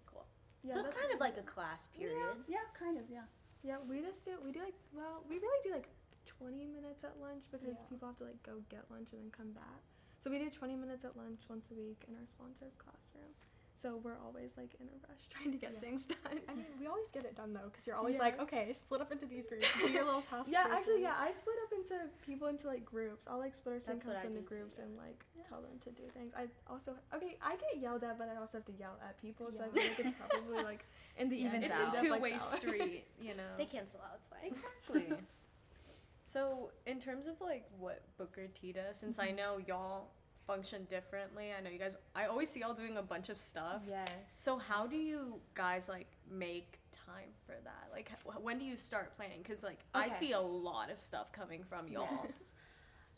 Cool. 0.06 0.26
Yeah, 0.62 0.74
so 0.74 0.80
it's 0.80 0.90
kind 0.90 1.12
of 1.12 1.20
like 1.20 1.36
a 1.38 1.42
class 1.42 1.88
period. 1.96 2.36
Yeah, 2.46 2.58
kind 2.78 2.98
of, 2.98 3.04
yeah. 3.10 3.22
Yeah, 3.62 3.76
we 3.86 4.00
just 4.00 4.24
do 4.24 4.40
we 4.42 4.52
do 4.52 4.60
like 4.60 4.78
well, 4.92 5.24
we 5.28 5.36
really 5.36 5.60
do 5.62 5.72
like 5.72 5.88
20 6.26 6.66
minutes 6.66 7.04
at 7.04 7.20
lunch 7.20 7.44
because 7.50 7.76
Yeah. 7.76 7.88
people 7.88 8.08
have 8.08 8.16
to 8.18 8.24
like 8.24 8.42
go 8.42 8.62
get 8.68 8.84
lunch 8.90 9.12
and 9.12 9.20
then 9.20 9.30
come 9.30 9.52
back. 9.52 9.82
So 10.18 10.30
we 10.30 10.38
do 10.38 10.50
20 10.50 10.76
minutes 10.76 11.04
at 11.04 11.16
lunch 11.16 11.40
once 11.48 11.70
a 11.70 11.74
week 11.74 12.04
in 12.08 12.14
our 12.16 12.26
sponsor's 12.26 12.76
classroom. 12.76 13.32
So 13.80 13.98
we're 14.02 14.18
always 14.24 14.52
like 14.56 14.74
in 14.78 14.86
a 14.88 14.96
rush 15.08 15.24
trying 15.30 15.52
to 15.52 15.58
get 15.58 15.72
Yeah. 15.72 15.80
things 15.80 16.06
done. 16.06 16.40
I 16.48 16.54
mean, 16.54 16.66
we 16.78 16.86
always 16.86 17.08
get 17.12 17.24
it 17.24 17.34
done 17.34 17.52
though, 17.54 17.70
because 17.72 17.86
you're 17.86 17.96
always 17.96 18.16
Yeah. 18.16 18.22
like, 18.22 18.40
okay, 18.40 18.72
split 18.72 19.00
up 19.00 19.10
into 19.10 19.26
these 19.26 19.46
groups, 19.48 19.66
do 19.78 19.90
your 19.90 20.04
little 20.04 20.22
task 20.22 20.50
yeah, 20.52 20.66
actually, 20.70 21.02
yeah. 21.02 21.14
I 21.18 21.32
split 21.32 21.56
up 21.64 21.72
into 21.72 22.10
people 22.26 22.48
into 22.48 22.66
like 22.66 22.84
groups. 22.84 23.26
I'll 23.26 23.38
like 23.38 23.54
split 23.54 23.74
our 23.74 23.80
student 23.80 24.00
That's 24.00 24.06
what 24.06 24.16
I 24.16 24.22
council 24.22 24.36
into 24.36 24.48
do 24.48 24.54
too, 24.54 24.60
groups 24.60 24.76
yeah. 24.78 24.84
and 24.84 24.96
like 24.98 25.24
tell 25.48 25.60
them 25.62 25.78
to 25.84 25.90
do 25.90 26.02
things. 26.12 26.32
I 26.36 26.48
also 26.70 26.94
okay, 27.14 27.36
I 27.42 27.56
get 27.56 27.80
yelled 27.80 28.04
at, 28.04 28.18
but 28.18 28.28
I 28.28 28.36
also 28.36 28.58
have 28.58 28.66
to 28.66 28.72
yell 28.78 28.98
at 29.02 29.20
people. 29.20 29.50
So 29.50 29.64
I 29.64 29.66
Yeah. 29.66 29.72
feel 29.72 29.90
like 29.90 30.00
it's 30.00 30.16
probably 30.18 30.62
like 30.72 30.84
in 31.16 31.28
the 31.28 31.36
Even 31.40 31.54
end, 31.56 31.64
it's 31.64 31.78
it 31.78 31.82
ends 31.82 31.98
a 31.98 32.02
two-way 32.02 32.30
balance. 32.32 32.44
street, 32.54 33.04
you 33.20 33.34
know. 33.34 33.52
They 33.56 33.64
cancel 33.66 34.00
out. 34.00 34.18
It's 34.20 34.28
fine. 34.28 34.52
Exactly. 34.52 35.16
so, 36.24 36.70
in 36.86 37.00
terms 37.00 37.26
of 37.26 37.40
like 37.40 37.64
what 37.78 38.02
Booker 38.18 38.46
T 38.48 38.72
does, 38.72 38.96
since 38.98 39.18
I 39.18 39.28
mm-hmm. 39.28 39.36
know 39.36 39.58
y'all 39.66 40.08
function 40.50 40.84
differently, 40.90 41.50
I 41.56 41.60
know 41.62 41.70
you 41.70 41.78
guys. 41.78 41.96
I 42.14 42.26
always 42.26 42.50
see 42.50 42.60
y'all 42.60 42.74
doing 42.74 42.96
a 42.96 43.02
bunch 43.02 43.28
of 43.28 43.38
stuff. 43.38 43.82
Yes. 43.88 44.08
So, 44.34 44.58
how 44.58 44.86
do 44.86 44.96
you 44.96 45.40
guys 45.54 45.88
like 45.88 46.08
make 46.30 46.78
time 46.90 47.30
for 47.46 47.54
that? 47.64 47.88
Like, 47.92 48.10
when 48.42 48.58
do 48.58 48.64
you 48.64 48.76
start 48.76 49.16
planning? 49.16 49.38
Because 49.42 49.62
like 49.62 49.78
I 49.94 50.08
see 50.08 50.32
a 50.32 50.40
lot 50.40 50.90
of 50.90 50.98
stuff 51.00 51.32
coming 51.32 51.62
from 51.62 51.88
y'all. 51.88 52.08
Yes. 52.24 52.52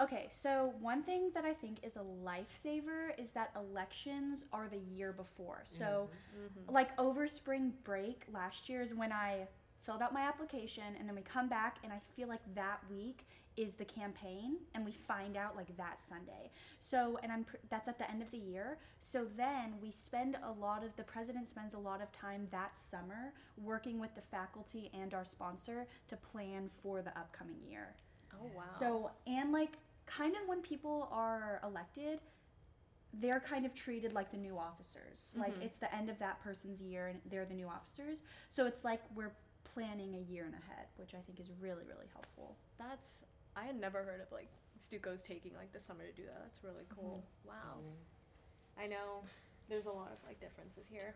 Okay, 0.01 0.27
so 0.33 0.73
one 0.81 1.03
thing 1.05 1.31
that 1.35 1.45
I 1.45 1.53
think 1.53 1.77
is 1.85 1.97
a 1.97 2.01
lifesaver 2.01 3.11
is 3.19 3.29
that 3.33 3.53
elections 3.55 4.43
are 4.53 4.67
the 4.67 4.81
year 4.97 5.13
before. 5.13 5.63
So, 5.65 6.09
Mm-hmm. 6.35 6.73
like 6.75 6.99
over 6.99 7.29
spring 7.29 7.75
break 7.85 8.25
last 8.33 8.69
year 8.71 8.81
is 8.81 8.95
when 8.95 9.13
I 9.13 9.47
filled 9.83 10.01
out 10.03 10.13
my 10.13 10.23
application, 10.23 10.83
and 10.99 11.07
then 11.07 11.15
we 11.15 11.23
come 11.23 11.49
back, 11.49 11.77
and 11.85 11.93
I 11.93 12.01
feel 12.17 12.27
like 12.27 12.41
that 12.55 12.81
week 12.91 13.29
is 13.57 13.75
the 13.75 13.85
campaign, 13.85 14.57
and 14.75 14.85
we 14.85 14.93
find 14.93 15.37
out 15.37 15.57
like 15.57 15.77
that 15.77 16.01
Sunday. 16.01 16.51
So, 16.81 17.19
and 17.23 17.31
I'm 17.31 17.45
pr- 17.45 17.57
that's 17.69 17.89
at 17.89 17.99
the 17.99 18.11
end 18.11 18.23
of 18.23 18.31
the 18.31 18.39
year. 18.39 18.79
So 18.99 19.27
then 19.37 19.75
we 19.83 19.91
spend 19.91 20.37
a 20.43 20.51
lot 20.53 20.83
of 20.85 20.95
the 20.97 21.05
president 21.05 21.49
spends 21.49 21.75
a 21.75 21.79
lot 21.79 22.01
of 22.03 22.11
time 22.13 22.49
that 22.51 22.77
summer 22.77 23.33
working 23.63 23.99
with 24.01 24.15
the 24.15 24.23
faculty 24.23 24.91
and 24.95 25.13
our 25.15 25.25
sponsor 25.25 25.87
to 26.09 26.17
plan 26.17 26.71
for 26.83 27.03
the 27.03 27.11
upcoming 27.19 27.59
year. 27.69 27.95
Oh 28.35 28.47
wow. 28.57 28.63
So, 28.79 29.11
and 29.27 29.53
like 29.53 29.77
kind 30.07 30.35
of 30.35 30.49
when 30.49 30.63
people 30.63 31.09
are 31.13 31.61
elected, 31.63 32.21
they're 33.21 33.41
kind 33.41 33.67
of 33.67 33.75
treated 33.75 34.15
like 34.15 34.31
the 34.31 34.39
new 34.39 34.57
officers. 34.57 35.31
Like 35.37 35.55
Mhm. 35.59 35.63
it's 35.65 35.77
the 35.77 35.95
end 35.95 36.09
of 36.09 36.19
that 36.19 36.41
person's 36.43 36.81
year 36.81 37.09
and 37.09 37.21
they're 37.27 37.45
the 37.45 37.55
new 37.55 37.69
officers. 37.69 38.23
So 38.51 38.65
it's 38.67 38.85
like 38.85 39.03
we're 39.15 39.33
planning 39.65 40.15
a 40.15 40.21
year 40.21 40.45
and 40.45 40.55
ahead, 40.55 40.87
which 40.97 41.15
I 41.15 41.19
think 41.21 41.39
is 41.39 41.51
really, 41.61 41.85
really 41.85 42.07
helpful. 42.13 42.57
that's 42.79 43.25
I 43.57 43.65
had 43.65 43.79
never 43.79 44.03
heard 44.03 44.21
of 44.21 44.33
like 44.33 44.49
Stuco's 44.79 45.23
taking 45.23 45.53
like 45.55 45.73
the 45.73 45.81
summer 45.81 46.05
to 46.07 46.13
do 46.13 46.25
that. 46.25 46.41
That's 46.43 46.65
really 46.65 46.85
cool. 46.95 47.25
Wow. 47.45 47.81
I 48.79 48.87
know 48.87 49.23
there's 49.69 49.87
a 49.87 49.93
lot 49.93 50.11
of 50.13 50.19
like 50.27 50.41
differences 50.41 50.87
here. 50.91 51.15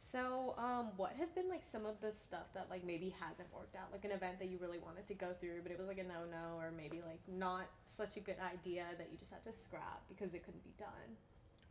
So, 0.00 0.54
um, 0.58 0.88
what 0.96 1.12
have 1.18 1.34
been 1.34 1.48
like 1.48 1.62
some 1.62 1.86
of 1.86 1.98
the 2.02 2.12
stuff 2.12 2.52
that 2.52 2.66
like 2.68 2.84
maybe 2.84 3.14
hasn't 3.18 3.48
worked 3.54 3.74
out? 3.74 3.88
Like 3.90 4.04
an 4.04 4.10
event 4.10 4.38
that 4.38 4.48
you 4.48 4.58
really 4.60 4.78
wanted 4.78 5.06
to 5.06 5.14
go 5.14 5.28
through, 5.40 5.62
but 5.62 5.72
it 5.72 5.78
was 5.78 5.88
like 5.88 5.98
a 5.98 6.04
no 6.04 6.28
no, 6.30 6.58
or 6.58 6.70
maybe 6.76 7.00
like 7.06 7.20
not 7.26 7.66
such 7.86 8.18
a 8.18 8.20
good 8.20 8.36
idea 8.52 8.84
that 8.98 9.08
you 9.10 9.16
just 9.16 9.30
had 9.30 9.42
to 9.44 9.52
scrap 9.52 10.02
because 10.08 10.34
it 10.34 10.44
couldn't 10.44 10.62
be 10.62 10.74
done. 10.78 11.16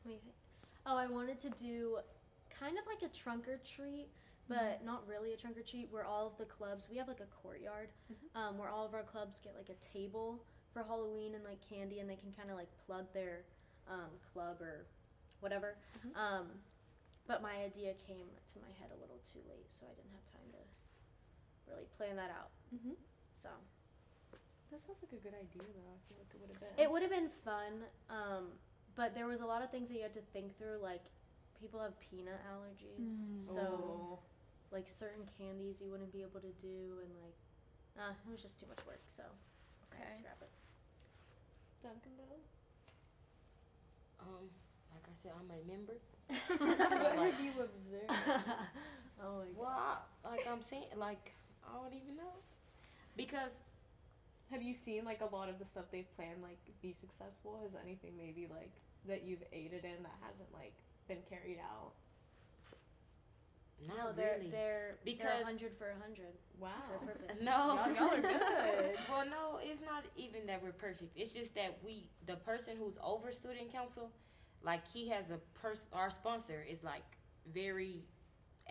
Let 0.03 0.13
me 0.13 0.19
think. 0.23 0.35
Oh, 0.85 0.97
I 0.97 1.05
wanted 1.05 1.39
to 1.41 1.49
do 1.51 1.99
kind 2.49 2.77
of 2.77 2.85
like 2.87 3.07
a 3.07 3.13
trunk 3.13 3.47
or 3.47 3.57
treat, 3.57 4.07
but 4.47 4.83
not 4.83 5.07
really 5.07 5.33
a 5.33 5.37
trunk 5.37 5.57
or 5.57 5.61
treat. 5.63 5.87
Where 5.91 6.05
all 6.05 6.27
of 6.27 6.37
the 6.37 6.45
clubs, 6.45 6.87
we 6.89 6.97
have 6.97 7.07
like 7.07 7.21
a 7.21 7.25
courtyard, 7.41 7.89
um, 8.35 8.57
where 8.57 8.69
all 8.69 8.85
of 8.85 8.93
our 8.93 9.03
clubs 9.03 9.39
get 9.39 9.55
like 9.55 9.69
a 9.69 9.79
table 9.93 10.43
for 10.73 10.83
Halloween 10.83 11.35
and 11.35 11.43
like 11.43 11.59
candy, 11.67 11.99
and 11.99 12.09
they 12.09 12.15
can 12.15 12.31
kind 12.31 12.49
of 12.49 12.55
like 12.57 12.69
plug 12.85 13.05
their 13.13 13.45
um, 13.89 14.09
club 14.33 14.61
or 14.61 14.85
whatever. 15.39 15.77
Mhm. 16.05 16.15
Um, 16.17 16.47
but 17.27 17.41
my 17.41 17.55
idea 17.63 17.93
came 17.93 18.27
to 18.51 18.59
my 18.59 18.71
head 18.79 18.89
a 18.91 18.99
little 18.99 19.19
too 19.31 19.39
late, 19.49 19.71
so 19.71 19.85
I 19.87 19.93
didn't 19.95 20.11
have 20.11 20.25
time 20.31 20.49
to 20.51 21.71
really 21.71 21.85
plan 21.97 22.15
that 22.17 22.31
out. 22.31 22.51
Mm-hmm. 22.75 22.93
So 23.35 23.49
That 24.71 24.81
sounds 24.81 24.99
like 25.03 25.13
a 25.13 25.23
good 25.23 25.35
idea 25.35 25.63
though. 25.75 25.91
I 25.93 25.99
feel 26.09 26.17
like 26.17 26.33
it 26.33 26.39
would 26.41 26.49
have 26.49 26.59
been. 26.59 26.83
it 26.83 26.91
would 26.91 27.01
have 27.01 27.11
been 27.11 27.29
fun, 27.29 27.85
um, 28.09 28.47
but 28.95 29.13
there 29.15 29.27
was 29.27 29.39
a 29.41 29.45
lot 29.45 29.61
of 29.61 29.69
things 29.71 29.89
that 29.89 29.95
you 29.95 30.01
had 30.01 30.13
to 30.13 30.21
think 30.33 30.57
through, 30.57 30.79
like 30.81 31.03
people 31.59 31.79
have 31.79 31.97
peanut 31.99 32.41
allergies, 32.51 33.13
Mm. 33.13 33.41
so 33.41 33.61
Oh. 33.61 34.19
Like 34.73 34.89
certain 34.89 35.23
candies 35.37 35.79
you 35.79 35.89
wouldn't 35.91 36.11
be 36.11 36.21
able 36.21 36.41
to 36.41 36.51
do, 36.59 36.97
and 37.05 37.13
like, 37.21 37.37
uh, 37.95 38.11
it 38.25 38.31
was 38.31 38.41
just 38.41 38.59
too 38.59 38.65
much 38.67 38.81
work. 38.87 39.01
So 39.07 39.21
I 39.93 39.95
had 39.97 40.07
to 40.07 40.13
Okay. 40.13 40.19
scrap 40.19 40.41
it. 40.41 40.49
Duncanville. 41.85 42.41
Um, 44.19 44.49
like 44.93 45.03
I 45.05 45.13
said, 45.13 45.31
I'm 45.37 45.51
a 45.51 45.61
member. 45.69 45.93
what 46.57 47.17
like- 47.17 47.33
have 47.33 47.39
you 47.43 47.51
observed? 47.61 48.09
oh 49.21 49.39
my 49.39 49.45
god. 49.45 49.55
Well, 49.57 49.69
I, 50.25 50.29
like 50.31 50.47
I'm 50.49 50.61
saying, 50.61 50.85
like 50.97 51.33
I 51.67 51.75
don't 51.75 51.93
even 51.93 52.15
know, 52.17 52.33
because 53.15 53.51
Have 54.51 54.61
you 54.61 54.73
seen 54.75 55.03
like 55.05 55.21
a 55.21 55.29
lot 55.35 55.49
of 55.49 55.59
the 55.59 55.65
stuff 55.65 55.85
they've 55.91 56.09
planned 56.15 56.41
like 56.41 56.57
be 56.81 56.93
successful? 56.99 57.59
Has 57.63 57.71
anything 57.83 58.13
maybe 58.17 58.47
like 58.49 58.71
that 59.07 59.23
you've 59.23 59.43
aided 59.51 59.83
in 59.85 60.01
that 60.03 60.15
hasn't 60.21 60.51
like 60.53 60.73
been 61.07 61.21
carried 61.29 61.59
out? 61.59 61.93
Not 63.87 63.97
no, 63.97 64.11
they're 64.13 64.37
really. 64.37 64.49
they're 64.51 64.95
Because- 65.03 65.25
they're 65.25 65.43
hundred 65.45 65.73
for 65.77 65.89
a 65.89 65.95
hundred. 66.01 66.33
Wow. 66.59 66.69
They're 66.89 67.13
perfect. 67.13 67.41
no, 67.49 67.51
Y'all, 67.51 67.93
y'all 67.95 68.13
are 68.13 68.21
good. 68.21 68.95
well, 69.09 69.25
no, 69.25 69.59
it's 69.61 69.81
not 69.81 70.05
even 70.15 70.45
that 70.47 70.61
we're 70.63 70.71
perfect. 70.71 71.11
It's 71.15 71.33
just 71.33 71.53
that 71.55 71.77
we, 71.83 72.09
the 72.25 72.35
person 72.37 72.75
who's 72.77 72.97
over 73.03 73.31
student 73.31 73.71
council, 73.71 74.11
like 74.63 74.87
he 74.87 75.09
has 75.09 75.31
a 75.31 75.39
person. 75.59 75.85
Our 75.93 76.09
sponsor 76.09 76.65
is 76.69 76.83
like 76.83 77.03
very 77.53 78.03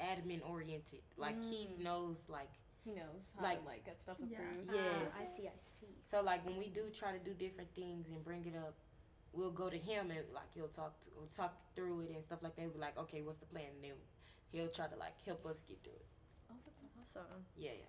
admin 0.00 0.40
oriented. 0.48 1.00
Like 1.16 1.42
he 1.44 1.66
Mm. 1.78 1.84
knows 1.84 2.16
like 2.28 2.48
He 2.84 2.90
knows 2.90 3.30
how 3.36 3.44
Like- 3.44 3.60
to 3.60 3.66
like 3.68 3.84
get 3.84 4.00
stuff 4.00 4.16
Yeah. 4.26 4.38
Yes. 4.72 5.12
Ah, 5.16 5.22
I 5.22 5.26
see. 5.26 5.46
I 5.46 5.52
see. 5.58 5.94
So 6.04 6.20
like 6.22 6.44
when 6.46 6.56
we 6.58 6.68
do 6.68 6.90
try 6.90 7.12
to 7.12 7.18
do 7.18 7.32
different 7.34 7.72
things 7.74 8.08
and 8.10 8.24
bring 8.24 8.44
it 8.46 8.56
up, 8.56 8.74
we'll 9.32 9.52
go 9.52 9.70
to 9.70 9.76
him 9.78 10.10
and 10.10 10.20
like 10.34 10.50
he'll 10.54 10.66
talk 10.68 10.98
to, 11.02 11.10
we'll 11.16 11.28
talk 11.28 11.54
through 11.76 12.00
it 12.00 12.10
and 12.16 12.24
stuff 12.24 12.42
like 12.42 12.56
that. 12.56 12.66
We're 12.74 12.80
like, 12.80 12.98
okay, 12.98 13.22
what's 13.22 13.36
the 13.38 13.46
plan? 13.46 13.66
And 13.74 13.84
then 13.84 13.92
he'll 14.52 14.68
try 14.68 14.86
to 14.86 14.96
like 14.96 15.14
help 15.24 15.44
us 15.46 15.62
get 15.66 15.82
through 15.82 15.94
it. 15.94 16.06
Oh, 16.50 16.54
that's 16.64 17.16
awesome. 17.16 17.44
Yeah, 17.56 17.70
yeah. 17.78 17.86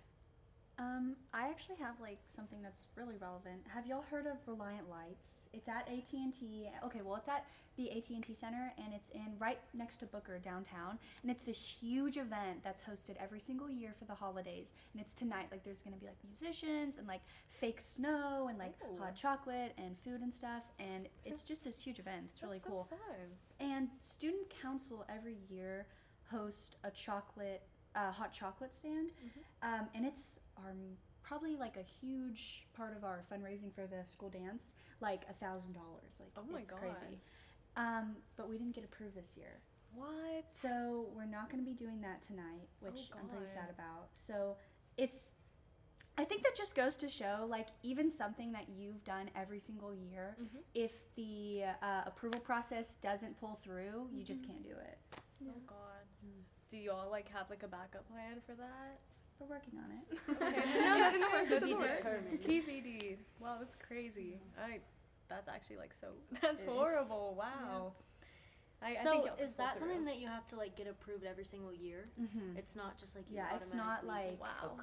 Um, 0.76 1.14
I 1.32 1.48
actually 1.48 1.76
have 1.76 2.00
like 2.00 2.18
something 2.26 2.60
that's 2.60 2.86
really 2.96 3.16
relevant. 3.20 3.62
Have 3.72 3.86
y'all 3.86 4.04
heard 4.10 4.26
of 4.26 4.38
Reliant 4.46 4.90
Lights? 4.90 5.48
It's 5.52 5.68
at 5.68 5.88
AT 5.88 6.12
and 6.12 6.32
T. 6.32 6.68
Okay, 6.84 7.00
well, 7.04 7.16
it's 7.16 7.28
at 7.28 7.46
the 7.76 7.90
AT 7.90 8.10
and 8.10 8.22
T 8.24 8.34
Center, 8.34 8.72
and 8.76 8.92
it's 8.92 9.10
in 9.10 9.36
right 9.38 9.58
next 9.72 9.98
to 9.98 10.06
Booker 10.06 10.38
downtown. 10.38 10.98
And 11.22 11.30
it's 11.30 11.44
this 11.44 11.64
huge 11.64 12.16
event 12.16 12.62
that's 12.64 12.82
hosted 12.82 13.16
every 13.20 13.38
single 13.38 13.70
year 13.70 13.94
for 13.96 14.04
the 14.04 14.14
holidays. 14.14 14.72
And 14.92 15.00
it's 15.00 15.12
tonight. 15.12 15.46
Like, 15.52 15.62
there's 15.62 15.82
gonna 15.82 15.96
be 15.96 16.06
like 16.06 16.18
musicians 16.24 16.96
and 16.96 17.06
like 17.06 17.22
fake 17.50 17.80
snow 17.80 18.48
and 18.48 18.58
like 18.58 18.74
Ooh. 18.82 18.98
hot 18.98 19.14
chocolate 19.14 19.74
and 19.78 19.96
food 19.98 20.22
and 20.22 20.32
stuff. 20.32 20.64
And 20.80 21.08
it's 21.24 21.44
just 21.44 21.64
this 21.64 21.80
huge 21.80 22.00
event. 22.00 22.30
It's 22.32 22.42
really 22.42 22.58
That's 22.58 22.64
so 22.64 22.70
cool. 22.70 22.88
fun. 22.90 23.68
And 23.70 23.88
student 24.00 24.52
council 24.60 25.04
every 25.08 25.36
year 25.48 25.86
host 26.30 26.76
a 26.84 26.90
chocolate, 26.90 27.62
uh, 27.94 28.10
hot 28.10 28.32
chocolate 28.32 28.72
stand, 28.74 29.10
Mm-hmm. 29.10 29.40
um, 29.80 29.88
and 29.94 30.04
it's 30.06 30.38
our 30.58 30.72
probably 31.22 31.56
like 31.56 31.76
a 31.76 31.82
huge 31.82 32.66
part 32.76 32.94
of 32.96 33.02
our 33.02 33.22
fundraising 33.32 33.72
for 33.74 33.86
the 33.86 34.04
school 34.04 34.28
dance, 34.28 34.74
like 35.00 35.22
a 35.30 35.32
thousand 35.32 35.72
dollars. 35.72 36.18
Like 36.20 36.30
Oh 36.36 36.44
my 36.52 36.60
it's 36.60 36.70
God. 36.70 36.80
crazy. 36.80 37.18
Um, 37.76 38.16
but 38.36 38.48
we 38.48 38.58
didn't 38.58 38.74
get 38.74 38.84
approved 38.84 39.16
this 39.16 39.36
year, 39.36 39.58
What? 39.94 40.44
so 40.48 41.06
we're 41.14 41.24
not 41.24 41.50
going 41.50 41.64
to 41.64 41.68
be 41.68 41.74
doing 41.74 42.00
that 42.02 42.22
tonight, 42.22 42.68
which 42.80 43.10
Oh, 43.14 43.18
I'm 43.18 43.28
pretty 43.28 43.46
sad 43.46 43.68
about. 43.70 44.08
So 44.14 44.56
it's 44.96 45.32
I 46.16 46.22
think 46.24 46.44
that 46.44 46.54
just 46.54 46.76
goes 46.76 46.94
to 46.98 47.08
show, 47.08 47.44
like, 47.48 47.66
even 47.82 48.08
something 48.08 48.52
that 48.52 48.68
you've 48.68 49.02
done 49.02 49.28
every 49.34 49.58
single 49.58 49.92
year, 49.92 50.36
Mhm. 50.40 50.62
if 50.72 51.12
the 51.16 51.64
uh, 51.82 52.02
approval 52.06 52.38
process 52.40 52.94
doesn't 52.96 53.36
pull 53.40 53.56
through, 53.56 54.08
you 54.12 54.22
just 54.22 54.46
can't 54.46 54.62
do 54.62 54.70
it. 54.76 54.98
Yeah. 55.40 55.50
Oh 55.56 55.60
God. 55.66 55.93
Do 56.74 56.80
you 56.80 56.90
all 56.90 57.06
like 57.08 57.30
have 57.32 57.48
like 57.50 57.62
a 57.62 57.68
backup 57.68 58.02
plan 58.10 58.38
for 58.44 58.56
that? 58.56 58.98
We're 59.38 59.46
working 59.46 59.74
on 59.78 59.92
it. 59.94 60.18
Okay. 60.42 60.62
No, 60.84 60.98
that's 60.98 61.20
no, 61.20 61.28
good. 61.30 61.62
it's 61.62 61.70
to 61.70 61.78
be 61.78 61.86
determined. 61.86 62.40
TBD. 62.40 63.16
Wow, 63.38 63.58
that's 63.60 63.76
crazy. 63.76 64.40
I. 64.60 64.80
That's 65.28 65.46
actually 65.48 65.76
like 65.76 65.94
so. 65.94 66.08
That's 66.42 66.60
It 66.60 66.64
is. 66.64 66.68
horrible. 66.70 67.36
Wow. 67.38 67.92
I, 68.82 68.90
I 68.90 68.94
so 68.94 69.22
think 69.22 69.26
is 69.40 69.54
that 69.54 69.78
something 69.78 69.98
through. 69.98 70.06
that 70.06 70.18
you 70.18 70.26
have 70.26 70.44
to 70.46 70.56
like 70.56 70.74
get 70.76 70.88
approved 70.88 71.24
every 71.24 71.44
single 71.44 71.72
year? 71.72 72.08
Mm-hmm. 72.20 72.58
It's 72.58 72.74
not 72.74 72.98
just 72.98 73.14
like 73.14 73.24
you 73.30 73.36
Yeah, 73.36 73.54
it's 73.54 73.72
not 73.72 74.04
like 74.04 74.38
Wow. 74.40 74.74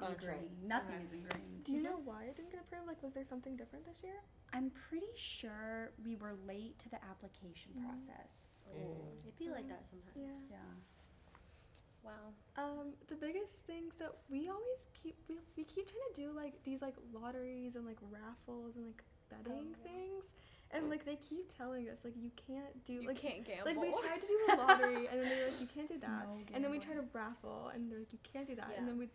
Nothing 0.66 0.96
Okay. 0.96 1.04
is 1.04 1.12
ingrained. 1.12 1.64
Do 1.64 1.72
you 1.74 1.82
know 1.82 2.00
why 2.04 2.24
it 2.24 2.36
didn't 2.36 2.50
get 2.52 2.60
approved? 2.60 2.86
Like, 2.88 3.02
was 3.02 3.12
there 3.12 3.24
something 3.24 3.54
different 3.54 3.84
this 3.84 3.98
year? 4.02 4.16
I'm 4.54 4.72
pretty 4.88 5.12
sure 5.14 5.92
we 6.04 6.16
were 6.16 6.32
late 6.48 6.78
to 6.80 6.88
the 6.88 6.98
application 7.04 7.72
Mm. 7.78 7.84
process. 7.84 8.64
Mm. 8.72 9.20
It'd 9.20 9.38
be 9.38 9.50
like 9.50 9.68
that 9.68 9.86
sometimes. 9.86 10.48
Yeah. 10.50 10.56
Yeah. 10.56 10.74
Wow. 12.04 12.34
Um, 12.56 12.92
the 13.08 13.14
biggest 13.14 13.66
things 13.66 13.94
that 13.98 14.12
we 14.28 14.48
always 14.48 14.82
keep 15.00 15.16
we, 15.28 15.36
we 15.56 15.64
keep 15.64 15.86
trying 15.88 16.14
to 16.14 16.20
do 16.20 16.32
like 16.34 16.54
these 16.64 16.82
like 16.82 16.94
lotteries 17.12 17.76
and 17.76 17.86
like 17.86 17.98
raffles 18.10 18.76
and 18.76 18.86
like 18.86 19.02
betting 19.30 19.70
yeah. 19.70 19.86
things, 19.90 20.24
and 20.72 20.90
like 20.90 21.04
they 21.04 21.16
keep 21.16 21.56
telling 21.56 21.88
us 21.88 21.98
like 22.04 22.14
you 22.20 22.30
can't 22.46 22.84
do 22.84 22.94
You 22.94 23.08
like 23.08 23.20
can't 23.20 23.44
gamble. 23.46 23.66
like 23.66 23.80
we 23.80 23.92
tried 24.06 24.20
to 24.20 24.26
do 24.26 24.38
a 24.52 24.56
lottery 24.56 25.06
and 25.06 25.20
then 25.22 25.28
they 25.28 25.36
were 25.44 25.50
like 25.50 25.60
you 25.60 25.68
can't 25.72 25.88
do 25.88 25.98
that, 26.00 26.26
No 26.26 26.38
and 26.54 26.64
then 26.64 26.70
we 26.70 26.78
tried 26.78 26.94
to 26.96 27.04
raffle 27.12 27.70
and 27.74 27.90
they're 27.90 28.00
like 28.00 28.12
you 28.12 28.18
can't 28.30 28.46
do 28.48 28.56
that, 28.56 28.68
Yeah. 28.72 28.78
and 28.78 28.88
then 28.88 28.98
we 28.98 29.08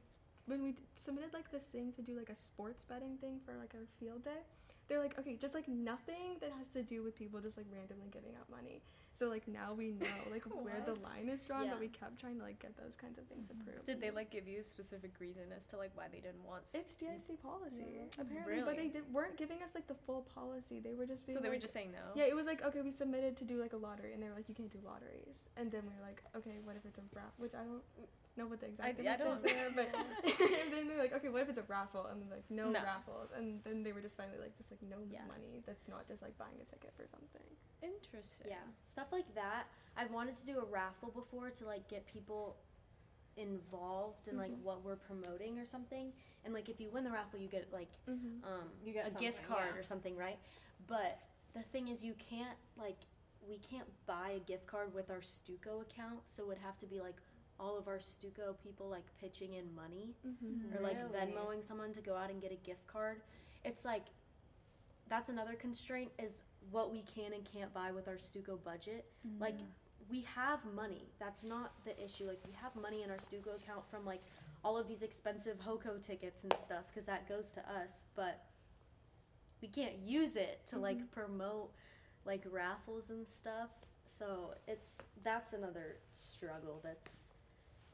when 0.45 0.63
we 0.63 0.75
submitted 0.97 1.33
like 1.33 1.51
this 1.51 1.65
thing 1.65 1.91
to 1.93 2.01
do 2.01 2.15
like 2.17 2.29
a 2.29 2.35
sports 2.35 2.85
betting 2.85 3.17
thing 3.17 3.39
for 3.45 3.53
like 3.59 3.75
our 3.75 3.85
field 3.99 4.23
day. 4.23 4.41
They're 4.87 5.01
like, 5.03 5.19
okay, 5.19 5.35
just 5.35 5.53
like 5.53 5.67
nothing 5.67 6.39
that 6.39 6.51
has 6.57 6.69
to 6.69 6.81
do 6.81 7.03
with 7.03 7.13
people 7.17 7.41
just 7.41 7.57
like 7.57 7.65
randomly 7.69 8.07
giving 8.09 8.31
out 8.39 8.49
money. 8.49 8.81
So 9.17 9.27
like 9.29 9.47
now 9.47 9.73
we 9.73 9.91
know 9.93 10.05
like 10.31 10.43
where 10.45 10.79
the 10.85 10.93
line 11.01 11.27
is 11.27 11.43
drawn, 11.43 11.65
Yeah. 11.65 11.71
but 11.71 11.79
we 11.79 11.87
kept 11.87 12.19
trying 12.19 12.37
to 12.37 12.43
like 12.43 12.59
get 12.59 12.77
those 12.77 12.95
kinds 12.95 13.17
of 13.17 13.25
things 13.25 13.49
approved. 13.49 13.87
Did 13.87 13.99
they 13.99 14.11
like 14.11 14.29
give 14.29 14.47
you 14.47 14.59
a 14.59 14.63
specific 14.63 15.11
reason 15.19 15.43
as 15.55 15.65
to 15.67 15.77
like 15.77 15.89
why 15.95 16.05
they 16.11 16.19
didn't 16.19 16.43
want? 16.45 16.63
s- 16.65 16.75
It's 16.75 16.93
GIC 16.93 17.41
policy, 17.41 17.97
Yeah. 17.97 18.21
apparently, 18.21 18.61
but 18.61 18.75
they 18.75 18.83
Really? 18.83 18.89
did, 18.89 19.11
weren't 19.11 19.35
giving 19.35 19.63
us 19.63 19.71
like 19.73 19.87
the 19.87 19.95
full 20.05 20.21
policy. 20.35 20.79
They 20.79 20.93
were 20.93 21.07
just 21.07 21.25
being 21.25 21.35
so 21.35 21.41
they 21.41 21.49
were 21.49 21.55
like- 21.55 21.61
just 21.61 21.73
saying 21.73 21.91
no. 21.91 22.05
yeah. 22.13 22.25
It 22.25 22.35
was 22.35 22.45
like 22.45 22.61
okay, 22.63 22.81
we 22.81 22.91
submitted 22.91 23.35
to 23.37 23.43
do 23.43 23.59
like 23.59 23.73
a 23.73 23.77
lottery, 23.77 24.13
and 24.13 24.21
they 24.21 24.27
were 24.29 24.35
like, 24.35 24.49
you 24.49 24.55
can't 24.55 24.71
do 24.71 24.79
lotteries. 24.85 25.45
And 25.57 25.71
then 25.71 25.81
we 25.89 25.93
were 25.99 26.05
like, 26.05 26.21
okay, 26.35 26.57
what 26.63 26.75
if 26.75 26.85
it's 26.85 26.99
a 26.99 27.01
raffle? 27.15 27.33
Which 27.37 27.55
I 27.55 27.63
don't 27.63 27.81
know 28.37 28.45
what 28.47 28.59
the 28.61 28.67
exact 28.67 28.87
I 28.87 28.91
difference 29.01 29.41
don't- 29.41 29.49
is 29.49 29.55
there, 29.55 29.69
but 29.75 29.89
and 29.95 30.71
then 30.71 30.87
they're 30.87 30.97
like, 30.99 31.13
okay, 31.15 31.29
what 31.29 31.41
if 31.41 31.49
it's 31.49 31.57
a 31.57 31.63
raffle? 31.67 32.05
And 32.05 32.21
then 32.21 32.29
like 32.29 32.45
no, 32.49 32.69
No. 32.69 32.81
raffles, 32.83 33.29
and 33.35 33.59
then 33.63 33.83
they 33.83 33.91
were 33.91 34.01
just 34.01 34.15
finally 34.15 34.37
like 34.39 34.55
just 34.55 34.71
like 34.71 34.81
no 34.83 34.97
Yeah. 35.09 35.25
money. 35.27 35.61
That's 35.65 35.87
not 35.87 36.07
just 36.07 36.21
like 36.21 36.37
buying 36.37 36.55
a 36.61 36.65
ticket 36.65 36.93
for 36.95 37.05
something. 37.07 37.47
Interesting. 37.81 38.47
Yeah, 38.49 38.63
stuff 38.85 39.07
like 39.11 39.33
that. 39.35 39.67
I've 39.97 40.11
wanted 40.11 40.35
to 40.37 40.45
do 40.45 40.59
a 40.59 40.65
raffle 40.65 41.09
before 41.09 41.49
to 41.49 41.65
like 41.65 41.87
get 41.89 42.05
people 42.05 42.57
involved 43.35 44.27
in 44.27 44.35
like 44.37 44.51
Mhm. 44.51 44.61
what 44.63 44.83
we're 44.83 44.95
promoting 44.95 45.59
or 45.59 45.65
something. 45.65 46.11
And 46.43 46.53
like 46.53 46.69
if 46.69 46.79
you 46.79 46.89
win 46.89 47.03
the 47.03 47.11
raffle, 47.11 47.39
you 47.39 47.47
get 47.47 47.71
like 47.71 47.91
Mm-hmm. 48.07 48.43
um 48.47 48.69
You 48.83 48.93
get 48.93 49.07
a 49.07 49.15
gift 49.15 49.43
card 49.47 49.69
yeah. 49.73 49.79
or 49.79 49.83
something, 49.83 50.15
right? 50.15 50.39
But 50.87 51.19
the 51.53 51.61
thing 51.63 51.87
is, 51.87 52.03
you 52.03 52.13
can't 52.15 52.57
like 52.77 52.97
we 53.47 53.59
can't 53.59 53.87
buy 54.05 54.31
a 54.31 54.39
gift 54.39 54.65
card 54.67 54.93
with 54.93 55.09
our 55.09 55.21
Stuco 55.21 55.81
account, 55.81 56.27
so 56.27 56.43
it 56.43 56.47
would 56.47 56.57
have 56.57 56.77
to 56.79 56.85
be 56.87 56.99
like 56.99 57.15
all 57.59 57.77
of 57.77 57.87
our 57.87 57.97
Stuco 57.97 58.55
people 58.63 58.87
like 58.89 59.05
pitching 59.19 59.53
in 59.53 59.73
money 59.75 60.15
Mm-hmm. 60.25 60.77
or 60.77 60.81
like 60.81 60.97
Really? 60.97 61.31
Venmoing 61.31 61.63
someone 61.63 61.91
to 61.93 62.01
go 62.01 62.15
out 62.15 62.29
and 62.29 62.41
get 62.41 62.51
a 62.51 62.55
gift 62.67 62.85
card. 62.87 63.21
It's 63.65 63.83
like 63.85 64.03
that's 65.09 65.29
another 65.29 65.53
constraint 65.53 66.11
is 66.21 66.43
what 66.69 66.91
we 66.91 67.01
can 67.03 67.31
and 67.33 67.43
can't 67.45 67.73
buy 67.73 67.91
with 67.91 68.07
our 68.07 68.15
Stuco 68.15 68.61
budget. 68.63 69.05
Like 69.39 69.55
we 70.09 70.21
have 70.35 70.59
money. 70.75 71.09
That's 71.19 71.43
not 71.43 71.71
the 71.85 72.01
issue. 72.03 72.25
Like 72.25 72.39
we 72.45 72.53
have 72.61 72.75
money 72.75 73.03
in 73.03 73.09
our 73.09 73.17
Stuco 73.17 73.55
account 73.55 73.89
from 73.89 74.05
like 74.05 74.21
all 74.65 74.77
of 74.77 74.87
these 74.87 75.03
expensive 75.03 75.57
Hoco 75.59 76.01
tickets 76.01 76.43
and 76.43 76.53
stuff 76.57 76.85
because 76.89 77.05
that 77.07 77.27
goes 77.29 77.51
to 77.51 77.59
us, 77.71 78.03
but 78.15 78.43
we 79.61 79.67
can't 79.67 79.97
use 80.03 80.35
it 80.35 80.61
to 80.67 80.77
like 80.79 81.09
promote 81.11 81.71
like 82.25 82.43
raffles 82.51 83.09
and 83.09 83.25
stuff. 83.27 83.69
So 84.05 84.53
it's 84.67 85.01
that's 85.23 85.53
another 85.53 85.97
struggle 86.13 86.81
that's 86.83 87.31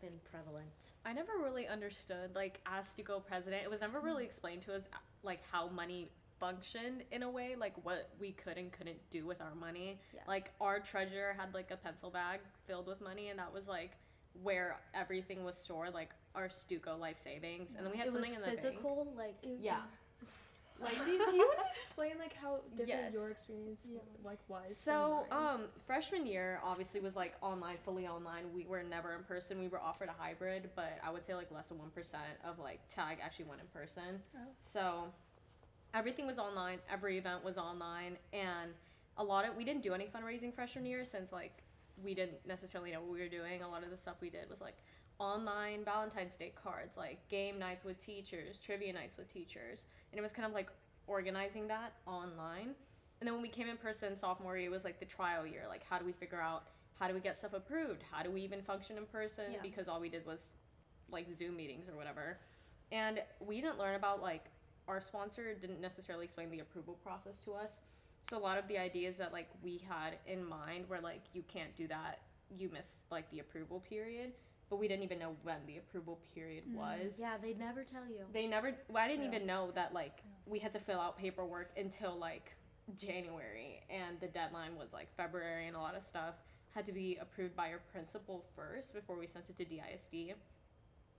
been 0.04 0.20
prevalent. 0.30 0.92
I 1.06 1.14
never 1.14 1.34
really 1.42 1.68
understood, 1.68 2.36
like, 2.36 2.60
as 2.66 2.94
Stuco 2.94 3.24
president, 3.26 3.64
it 3.64 3.70
was 3.70 3.82
never 3.82 4.00
really 4.00 4.24
mm-hmm. 4.24 4.30
explained 4.30 4.62
to 4.64 4.76
us, 4.76 4.90
like, 5.24 5.40
how 5.50 5.70
money 5.70 6.10
functioned 6.40 7.06
in 7.12 7.24
a 7.24 7.30
way, 7.30 7.56
like, 7.58 7.74
what 7.86 8.10
we 8.20 8.34
could 8.34 8.58
and 8.58 8.72
couldn't 8.72 9.00
do 9.10 9.26
with 9.26 9.40
our 9.40 9.56
money. 9.56 10.00
Yeah. 10.14 10.22
Like, 10.28 10.52
our 10.60 10.80
treasurer 10.80 11.34
had, 11.38 11.54
like, 11.54 11.72
a 11.72 11.78
pencil 11.78 12.10
bag 12.10 12.42
filled 12.68 12.88
with 12.88 13.00
money, 13.02 13.30
and 13.30 13.40
that 13.40 13.54
was, 13.54 13.68
like, 13.68 13.92
where 14.42 14.80
everything 14.94 15.46
was 15.46 15.58
stored, 15.58 15.94
like, 15.94 16.10
our 16.36 16.50
Stuco 16.50 17.00
life 17.00 17.18
savings. 17.18 17.76
And 17.76 17.86
then 17.86 17.92
we 17.92 17.98
had 17.98 18.08
it 18.08 18.14
was 18.14 18.26
something 18.26 18.36
in 18.36 18.42
the 18.42 18.48
bank. 18.48 18.60
physical, 18.60 19.14
like 19.16 19.36
Yeah. 19.42 19.82
Like, 20.84 20.98
do, 21.06 21.06
do 21.06 21.36
you 21.36 21.46
want 21.48 21.60
to 21.60 21.66
explain 21.82 22.12
like 22.20 22.36
how 22.36 22.60
different 22.72 22.90
Yes. 22.90 23.14
your 23.14 23.30
experience 23.30 23.82
like 24.24 24.40
was? 24.48 24.76
So, 24.78 25.26
um, 25.32 25.62
freshman 25.86 26.26
year 26.26 26.60
obviously 26.64 27.00
was 27.00 27.16
like 27.16 27.36
online, 27.42 27.78
fully 27.84 28.08
online. 28.08 28.54
We 28.54 28.66
were 28.66 28.84
never 28.84 29.14
in 29.16 29.24
person. 29.24 29.60
We 29.60 29.68
were 29.68 29.82
offered 29.82 30.10
a 30.10 30.16
hybrid, 30.18 30.70
but 30.76 30.98
I 31.04 31.12
would 31.12 31.26
say 31.26 31.36
like 31.36 31.52
less 31.52 31.70
than 31.70 31.80
one 31.80 31.90
percent 31.90 32.24
of 32.46 32.60
like 32.60 32.80
TAG 32.94 33.18
actually 33.24 33.46
went 33.46 33.62
in 33.62 33.68
person. 33.68 34.22
Oh. 34.36 34.40
So, 34.62 35.06
everything 35.94 36.26
was 36.26 36.40
online. 36.40 36.80
Every 36.92 37.18
event 37.18 37.44
was 37.44 37.58
online, 37.58 38.18
and 38.32 38.72
a 39.18 39.24
lot 39.24 39.48
of 39.48 39.56
we 39.56 39.64
didn't 39.64 39.84
do 39.84 39.94
any 39.94 40.06
fundraising 40.06 40.54
freshman 40.54 40.86
year 40.86 41.06
since 41.06 41.32
like 41.32 41.64
we 42.04 42.16
didn't 42.16 42.46
necessarily 42.48 42.92
know 42.92 43.02
what 43.02 43.12
we 43.12 43.20
were 43.20 43.28
doing. 43.28 43.62
A 43.62 43.68
lot 43.68 43.84
of 43.84 43.92
the 43.92 43.98
stuff 43.98 44.16
we 44.22 44.30
did 44.30 44.50
was 44.50 44.60
like 44.62 44.76
online 45.20 45.86
Valentine's 45.86 46.36
Day 46.36 46.54
cards, 46.62 46.98
like 46.98 47.28
game 47.30 47.60
nights 47.60 47.84
with 47.84 48.04
teachers, 48.04 48.58
trivia 48.58 48.94
nights 48.94 49.18
with 49.18 49.32
teachers, 49.32 49.86
and 50.12 50.20
it 50.20 50.22
was 50.22 50.34
kind 50.34 50.46
of 50.46 50.54
like 50.54 50.70
organizing 51.08 51.68
that 51.68 51.94
online. 52.06 52.76
And 53.20 53.28
then 53.28 53.34
when 53.34 53.42
we 53.42 53.50
came 53.50 53.70
in 53.70 53.78
person 53.78 54.16
sophomore 54.16 54.58
year, 54.58 54.68
it 54.68 54.72
was 54.72 54.84
like 54.84 55.00
the 55.00 55.06
trial 55.06 55.46
year. 55.46 55.64
Like, 55.70 55.84
how 55.90 55.98
do 55.98 56.06
we 56.06 56.12
figure 56.12 56.42
out 56.42 56.64
how 57.00 57.08
do 57.08 57.14
we 57.14 57.20
get 57.20 57.38
stuff 57.38 57.54
approved? 57.54 58.04
How 58.12 58.24
do 58.24 58.30
we 58.30 58.42
even 58.42 58.62
function 58.62 58.98
in 58.98 59.06
person? 59.06 59.46
Yeah. 59.54 59.60
Because 59.62 59.88
all 59.88 60.00
we 60.00 60.10
did 60.10 60.26
was 60.26 60.56
like 61.10 61.32
Zoom 61.32 61.56
meetings 61.56 61.88
or 61.90 61.96
whatever. 61.96 62.38
And 62.92 63.22
we 63.40 63.62
didn't 63.62 63.80
learn 63.80 63.96
about 63.96 64.22
like 64.22 64.46
our 64.88 65.00
sponsor 65.00 65.54
didn't 65.54 65.82
necessarily 65.82 66.26
explain 66.26 66.52
the 66.52 66.60
approval 66.60 66.98
process 67.04 67.40
to 67.42 67.54
us. 67.54 67.80
So 68.30 68.38
a 68.38 68.40
lot 68.40 68.58
of 68.58 68.68
the 68.68 68.78
ideas 68.78 69.18
that 69.18 69.34
like 69.34 69.50
we 69.62 69.82
had 69.88 70.18
in 70.28 70.46
mind 70.46 70.88
were 70.90 71.00
like 71.00 71.22
you 71.34 71.44
can't 71.48 71.76
do 71.76 71.88
that. 71.88 72.20
You 72.56 72.70
miss 72.72 73.00
like 73.10 73.30
the 73.32 73.40
approval 73.40 73.80
period, 73.80 74.34
but 74.70 74.78
we 74.78 74.88
didn't 74.88 75.04
even 75.04 75.20
know 75.20 75.36
when 75.44 75.58
the 75.68 75.78
approval 75.78 76.20
period 76.34 76.64
mm, 76.70 76.76
was. 76.76 77.20
yeah, 77.20 77.38
they'd 77.42 77.60
never 77.60 77.84
tell 77.84 78.06
you. 78.08 78.26
They 78.32 78.48
never. 78.48 78.76
Well, 78.88 79.04
I 79.04 79.08
didn't 79.08 79.24
Yeah. 79.24 79.36
even 79.36 79.48
know 79.48 79.72
that 79.76 79.94
like 79.94 80.24
we 80.46 80.60
had 80.60 80.74
to 80.74 80.80
fill 80.80 81.00
out 81.00 81.18
paperwork 81.18 81.72
until 81.78 82.16
like 82.18 82.56
January, 82.96 83.82
and 83.90 84.20
the 84.20 84.28
deadline 84.28 84.76
was 84.76 84.94
like 84.94 85.14
February, 85.16 85.68
and 85.68 85.76
a 85.76 85.80
lot 85.80 85.96
of 85.96 86.04
stuff 86.04 86.36
had 86.74 86.86
to 86.86 86.92
be 86.92 87.18
approved 87.22 87.56
by 87.56 87.72
our 87.72 87.80
principal 87.92 88.44
first 88.56 88.94
before 88.94 89.18
we 89.18 89.28
sent 89.28 89.50
it 89.50 89.58
to 89.58 89.66
DISD. 89.66 90.34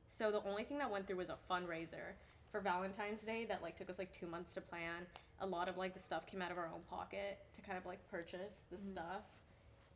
So 0.09 0.31
the 0.31 0.43
only 0.49 0.65
thing 0.65 0.79
that 0.79 0.91
went 0.91 1.07
through 1.07 1.17
was 1.17 1.31
a 1.31 1.39
fundraiser 1.51 2.15
for 2.51 2.61
Valentine's 2.61 3.23
Day 3.23 3.45
that 3.47 3.63
like 3.63 3.77
took 3.77 3.89
us 3.91 3.99
like 3.99 4.13
two 4.13 4.27
months 4.27 4.55
to 4.55 4.61
plan. 4.61 5.07
A 5.41 5.47
lot 5.47 5.69
of 5.69 5.77
like 5.77 5.95
the 5.95 6.01
stuff 6.01 6.27
came 6.27 6.43
out 6.43 6.51
of 6.51 6.59
our 6.59 6.67
own 6.67 6.83
pocket 6.89 7.39
to 7.55 7.61
kind 7.63 7.79
of 7.79 7.87
like 7.87 7.99
purchase 8.11 8.67
the 8.71 8.77
mm. 8.77 8.91
stuff, 8.91 9.23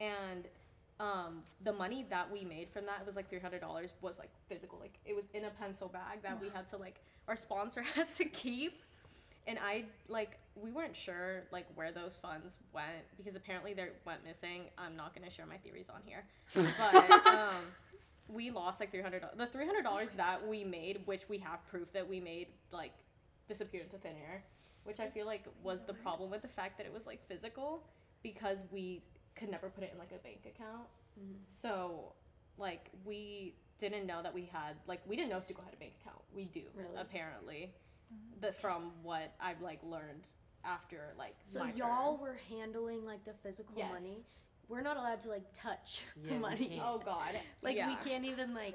and 0.01 0.46
um, 1.01 1.42
the 1.62 1.72
money 1.72 2.07
that 2.11 2.30
we 2.30 2.44
made 2.44 2.68
from 2.70 2.86
that 2.86 3.07
was 3.07 3.16
like 3.16 3.28
three 3.28 3.38
hundred 3.38 3.61
dollars 3.61 3.92
was 4.01 4.18
like 4.18 4.30
physical, 4.49 4.78
like 4.80 4.99
it 5.05 5.14
was 5.14 5.24
in 5.32 5.44
a 5.44 5.51
pencil 5.51 5.88
bag 5.88 6.22
that 6.22 6.40
we 6.40 6.49
had 6.49 6.68
to 6.68 6.76
like 6.76 7.01
our 7.28 7.36
sponsor 7.36 7.82
had 7.94 8.12
to 8.14 8.24
keep, 8.24 8.82
and 9.46 9.59
I 9.64 9.84
like 10.09 10.38
we 10.57 10.70
weren't 10.70 10.96
sure 10.96 11.44
like 11.53 11.66
where 11.76 11.92
those 11.92 12.18
funds 12.18 12.57
went 12.72 13.05
because 13.16 13.36
apparently 13.36 13.74
they 13.74 13.88
went 14.05 14.24
missing. 14.24 14.62
I'm 14.76 14.96
not 14.96 15.14
gonna 15.14 15.30
share 15.30 15.46
my 15.46 15.57
theories 15.59 15.88
on 15.88 16.01
here, 16.05 16.24
but 16.55 17.11
um, 17.26 17.55
we 18.28 18.51
lost 18.51 18.80
like 18.80 18.90
three 18.90 19.03
hundred. 19.03 19.24
The 19.36 19.46
three 19.46 19.66
hundred 19.66 19.82
dollars 19.82 20.12
that 20.12 20.46
we 20.46 20.64
made, 20.64 21.01
which 21.05 21.28
we 21.28 21.38
have 21.38 21.64
proof 21.68 21.92
that 21.92 22.09
we 22.09 22.18
made, 22.18 22.49
like 22.72 22.92
disappeared 23.46 23.84
into 23.84 23.99
thin 23.99 24.14
air, 24.28 24.42
which 24.82 24.99
I 24.99 25.07
feel 25.07 25.26
like 25.26 25.44
was 25.62 25.84
the 25.86 25.94
problem 25.94 26.28
with 26.28 26.42
the 26.42 26.49
fact 26.49 26.76
that 26.78 26.86
it 26.86 26.92
was 26.92 27.07
like 27.07 27.20
physical 27.28 27.84
because 28.22 28.64
we 28.72 29.01
could 29.39 29.51
never 29.51 29.68
put 29.70 29.84
it 29.84 29.91
in 29.93 29.99
like 29.99 30.12
a 30.12 30.22
bank 30.22 30.41
account. 30.47 30.86
Mm-hmm. 31.18 31.34
So, 31.47 32.12
like, 32.59 32.91
we 33.05 33.55
didn't 33.78 34.07
know 34.07 34.22
that 34.22 34.34
we 34.34 34.45
had 34.53 34.74
like 34.86 35.01
we 35.07 35.14
didn't 35.16 35.30
know 35.30 35.36
Stuco 35.39 35.64
had 35.64 35.72
a 35.72 35.76
bank 35.76 35.93
account. 36.01 36.20
We 36.34 36.45
do 36.47 36.62
Really? 36.74 36.89
apparently, 36.97 37.72
mm-hmm. 38.12 38.41
the 38.41 38.53
from 38.53 38.93
what 39.03 39.34
I've 39.41 39.61
like 39.61 39.80
learned 39.84 40.26
after 40.64 41.14
like 41.16 41.34
So 41.45 41.64
y'all 41.76 42.12
term. 42.14 42.20
were 42.20 42.36
handling 42.51 43.05
like 43.05 43.24
the 43.24 43.34
physical 43.43 43.74
Yes. 43.76 43.93
money. 43.93 44.24
We're 44.68 44.82
not 44.82 44.96
allowed 44.98 45.20
to 45.20 45.28
like 45.30 45.44
touch 45.54 46.04
Yeah, 46.22 46.34
the 46.34 46.38
money. 46.40 46.80
Oh 46.84 46.98
God! 47.04 47.34
Like 47.62 47.76
yeah. 47.76 47.88
we 47.88 47.96
can't 48.08 48.24
even 48.24 48.54
like 48.54 48.74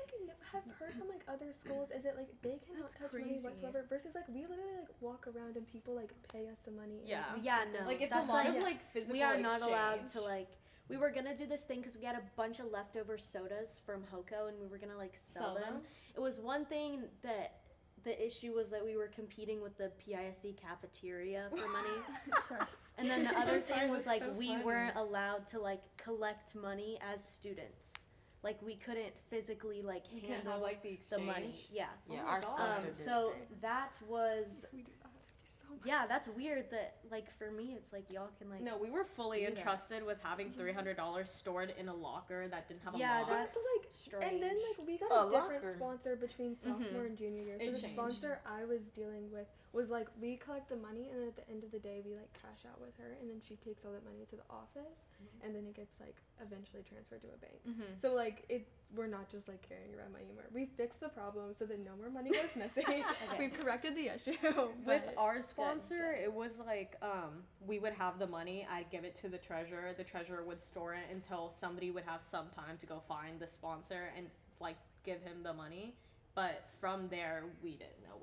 I've 0.55 0.63
heard 0.79 0.93
from 0.93 1.07
like 1.07 1.23
other 1.27 1.51
schools 1.53 1.89
is 1.95 2.05
it 2.05 2.15
like 2.17 2.29
they 2.41 2.59
cannot 2.65 2.81
That's 2.89 2.95
touch 2.95 3.13
money 3.13 3.37
whatsoever 3.41 3.85
versus 3.89 4.15
like 4.15 4.27
we 4.27 4.41
literally 4.41 4.75
like 4.79 4.89
walk 5.01 5.27
around 5.27 5.55
and 5.55 5.67
people 5.67 5.95
like 5.95 6.11
pay 6.31 6.47
us 6.47 6.59
the 6.65 6.71
money. 6.71 6.99
and, 6.99 7.07
Yeah. 7.07 7.23
like, 7.29 7.37
we 7.37 7.45
Yeah, 7.45 7.59
no. 7.79 7.85
like 7.87 8.01
it's 8.01 8.13
that's 8.13 8.29
a 8.29 8.33
lot 8.33 8.45
like- 8.45 8.57
of 8.57 8.63
like 8.63 8.81
physical. 8.91 9.13
we 9.13 9.21
are 9.23 9.37
not 9.37 9.61
allowed 9.61 10.07
to 10.07 10.21
like 10.21 10.49
we 10.89 10.97
were 10.97 11.11
gonna 11.11 11.35
do 11.37 11.45
this 11.45 11.63
thing 11.63 11.79
because 11.79 11.95
we 11.97 12.03
had 12.05 12.15
a 12.15 12.23
bunch 12.35 12.59
of 12.59 12.65
leftover 12.71 13.17
sodas 13.17 13.79
from 13.85 14.03
HOCO 14.11 14.47
and 14.47 14.59
we 14.59 14.67
were 14.67 14.77
gonna 14.77 14.97
like 14.97 15.15
sell, 15.15 15.43
Sell 15.43 15.53
them. 15.55 15.73
them? 15.75 15.81
it 16.15 16.19
was 16.19 16.39
one 16.39 16.65
thing 16.65 17.03
that 17.21 17.59
the 18.03 18.25
issue 18.25 18.51
was 18.53 18.69
that 18.71 18.83
we 18.83 18.97
were 18.97 19.07
competing 19.07 19.61
with 19.61 19.77
the 19.77 19.89
pisd 20.01 20.57
cafeteria 20.57 21.47
for 21.51 21.67
money 21.69 21.97
Sorry. 22.49 22.65
And 22.97 23.09
then 23.09 23.23
the 23.23 23.29
other 23.39 23.55
I'm 23.55 23.61
sorry, 23.61 23.79
thing 23.81 23.91
was 23.91 24.05
like 24.05 24.21
so 24.23 24.31
we 24.31 24.47
funny. 24.49 24.63
weren't 24.63 24.95
allowed 24.95 25.47
to 25.49 25.59
like 25.59 25.81
collect 25.97 26.55
money 26.55 26.97
as 27.13 27.23
students 27.23 28.07
like 28.43 28.61
we 28.61 28.75
couldn't 28.75 29.13
physically 29.29 29.81
like 29.81 30.03
You 30.11 30.21
handle 30.27 30.53
have 30.53 30.61
like 30.61 30.83
the 30.83 30.99
the 31.09 31.19
money 31.19 31.53
yeah 31.71 31.85
Yeah, 32.09 32.19
Oh 32.23 32.27
our 32.27 32.41
God. 32.41 32.47
sponsor 32.47 32.87
um, 32.87 32.93
so 32.93 33.33
that. 33.61 33.61
that 33.61 34.07
was 34.07 34.65
We 34.73 34.81
do 34.83 34.91
that. 35.01 35.09
It'd 35.15 35.27
be 35.27 35.45
so 35.45 35.65
yeah 35.85 36.05
that's 36.07 36.27
weird 36.27 36.69
that 36.71 36.95
like 37.09 37.31
for 37.37 37.51
me 37.51 37.73
it's 37.77 37.93
like 37.93 38.05
y'all 38.11 38.29
can 38.37 38.49
like 38.49 38.61
No, 38.61 38.77
we 38.77 38.89
were 38.89 39.05
fully 39.05 39.39
do 39.39 39.45
that. 39.45 39.57
entrusted 39.57 40.05
with 40.05 40.21
having 40.21 40.51
three 40.51 40.73
hundred 40.73 40.97
dollars 40.97 41.29
stored 41.31 41.73
in 41.79 41.87
a 41.87 41.93
locker 41.95 42.47
that 42.49 42.67
didn't 42.67 42.81
have 42.83 42.93
a 42.93 42.97
lock. 42.97 43.01
yeah 43.01 43.19
lock. 43.21 43.29
that's 43.29 43.55
like- 43.77 43.87
strange 43.91 44.25
And 44.25 44.43
then 44.43 44.57
like 44.77 44.85
we 44.87 44.97
got 44.97 45.09
Oh, 45.11 45.29
a 45.29 45.31
different 45.31 45.63
locker. 45.63 45.75
sponsor 45.77 46.15
between 46.17 46.57
sophomore 46.57 47.03
Mhm. 47.03 47.05
and 47.07 47.17
junior 47.17 47.43
year. 47.43 47.57
So 47.59 47.65
It 47.65 47.73
the 47.75 47.79
changed. 47.81 47.95
sponsor 47.95 48.41
I 48.45 48.65
was 48.65 48.81
dealing 48.95 49.31
with 49.31 49.47
was 49.74 49.89
like 49.89 50.07
we 50.21 50.38
collect 50.38 50.69
the 50.69 50.76
money 50.76 51.09
and 51.11 51.19
then 51.19 51.28
at 51.28 51.36
the 51.36 51.49
end 51.49 51.63
of 51.63 51.71
the 51.71 51.80
day 51.80 52.01
we 52.05 52.13
like 52.13 52.32
cash 52.34 52.61
out 52.69 52.80
with 52.80 52.95
her 52.97 53.17
and 53.19 53.30
then 53.30 53.41
she 53.41 53.55
takes 53.55 53.86
all 53.86 53.91
that 53.91 54.05
money 54.05 54.26
to 54.30 54.36
the 54.36 54.45
office 54.49 55.05
and 55.43 55.55
then 55.55 55.65
it 55.65 55.76
gets 55.76 55.99
like 55.99 56.15
eventually 56.41 56.84
transferred 56.88 57.21
to 57.21 57.28
a 57.34 57.39
bank. 57.41 57.57
mm-hmm. 57.67 57.97
So 57.97 58.13
like 58.13 58.45
it 58.49 58.67
we're 58.95 59.07
not 59.07 59.30
just 59.30 59.47
like 59.47 59.67
carrying 59.67 59.93
around 59.97 60.11
money 60.11 60.26
anymore. 60.26 60.45
We 60.53 60.65
fixed 60.65 60.99
the 60.99 61.09
problem 61.09 61.53
so 61.53 61.65
that 61.65 61.80
no 61.84 61.91
more 61.99 62.09
money 62.09 62.32
goes 62.32 62.55
missing. 62.55 62.84
Okay. 62.88 63.03
We've 63.39 63.53
corrected 63.53 63.95
the 63.95 64.13
issue. 64.13 64.38
With 64.86 65.03
our 65.17 65.41
sponsor, 65.41 66.13
good. 66.15 66.26
it 66.26 66.34
was 66.34 66.59
like 66.59 66.95
um, 67.01 67.41
we 67.65 67.80
would 67.80 67.93
have 67.93 68.19
the 68.19 68.28
money. 68.28 68.67
I'd 68.71 68.89
give 68.91 69.03
it 69.03 69.15
to 69.17 69.30
the 69.30 69.38
treasurer. 69.38 69.93
The 69.97 70.03
treasurer 70.03 70.43
would 70.45 70.61
store 70.61 70.93
it 70.93 71.05
until 71.11 71.51
somebody 71.55 71.89
would 71.89 72.03
have 72.05 72.24
some 72.24 72.49
time 72.55 72.78
to 72.78 72.86
go 72.86 73.01
find 73.07 73.39
the 73.39 73.47
sponsor 73.47 74.11
and 74.15 74.28
like 74.59 74.78
give 75.03 75.21
him 75.21 75.41
the 75.43 75.53
money. 75.53 75.95
But 76.36 76.63
from 76.80 77.07
there, 77.09 77.43
we 77.63 77.71
didn't 77.71 78.01
know 78.03 78.15
where 78.19 78.19
it 78.19 78.22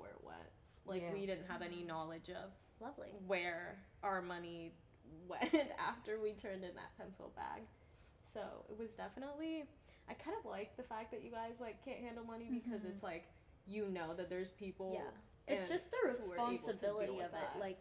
Like 0.91 1.01
Yeah. 1.01 1.13
we 1.13 1.25
didn't 1.25 1.47
have 1.49 1.61
any 1.61 1.83
knowledge 1.83 2.29
of 2.29 2.51
lovely 2.79 3.09
where 3.27 3.77
our 4.03 4.21
money 4.21 4.73
went 5.27 5.53
after 5.79 6.19
we 6.19 6.33
turned 6.33 6.63
in 6.63 6.75
that 6.75 6.91
pencil 6.97 7.31
bag. 7.35 7.63
So 8.25 8.41
it 8.69 8.77
was 8.77 8.91
definitely. 8.91 9.63
I 10.09 10.13
kind 10.13 10.35
of 10.37 10.45
like 10.49 10.75
the 10.77 10.83
fact 10.83 11.11
that 11.11 11.23
you 11.23 11.31
guys 11.31 11.53
like 11.59 11.83
can't 11.85 11.99
handle 11.99 12.25
money 12.25 12.49
because 12.51 12.81
Mhm. 12.81 12.89
it's 12.91 13.03
like 13.03 13.25
you 13.67 13.87
know 13.87 14.13
that 14.15 14.29
there's 14.29 14.51
people. 14.51 14.91
yeah 14.93 15.09
it's 15.47 15.67
just 15.67 15.89
the 15.91 15.97
who 15.97 16.07
are 16.07 16.09
able 16.11 16.19
to 16.19 16.33
deal 16.35 16.51
responsibility 16.51 17.11
with 17.13 17.25
of 17.25 17.31
that. 17.31 17.53
it 17.55 17.59
like 17.59 17.77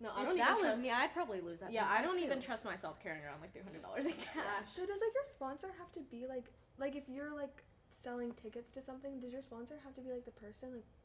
No, 0.00 0.10
I 0.14 0.22
if 0.22 0.26
don't 0.28 0.36
that 0.38 0.50
even 0.52 0.54
was 0.54 0.60
trust. 0.74 0.82
me 0.82 0.90
i'd 0.90 1.12
probably 1.14 1.40
lose 1.40 1.60
that 1.60 1.72
yeah, 1.72 1.86
I 1.88 2.02
don't 2.02 2.16
too. 2.16 2.24
even 2.24 2.40
trust 2.40 2.64
myself 2.64 3.00
carrying 3.02 3.24
around 3.24 3.40
like 3.40 3.52
three 3.52 3.62
hundred 3.62 3.82
dollars 3.82 4.06
in 4.06 4.12
cash. 4.12 4.66
So 4.66 4.82
does 4.86 5.00
like 5.00 5.14
your 5.14 5.24
sponsor 5.30 5.68
have 5.78 5.90
to 5.92 6.00
be 6.10 6.26
like 6.26 6.44
like 6.78 6.96
if 6.96 7.08
you're 7.08 7.34
like 7.34 7.62
selling 7.92 8.32
tickets 8.32 8.70
to 8.72 8.82
something, 8.82 9.20
does 9.20 9.32
your 9.32 9.42
sponsor 9.42 9.74
have 9.84 9.94
to 9.94 10.00
be 10.00 10.10
like 10.10 10.24
the 10.24 10.32
person 10.32 10.72
like 10.72 10.82
t- 10.82 10.88
asking 10.90 11.03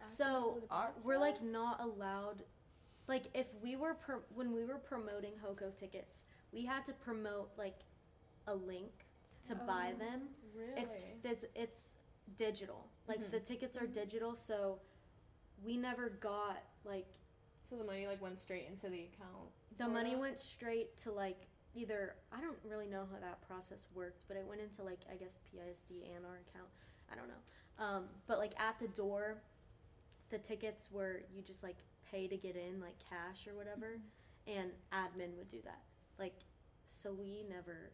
So, 0.00 0.62
our- 0.70 0.92
we're 1.04 1.18
like 1.18 1.42
not 1.42 1.80
allowed 1.80 2.44
like 3.06 3.26
if 3.34 3.46
we 3.60 3.74
were 3.76 3.94
pro- 3.94 4.22
when 4.34 4.52
we 4.52 4.64
were 4.64 4.78
promoting 4.78 5.32
HOCO 5.42 5.70
tickets 5.76 6.24
we 6.52 6.64
had 6.64 6.84
to 6.86 6.92
promote 6.92 7.50
like 7.58 7.80
a 8.46 8.54
link 8.54 9.06
to 9.44 9.54
buy 9.54 9.92
Oh. 9.94 9.98
them 9.98 10.28
Really? 10.54 10.80
it's 10.80 11.00
phys- 11.22 11.50
it's 11.56 11.96
digital 12.36 12.88
like 13.08 13.18
Mhm. 13.20 13.30
the 13.32 13.40
tickets 13.40 13.76
are 13.76 13.86
digital 13.86 14.36
so 14.36 14.80
we 15.64 15.76
never 15.76 16.08
got 16.08 16.62
like 16.84 17.08
so 17.64 17.76
the 17.76 17.84
money 17.84 18.06
like 18.06 18.20
went 18.22 18.38
straight 18.38 18.66
into 18.66 18.88
the 18.88 19.04
account. 19.04 19.50
the 19.76 19.88
money 19.88 20.10
sorta? 20.10 20.20
went 20.20 20.38
straight 20.38 20.96
to 20.98 21.10
like 21.12 21.48
either 21.74 22.16
I 22.30 22.40
don't 22.40 22.58
really 22.64 22.86
know 22.86 23.06
how 23.06 23.18
that 23.20 23.40
process 23.42 23.86
worked, 23.94 24.26
but 24.28 24.36
it 24.36 24.44
went 24.46 24.60
into 24.60 24.82
like 24.82 25.00
I 25.10 25.16
guess 25.16 25.36
PISD 25.52 26.04
and 26.14 26.24
our 26.26 26.36
account. 26.38 26.68
I 27.10 27.14
don't 27.16 27.28
know. 27.28 27.84
Um, 27.84 28.08
but 28.26 28.38
like 28.38 28.58
at 28.60 28.78
the 28.78 28.88
door, 28.88 29.42
the 30.30 30.38
tickets 30.38 30.88
were 30.90 31.22
you 31.34 31.42
just 31.42 31.62
like 31.62 31.76
pay 32.10 32.26
to 32.28 32.36
get 32.36 32.56
in, 32.56 32.80
like 32.80 32.96
cash 33.08 33.46
or 33.46 33.54
whatever, 33.54 33.98
and 34.46 34.70
admin 34.92 35.36
would 35.36 35.48
do 35.48 35.60
that. 35.64 35.82
Like, 36.18 36.34
so 36.86 37.12
we 37.12 37.44
never 37.48 37.90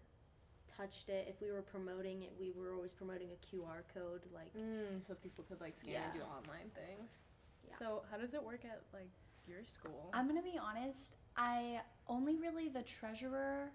touched 0.77 1.09
it. 1.09 1.27
If 1.29 1.41
we 1.41 1.51
were 1.51 1.63
promoting 1.63 2.23
it, 2.23 2.33
we 2.39 2.53
were 2.57 2.73
always 2.75 2.93
promoting 2.93 3.29
a 3.33 3.47
QR 3.47 3.83
code. 3.95 4.23
Like, 4.35 4.55
Mm, 4.55 5.07
so 5.07 5.15
people 5.15 5.45
could 5.49 5.61
like 5.61 5.77
scan 5.79 5.95
and 6.03 6.15
do 6.15 6.21
online 6.21 6.71
things. 6.75 7.23
Yeah. 7.67 7.75
So 7.75 8.03
how 8.11 8.17
does 8.19 8.35
it 8.35 8.43
work 8.43 8.65
at 8.65 8.83
like 8.93 9.11
your 9.47 9.65
school? 9.65 10.11
I'm 10.13 10.27
gonna 10.27 10.43
be 10.43 10.59
honest. 10.59 11.17
I 11.37 11.81
only 12.09 12.37
really 12.37 12.69
the 12.69 12.83
treasurer, 12.83 13.71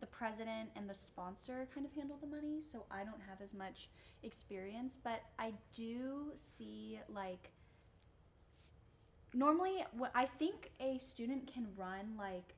the 0.00 0.06
president, 0.06 0.70
and 0.76 0.88
the 0.88 0.94
sponsor 0.94 1.68
kind 1.74 1.86
of 1.86 1.92
handle 1.92 2.16
the 2.20 2.26
money, 2.26 2.60
so 2.62 2.84
I 2.90 3.04
don't 3.04 3.20
have 3.28 3.40
as 3.42 3.54
much 3.54 3.88
experience. 4.22 4.96
But 5.02 5.22
I 5.38 5.52
do 5.72 6.32
see 6.34 6.98
like 7.08 7.50
normally 9.34 9.84
I 10.14 10.24
think 10.26 10.70
a 10.80 10.98
student 10.98 11.50
can 11.52 11.66
run 11.76 12.14
like 12.18 12.54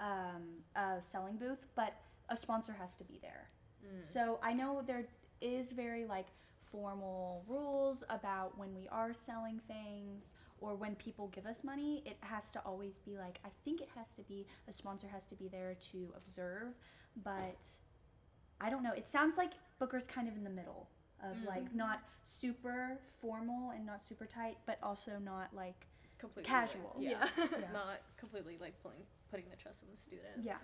um, 0.00 0.42
a 0.74 1.00
selling 1.00 1.36
booth, 1.36 1.66
but 1.74 1.94
a 2.28 2.36
sponsor 2.36 2.72
has 2.72 2.96
to 2.96 3.04
be 3.04 3.18
there. 3.22 3.48
Mm. 3.84 4.06
So 4.12 4.38
I 4.42 4.52
know 4.52 4.82
there 4.86 5.06
is 5.40 5.72
very 5.72 6.04
like 6.04 6.26
formal 6.70 7.44
rules 7.46 8.02
about 8.10 8.58
when 8.58 8.74
we 8.74 8.88
are 8.88 9.12
selling 9.12 9.60
things 9.68 10.32
or 10.60 10.74
when 10.74 10.94
people 10.96 11.28
give 11.28 11.46
us 11.46 11.62
money. 11.62 12.02
It 12.04 12.16
has 12.20 12.50
to 12.52 12.60
always 12.66 12.98
be 12.98 13.16
like 13.16 13.38
I 13.44 13.48
think 13.64 13.80
it 13.80 13.88
has 13.96 14.14
to 14.16 14.22
be 14.22 14.46
a 14.68 14.72
sponsor 14.72 15.06
has 15.08 15.26
to 15.28 15.34
be 15.36 15.48
there 15.48 15.76
to 15.92 16.12
observe, 16.16 16.74
but 17.22 17.66
I 18.60 18.70
don't 18.70 18.82
know. 18.82 18.92
It 18.92 19.06
sounds 19.06 19.36
like 19.36 19.52
Booker's 19.78 20.06
kind 20.06 20.28
of 20.28 20.34
in 20.36 20.44
the 20.44 20.50
middle 20.50 20.88
of 21.22 21.36
Mm. 21.36 21.46
like 21.46 21.74
not 21.74 22.00
super 22.24 22.98
formal 23.20 23.70
and 23.70 23.86
not 23.86 24.04
super 24.04 24.26
tight, 24.26 24.58
but 24.66 24.78
also 24.82 25.18
not 25.18 25.54
like 25.54 25.86
completely 26.18 26.48
casual. 26.50 26.94
Like, 26.96 27.08
yeah. 27.10 27.28
Yeah. 27.60 27.72
Not 27.72 28.00
completely 28.16 28.56
like 28.60 28.80
pulling, 28.82 29.02
putting 29.30 29.46
the 29.50 29.56
trust 29.56 29.82
in 29.82 29.88
the 29.90 29.96
students. 29.96 30.42
Yeah. 30.42 30.56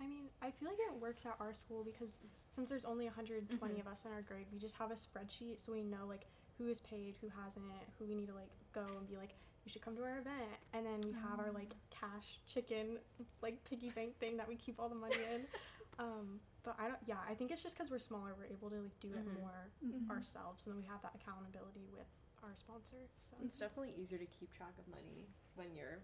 I 0.00 0.06
mean, 0.06 0.24
I 0.40 0.50
feel 0.50 0.68
like 0.68 0.78
it 0.78 1.00
works 1.00 1.24
at 1.26 1.36
our 1.38 1.54
school 1.54 1.84
because 1.84 2.20
since 2.50 2.68
there's 2.68 2.84
only 2.84 3.04
120 3.06 3.74
Mhm. 3.74 3.80
of 3.80 3.86
us 3.86 4.04
in 4.04 4.12
our 4.12 4.22
grade, 4.22 4.46
we 4.52 4.58
just 4.58 4.74
have 4.76 4.90
a 4.90 4.94
spreadsheet 4.94 5.60
so 5.60 5.72
we 5.72 5.82
know 5.82 6.06
like 6.08 6.26
who 6.58 6.68
is 6.68 6.80
paid, 6.80 7.16
who 7.20 7.28
hasn't, 7.28 7.64
who 7.98 8.06
we 8.06 8.14
need 8.14 8.26
to 8.28 8.34
like 8.34 8.50
go 8.72 8.84
and 8.98 9.06
be 9.08 9.16
like, 9.16 9.34
you 9.64 9.70
should 9.70 9.82
come 9.82 9.94
to 9.96 10.02
our 10.02 10.18
event. 10.18 10.50
And 10.72 10.84
then 10.84 11.00
we 11.04 11.12
have 11.12 11.38
our 11.38 11.52
like 11.52 11.74
cash 11.90 12.40
chicken 12.48 12.98
like 13.42 13.62
piggy 13.64 13.90
bank 13.90 14.18
thing 14.18 14.36
that 14.38 14.48
we 14.48 14.56
keep 14.56 14.80
all 14.80 14.88
the 14.88 14.94
money 14.96 15.16
in. 15.34 15.42
um, 16.00 16.40
but 16.64 16.74
I 16.78 16.88
don't. 16.88 16.98
Yeah, 17.06 17.16
I 17.28 17.34
think 17.34 17.50
it's 17.52 17.62
just 17.62 17.76
because 17.76 17.90
we're 17.90 17.98
smaller, 18.00 18.34
we're 18.38 18.46
able 18.46 18.70
to 18.70 18.76
like 18.82 18.98
do 19.00 19.08
Mhm. 19.08 19.18
it 19.18 19.40
more 19.40 19.68
Mhm. 19.84 20.10
ourselves, 20.10 20.66
and 20.66 20.74
then 20.74 20.80
we 20.82 20.88
have 20.88 21.02
that 21.02 21.14
accountability 21.14 21.88
with 21.92 22.06
our 22.42 22.54
sponsor. 22.54 22.96
So 23.20 23.36
It's 23.44 23.58
definitely 23.58 23.94
easier 24.00 24.18
to 24.18 24.26
keep 24.26 24.52
track 24.54 24.74
of 24.78 24.86
money 24.88 25.26
when 25.54 25.68
you're 25.74 25.98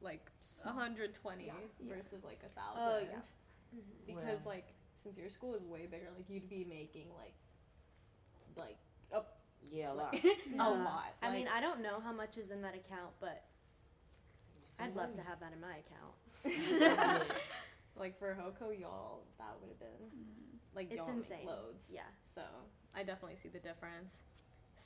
like 0.00 0.26
120 0.62 1.44
Yeah. 1.46 1.52
Yeah. 1.80 1.94
versus 1.96 2.24
like 2.24 2.40
a 2.44 2.48
thousand. 2.48 2.82
Oh, 2.82 2.98
yeah. 3.00 3.80
Because 4.06 4.44
Well. 4.44 4.54
like 4.54 4.66
since 4.94 5.18
your 5.18 5.30
school 5.30 5.54
is 5.54 5.64
way 5.64 5.86
bigger, 5.86 6.08
like 6.16 6.28
you'd 6.28 6.48
be 6.48 6.64
making 6.64 7.06
like 7.18 7.34
like 8.56 8.78
a, 9.12 9.22
Yeah, 9.68 9.92
a 9.92 9.94
lot. 9.94 10.14
Yeah. 10.24 10.30
a 10.58 10.70
lot. 10.70 11.14
I 11.22 11.30
mean, 11.32 11.48
I 11.48 11.60
don't 11.60 11.80
know 11.82 12.00
how 12.00 12.12
much 12.12 12.38
is 12.38 12.50
in 12.50 12.62
that 12.62 12.74
account, 12.74 13.12
but 13.20 13.44
I'd 14.80 14.94
love 14.96 15.14
to 15.14 15.22
have 15.22 15.40
that 15.40 15.52
in 15.52 15.60
my 15.60 15.76
account. 15.82 17.22
like 17.96 18.18
for 18.18 18.34
HOCO, 18.34 18.70
y'all, 18.70 19.22
that 19.38 19.56
would 19.60 19.70
have 19.70 19.78
been 19.78 19.88
mm, 19.88 20.58
like 20.74 20.90
It's 20.90 21.06
y'all 21.06 21.14
make 21.14 21.24
insane. 21.24 21.46
loads. 21.46 21.90
Yeah. 21.92 22.00
So 22.26 22.42
I 22.94 23.02
definitely 23.02 23.36
see 23.36 23.48
the 23.48 23.58
difference. 23.60 24.22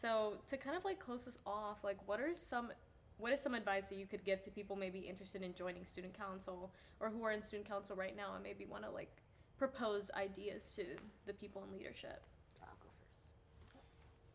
So 0.01 0.35
to 0.47 0.57
kind 0.57 0.77
of 0.77 0.85
like 0.85 1.01
close 1.01 1.25
this 1.25 1.41
off, 1.45 1.83
like 1.83 1.97
what 2.07 2.21
are 2.21 2.33
some 2.33 2.71
what 3.17 3.33
is 3.33 3.41
some 3.41 3.55
advice 3.55 3.87
that 3.87 3.97
you 3.97 4.07
could 4.07 4.25
give 4.25 4.41
to 4.43 4.51
people 4.51 4.77
maybe 4.77 5.01
interested 5.01 5.43
in 5.43 5.55
joining 5.55 5.85
student 5.85 6.17
council 6.17 6.71
or 7.01 7.11
who 7.11 7.25
are 7.25 7.33
in 7.33 7.43
student 7.43 7.69
council 7.69 7.97
right 7.97 8.17
now 8.17 8.35
and 8.35 8.45
maybe 8.45 8.65
want 8.65 8.85
to 8.85 8.91
like 8.91 9.11
propose 9.57 10.09
ideas 10.17 10.71
to 10.77 10.85
the 11.27 11.33
people 11.33 11.65
in 11.65 11.77
leadership? 11.77 12.23
I'll 12.63 12.77
go 12.81 12.91
first. 13.01 13.29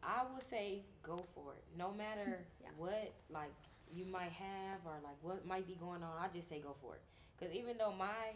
I 0.03 0.23
would 0.33 0.49
say 0.49 0.81
go 1.01 1.23
for 1.33 1.53
it. 1.53 1.63
No 1.77 1.93
matter 1.93 2.39
Yeah. 2.61 2.67
what 2.75 3.13
like 3.29 3.53
you 3.89 4.03
might 4.03 4.33
have 4.33 4.79
or 4.85 4.95
like 5.01 5.15
what 5.21 5.45
might 5.45 5.65
be 5.65 5.75
going 5.75 6.03
on, 6.03 6.11
I 6.21 6.27
just 6.27 6.49
say 6.49 6.59
go 6.59 6.75
for 6.81 6.95
it. 6.95 7.01
Cause 7.39 7.53
even 7.55 7.77
though 7.77 7.93
my 7.97 8.35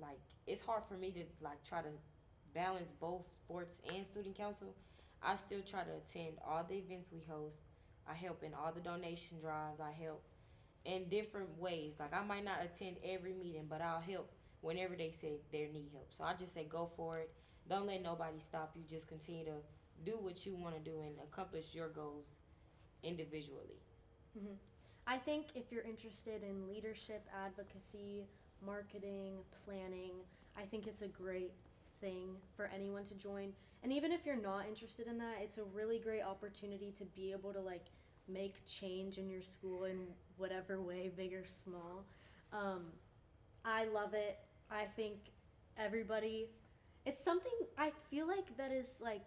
like 0.00 0.20
it's 0.46 0.62
hard 0.62 0.84
for 0.88 0.94
me 0.94 1.10
to 1.10 1.24
like 1.42 1.62
try 1.68 1.82
to 1.82 1.90
balance 2.54 2.94
both 2.98 3.30
sports 3.34 3.80
and 3.94 4.06
student 4.06 4.34
council, 4.34 4.74
I 5.24 5.36
still 5.36 5.62
try 5.62 5.82
to 5.82 5.90
attend 5.90 6.36
all 6.46 6.64
the 6.68 6.74
events 6.76 7.10
we 7.12 7.22
host. 7.28 7.60
I 8.08 8.14
help 8.14 8.42
in 8.42 8.52
all 8.54 8.72
the 8.72 8.80
donation 8.80 9.38
drives. 9.40 9.80
I 9.80 9.90
help 9.92 10.22
in 10.84 11.08
different 11.08 11.58
ways. 11.58 11.94
Like 11.98 12.12
I 12.14 12.22
might 12.24 12.44
not 12.44 12.58
attend 12.62 12.96
every 13.04 13.32
meeting, 13.32 13.66
but 13.68 13.80
I'll 13.80 14.00
help 14.00 14.30
whenever 14.60 14.94
they 14.96 15.10
say 15.10 15.40
they 15.50 15.70
need 15.72 15.88
help. 15.92 16.08
So 16.10 16.24
I 16.24 16.34
just 16.34 16.54
say 16.54 16.66
go 16.68 16.90
for 16.96 17.18
it. 17.18 17.30
don't 17.68 17.86
let 17.86 18.02
nobody 18.02 18.38
stop 18.38 18.72
you. 18.76 18.82
Just 18.88 19.08
continue 19.08 19.44
to 19.46 19.58
do 20.04 20.12
what 20.20 20.44
you 20.44 20.54
want 20.54 20.74
to 20.76 20.80
do 20.80 21.00
and 21.00 21.14
accomplish 21.22 21.74
your 21.74 21.88
goals 21.88 22.26
individually. 23.02 23.80
Mm-hmm. 24.38 24.54
I 25.06 25.18
think 25.18 25.48
if 25.54 25.70
you're 25.70 25.82
interested 25.82 26.42
in 26.42 26.66
leadership, 26.68 27.26
advocacy, 27.44 28.26
marketing, 28.64 29.36
planning, 29.64 30.12
I 30.56 30.62
think 30.62 30.86
it's 30.86 31.02
a 31.02 31.08
great 31.08 31.52
thing 32.04 32.36
for 32.56 32.70
anyone 32.74 33.04
to 33.04 33.14
join. 33.14 33.52
And 33.82 33.92
even 33.92 34.12
if 34.12 34.26
you're 34.26 34.40
not 34.40 34.66
interested 34.68 35.06
in 35.06 35.18
that, 35.18 35.36
it's 35.42 35.58
a 35.58 35.64
really 35.74 35.98
great 35.98 36.22
opportunity 36.22 36.92
to 36.98 37.04
be 37.04 37.32
able 37.32 37.52
to 37.52 37.60
like 37.60 37.86
make 38.28 38.64
change 38.66 39.18
in 39.18 39.28
your 39.28 39.42
school 39.42 39.84
in 39.84 39.98
whatever 40.36 40.80
way, 40.80 41.10
big 41.14 41.32
or 41.34 41.46
small. 41.46 42.06
Um, 42.52 42.82
I 43.64 43.84
love 43.86 44.14
it. 44.14 44.38
I 44.70 44.84
think 44.96 45.16
everybody, 45.78 46.48
it's 47.06 47.22
something 47.22 47.52
I 47.78 47.92
feel 48.10 48.26
like 48.26 48.56
that 48.56 48.72
is 48.72 49.00
like 49.02 49.26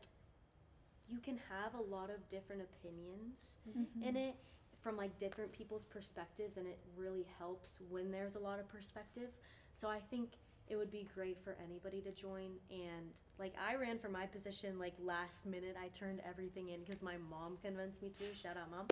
you 1.08 1.20
can 1.20 1.40
have 1.50 1.74
a 1.74 1.82
lot 1.96 2.10
of 2.10 2.28
different 2.30 2.62
opinions 2.62 3.58
Mm-hmm. 3.70 4.04
in 4.10 4.16
it 4.18 4.36
from 4.82 4.98
like 4.98 5.18
different 5.20 5.52
people's 5.52 5.84
perspectives 5.86 6.58
and 6.58 6.68
it 6.68 6.80
really 6.96 7.26
helps 7.40 7.80
when 7.90 8.12
there's 8.12 8.36
a 8.36 8.40
lot 8.40 8.60
of 8.60 8.68
perspective 8.70 9.30
so 9.74 9.88
i 9.90 10.00
think 10.12 10.30
it 10.70 10.76
would 10.76 10.91
be 10.91 11.07
great 11.15 11.38
for 11.43 11.55
anybody 11.63 12.01
to 12.01 12.11
join. 12.11 12.51
And 12.70 13.11
like 13.39 13.53
i 13.63 13.76
ran 13.76 13.99
for 13.99 14.09
my 14.09 14.26
position 14.26 14.80
like 14.80 14.93
last 15.03 15.45
minute 15.45 15.76
i 15.82 15.88
turned 15.89 16.22
everything 16.28 16.70
in 16.70 16.82
because 16.82 17.01
my 17.01 17.15
mom 17.30 17.57
convinced 17.61 18.01
me 18.01 18.09
to 18.09 18.36
shout 18.36 18.57
out 18.57 18.70
mom. 18.72 18.88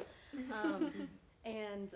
Um, 0.51 0.91
and 1.45 1.93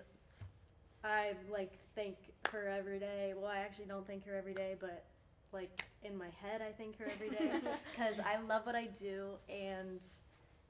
i 1.03 1.34
like 1.51 1.73
thank 1.95 2.17
her 2.51 2.67
every 2.67 2.99
day. 2.99 3.34
Well 3.36 3.49
i 3.49 3.59
actually 3.59 3.86
don't 3.86 4.07
thank 4.07 4.25
her 4.25 4.36
every 4.36 4.53
day 4.53 4.75
but 4.80 5.05
like 5.51 5.84
in 6.03 6.17
my 6.17 6.30
head 6.41 6.61
i 6.61 6.71
thank 6.71 6.97
her 6.99 7.07
every 7.11 7.30
day 7.30 7.51
because 7.91 8.19
i 8.19 8.39
love 8.47 8.65
what 8.65 8.75
i 8.75 8.88
do 8.99 9.32
and 9.49 10.05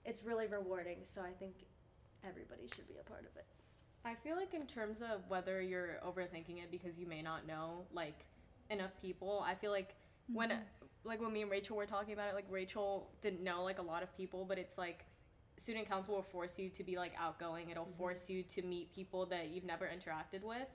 it's 0.06 0.24
really 0.24 0.48
rewarding. 0.48 0.98
So 1.04 1.22
i 1.22 1.32
think 1.40 1.54
everybody 2.28 2.68
should 2.74 2.88
be 2.88 2.96
a 3.00 3.10
part 3.10 3.22
of 3.22 3.36
it. 3.38 3.46
I 4.06 4.16
feel 4.16 4.36
like 4.36 4.54
in 4.54 4.66
terms 4.66 5.02
of 5.02 5.22
whether 5.28 5.62
you're 5.62 6.00
overthinking 6.06 6.58
it 6.58 6.72
because 6.72 6.98
you 6.98 7.06
may 7.06 7.22
not 7.22 7.46
know 7.46 7.86
like 7.94 8.26
enough 8.70 8.92
people, 9.02 9.44
I 9.46 9.56
feel 9.56 9.72
like 9.72 9.96
when 10.32 10.50
mm-hmm. 10.50 10.60
like 11.04 11.22
when 11.22 11.34
me 11.34 11.42
and 11.42 11.52
Rachel 11.52 11.76
were 11.76 11.86
talking 11.86 12.14
about 12.14 12.30
it, 12.30 12.36
like 12.36 12.46
Rachel 12.50 13.10
didn't 13.22 13.44
know 13.44 13.64
like 13.64 13.80
a 13.80 13.84
lot 13.84 14.04
of 14.04 14.16
people, 14.16 14.46
but 14.48 14.58
it's 14.58 14.78
like 14.78 15.06
student 15.58 15.90
council 15.90 16.16
will 16.16 16.22
force 16.22 16.58
you 16.58 16.70
to 16.70 16.84
be 16.84 16.98
like 16.98 17.14
outgoing. 17.20 17.70
It'll 17.70 17.84
mm-hmm. 17.84 17.98
force 17.98 18.30
you 18.30 18.44
to 18.44 18.62
meet 18.62 18.94
people 18.94 19.26
that 19.28 19.50
you've 19.50 19.66
never 19.66 19.86
interacted 19.86 20.44
with. 20.44 20.68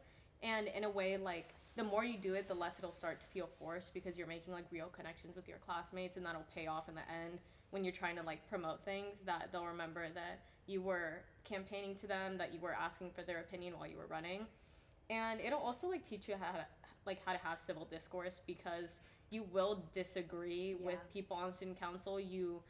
And 0.42 0.68
in 0.68 0.84
a 0.84 0.90
way 0.90 1.16
like 1.16 1.54
the 1.76 1.84
more 1.84 2.04
you 2.04 2.18
do 2.18 2.34
it, 2.34 2.46
the 2.48 2.54
less 2.54 2.78
it'll 2.78 2.92
start 2.92 3.20
to 3.20 3.26
feel 3.26 3.48
forced 3.58 3.94
because 3.94 4.16
you're 4.16 4.28
making 4.28 4.52
like 4.52 4.66
real 4.70 4.86
connections 4.86 5.34
with 5.36 5.48
your 5.48 5.58
classmates 5.58 6.16
and 6.16 6.24
that'll 6.24 6.46
pay 6.54 6.66
off 6.66 6.88
in 6.88 6.94
the 6.94 7.00
end 7.00 7.40
when 7.70 7.82
you're 7.82 7.92
trying 7.92 8.14
to 8.16 8.22
like 8.22 8.48
promote 8.48 8.84
things 8.84 9.20
that 9.26 9.48
they'll 9.50 9.66
remember 9.66 10.06
that 10.14 10.42
you 10.66 10.80
were 10.80 11.22
campaigning 11.44 11.94
to 11.96 12.06
them, 12.06 12.38
that 12.38 12.54
you 12.54 12.60
were 12.60 12.72
asking 12.72 13.10
for 13.10 13.22
their 13.22 13.40
opinion 13.40 13.74
while 13.76 13.88
you 13.88 13.96
were 13.96 14.06
running. 14.06 14.46
And 15.10 15.40
it'll 15.40 15.58
also 15.58 15.88
like 15.88 16.08
teach 16.08 16.28
you 16.28 16.36
how 16.40 16.52
to 16.52 16.64
like 17.06 17.24
how 17.24 17.32
to 17.32 17.38
have 17.38 17.58
civil 17.58 17.84
discourse 17.84 18.40
because 18.46 19.00
you 19.30 19.44
will 19.52 19.84
disagree 19.92 20.74
with 20.74 20.98
people 21.12 21.36
on 21.36 21.52
student 21.52 21.78
council. 21.78 22.18
You 22.20 22.62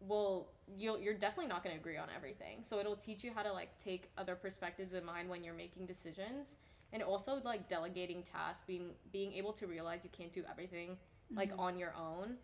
will 0.00 0.48
you'll 0.78 0.98
you're 0.98 1.14
definitely 1.14 1.48
not 1.48 1.62
going 1.62 1.74
to 1.74 1.80
agree 1.80 1.96
on 1.96 2.08
everything. 2.16 2.58
So 2.64 2.78
it'll 2.78 2.96
teach 2.96 3.22
you 3.24 3.32
how 3.34 3.42
to 3.42 3.52
like 3.52 3.76
take 3.82 4.10
other 4.16 4.34
perspectives 4.34 4.94
in 4.94 5.04
mind 5.04 5.28
when 5.28 5.44
you're 5.44 5.54
making 5.54 5.86
decisions 5.86 6.56
and 6.92 7.02
also 7.02 7.40
like 7.44 7.68
delegating 7.68 8.22
tasks, 8.22 8.62
being 8.66 8.90
being 9.12 9.32
able 9.34 9.52
to 9.54 9.66
realize 9.66 10.00
you 10.04 10.10
can't 10.16 10.32
do 10.32 10.42
everything 10.50 10.96
like 11.36 11.52
on 11.58 11.78
your 11.78 11.94
own 11.94 12.36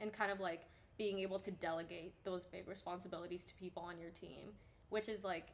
and 0.00 0.12
kind 0.12 0.30
of 0.30 0.38
like 0.40 0.62
being 0.96 1.18
able 1.18 1.38
to 1.40 1.50
delegate 1.50 2.12
those 2.24 2.44
big 2.44 2.68
responsibilities 2.68 3.44
to 3.44 3.54
people 3.54 3.82
on 3.82 3.98
your 3.98 4.10
team, 4.10 4.52
which 4.90 5.08
is 5.08 5.24
like, 5.24 5.48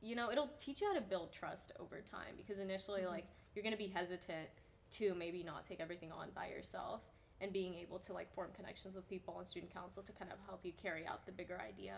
you 0.00 0.14
know, 0.14 0.30
it'll 0.30 0.50
teach 0.58 0.80
you 0.80 0.86
how 0.86 0.94
to 0.94 1.00
build 1.00 1.32
trust 1.32 1.72
over 1.80 2.00
time 2.00 2.34
because 2.36 2.60
initially, 2.60 3.02
Mhm. 3.02 3.08
like, 3.10 3.26
you're 3.56 3.64
gonna 3.64 3.76
be 3.76 3.88
hesitant 3.92 4.48
to 4.98 5.14
maybe 5.14 5.42
not 5.42 5.64
take 5.64 5.80
everything 5.80 6.12
on 6.12 6.28
by 6.34 6.46
yourself 6.48 7.00
and 7.40 7.52
being 7.52 7.74
able 7.74 7.98
to 7.98 8.12
like 8.12 8.32
form 8.34 8.50
connections 8.54 8.94
with 8.94 9.08
people 9.08 9.34
on 9.38 9.44
student 9.44 9.72
council 9.72 10.02
to 10.02 10.12
kind 10.12 10.30
of 10.30 10.38
help 10.46 10.60
you 10.64 10.72
carry 10.80 11.06
out 11.06 11.26
the 11.26 11.32
bigger 11.32 11.60
idea 11.66 11.94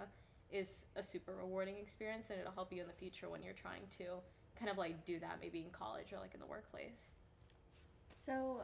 is 0.50 0.86
a 0.96 1.02
super 1.02 1.34
rewarding 1.36 1.76
experience 1.76 2.30
and 2.30 2.40
it'll 2.40 2.52
help 2.52 2.72
you 2.72 2.80
in 2.80 2.86
the 2.86 2.94
future 2.94 3.28
when 3.28 3.42
you're 3.42 3.52
trying 3.52 3.82
to 3.98 4.04
kind 4.58 4.70
of 4.70 4.78
like 4.78 5.04
do 5.04 5.18
that 5.20 5.38
maybe 5.40 5.60
in 5.60 5.70
college 5.70 6.12
or 6.12 6.18
like 6.18 6.34
in 6.34 6.40
the 6.40 6.46
workplace. 6.46 7.10
So, 8.10 8.62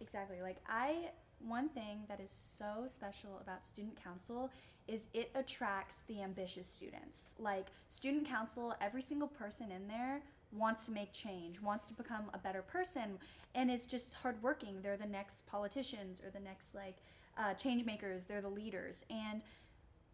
exactly. 0.00 0.42
Like, 0.42 0.56
I, 0.68 1.10
one 1.46 1.68
thing 1.68 2.00
that 2.08 2.20
is 2.20 2.30
so 2.30 2.84
special 2.86 3.38
about 3.40 3.64
student 3.64 4.02
council 4.02 4.50
is 4.86 5.06
it 5.12 5.30
attracts 5.34 6.02
the 6.08 6.22
ambitious 6.22 6.66
students. 6.66 7.34
Like, 7.38 7.66
student 7.88 8.26
council, 8.26 8.74
every 8.80 9.02
single 9.02 9.28
person 9.28 9.70
in 9.70 9.86
there 9.86 10.22
wants 10.52 10.86
to 10.86 10.92
make 10.92 11.12
change, 11.12 11.60
wants 11.60 11.84
to 11.86 11.94
become 11.94 12.30
a 12.34 12.38
better 12.38 12.62
person, 12.62 13.18
and 13.54 13.70
is 13.70 13.86
just 13.86 14.14
hardworking. 14.14 14.80
They're 14.82 14.96
the 14.96 15.06
next 15.06 15.46
politicians 15.46 16.20
or 16.24 16.30
the 16.30 16.40
next, 16.40 16.74
like, 16.74 16.96
uh, 17.36 17.54
change 17.54 17.84
makers, 17.84 18.24
they're 18.24 18.40
the 18.40 18.48
leaders. 18.48 19.04
And 19.10 19.42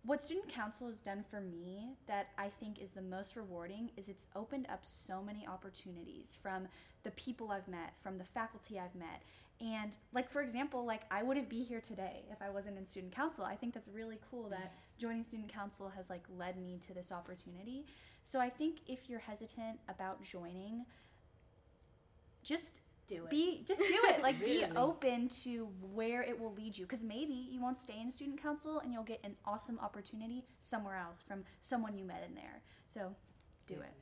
what 0.04 0.22
student 0.22 0.48
council 0.48 0.86
has 0.86 1.00
done 1.00 1.24
for 1.30 1.40
me 1.40 1.96
that 2.06 2.28
I 2.36 2.48
think 2.48 2.78
is 2.78 2.92
the 2.92 3.02
most 3.02 3.36
rewarding 3.36 3.90
is 3.96 4.10
it's 4.10 4.26
opened 4.36 4.66
up 4.70 4.80
so 4.82 5.22
many 5.22 5.46
opportunities 5.46 6.38
from 6.42 6.68
the 7.04 7.10
people 7.12 7.50
I've 7.50 7.68
met, 7.68 7.94
from 8.02 8.18
the 8.18 8.24
faculty 8.24 8.78
I've 8.78 8.94
met. 8.94 9.22
And 9.60 9.96
like 10.12 10.30
for 10.30 10.42
example, 10.42 10.84
like 10.84 11.02
I 11.10 11.22
wouldn't 11.22 11.48
be 11.48 11.62
here 11.62 11.80
today 11.80 12.24
if 12.30 12.42
I 12.42 12.50
wasn't 12.50 12.76
in 12.76 12.84
student 12.84 13.14
council. 13.14 13.44
I 13.44 13.56
think 13.56 13.72
that's 13.72 13.88
really 13.88 14.18
cool 14.30 14.50
that 14.50 14.74
joining 14.98 15.24
student 15.24 15.52
council 15.52 15.88
has 15.90 16.10
like 16.10 16.24
led 16.36 16.56
me 16.56 16.78
to 16.86 16.94
this 16.94 17.12
opportunity. 17.12 17.86
So 18.22 18.40
I 18.40 18.48
think 18.48 18.78
if 18.86 19.08
you're 19.08 19.20
hesitant 19.20 19.80
about 19.88 20.22
joining, 20.22 20.86
just 22.42 22.80
Do 23.06 23.24
it. 23.24 23.30
be 23.30 23.64
just 23.66 23.80
do 23.80 23.98
it 24.04 24.22
like 24.22 24.40
be 24.40 24.64
open 24.76 25.28
to 25.44 25.68
where 25.92 26.22
it 26.22 26.38
will 26.38 26.54
lead 26.54 26.76
you 26.76 26.84
because 26.86 27.02
maybe 27.02 27.34
you 27.34 27.60
won't 27.60 27.78
stay 27.78 28.00
in 28.00 28.10
student 28.10 28.42
council 28.42 28.80
and 28.80 28.92
you'll 28.92 29.02
get 29.02 29.20
an 29.24 29.36
awesome 29.44 29.78
opportunity 29.80 30.44
somewhere 30.58 30.96
else 30.96 31.22
from 31.22 31.44
someone 31.60 31.96
you 31.98 32.04
met 32.04 32.24
in 32.26 32.34
there 32.34 32.62
so 32.86 33.14
do 33.66 33.74
it 33.74 33.92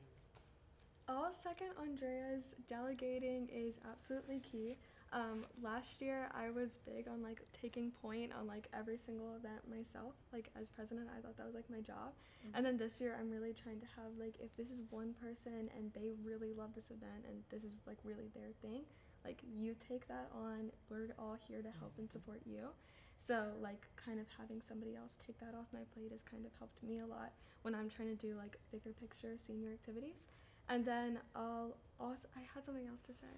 I'll 1.09 1.30
second 1.32 1.68
Andrea's 1.80 2.53
delegating 2.68 3.49
is 3.53 3.78
absolutely 3.90 4.40
key. 4.40 4.76
Um, 5.13 5.45
last 5.61 6.01
year 6.01 6.31
I 6.33 6.49
was 6.49 6.79
big 6.87 7.07
on 7.07 7.23
like 7.23 7.45
taking 7.53 7.91
point 7.91 8.33
on 8.33 8.47
like 8.47 8.69
every 8.73 8.97
single 8.97 9.37
event 9.37 9.61
myself. 9.69 10.15
Like 10.33 10.49
as 10.59 10.71
president, 10.71 11.09
I 11.13 11.21
thought 11.21 11.37
that 11.37 11.45
was 11.45 11.55
like 11.55 11.69
my 11.69 11.81
job. 11.81 12.17
And 12.55 12.65
then 12.65 12.79
this 12.79 12.99
year 12.99 13.15
I'm 13.21 13.31
really 13.31 13.53
trying 13.53 13.79
to 13.81 13.87
have 13.97 14.17
like 14.19 14.35
if 14.41 14.57
this 14.57 14.71
is 14.71 14.81
one 14.89 15.15
person 15.21 15.69
and 15.77 15.93
they 15.93 16.17
really 16.25 16.55
love 16.57 16.75
this 16.75 16.87
event 16.89 17.29
and 17.29 17.45
this 17.51 17.63
is 17.63 17.77
like 17.87 17.99
really 18.05 18.33
their 18.35 18.57
thing, 18.63 18.83
like 19.25 19.43
you 19.45 19.77
take 19.87 20.09
that 20.09 20.33
on. 20.35 20.73
We're 20.89 21.13
all 21.19 21.37
here 21.47 21.61
to 21.61 21.73
help 21.79 21.93
and 21.99 22.11
support 22.11 22.41
you. 22.47 22.73
So 23.19 23.53
like 23.61 23.87
kind 24.01 24.19
of 24.19 24.27
having 24.39 24.63
somebody 24.67 24.97
else 24.97 25.15
take 25.25 25.39
that 25.41 25.53
off 25.55 25.67
my 25.73 25.85
plate 25.95 26.11
has 26.11 26.25
kind 26.25 26.47
of 26.47 26.53
helped 26.59 26.83
me 26.83 27.01
a 27.01 27.07
lot 27.07 27.33
when 27.63 27.75
I'm 27.75 27.91
trying 27.91 28.09
to 28.09 28.17
do 28.17 28.35
like 28.35 28.57
bigger 28.73 28.97
picture 28.97 29.37
senior 29.47 29.77
activities. 29.77 30.25
And 30.71 30.87
then 30.87 31.19
I'll 31.37 31.77
also 32.01 32.25
I 32.35 32.41
had 32.55 32.65
something 32.65 32.89
else 32.89 33.03
to 33.03 33.13
say. 33.13 33.37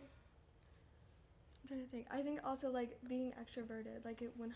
I'm 1.64 1.68
trying 1.68 1.80
to 1.80 1.90
think. 1.90 2.06
I 2.12 2.20
think 2.20 2.40
also 2.44 2.70
like 2.70 2.98
being 3.08 3.32
extroverted, 3.40 4.04
like 4.04 4.20
it 4.20 4.38
100% 4.38 4.50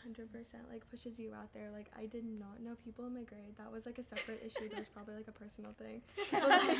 like 0.71 0.89
pushes 0.91 1.19
you 1.19 1.33
out 1.33 1.49
there. 1.55 1.71
Like 1.73 1.91
I 1.97 2.05
did 2.05 2.25
not 2.25 2.61
know 2.61 2.73
people 2.85 3.07
in 3.07 3.15
my 3.15 3.23
grade. 3.23 3.57
That 3.57 3.73
was 3.73 3.87
like 3.87 3.97
a 3.97 4.05
separate 4.05 4.43
issue. 4.45 4.69
That 4.69 4.79
was 4.81 4.89
probably 4.89 5.15
like 5.15 5.29
a 5.29 5.33
personal 5.33 5.73
thing. 5.73 6.03
But, 6.31 6.43
like, 6.51 6.77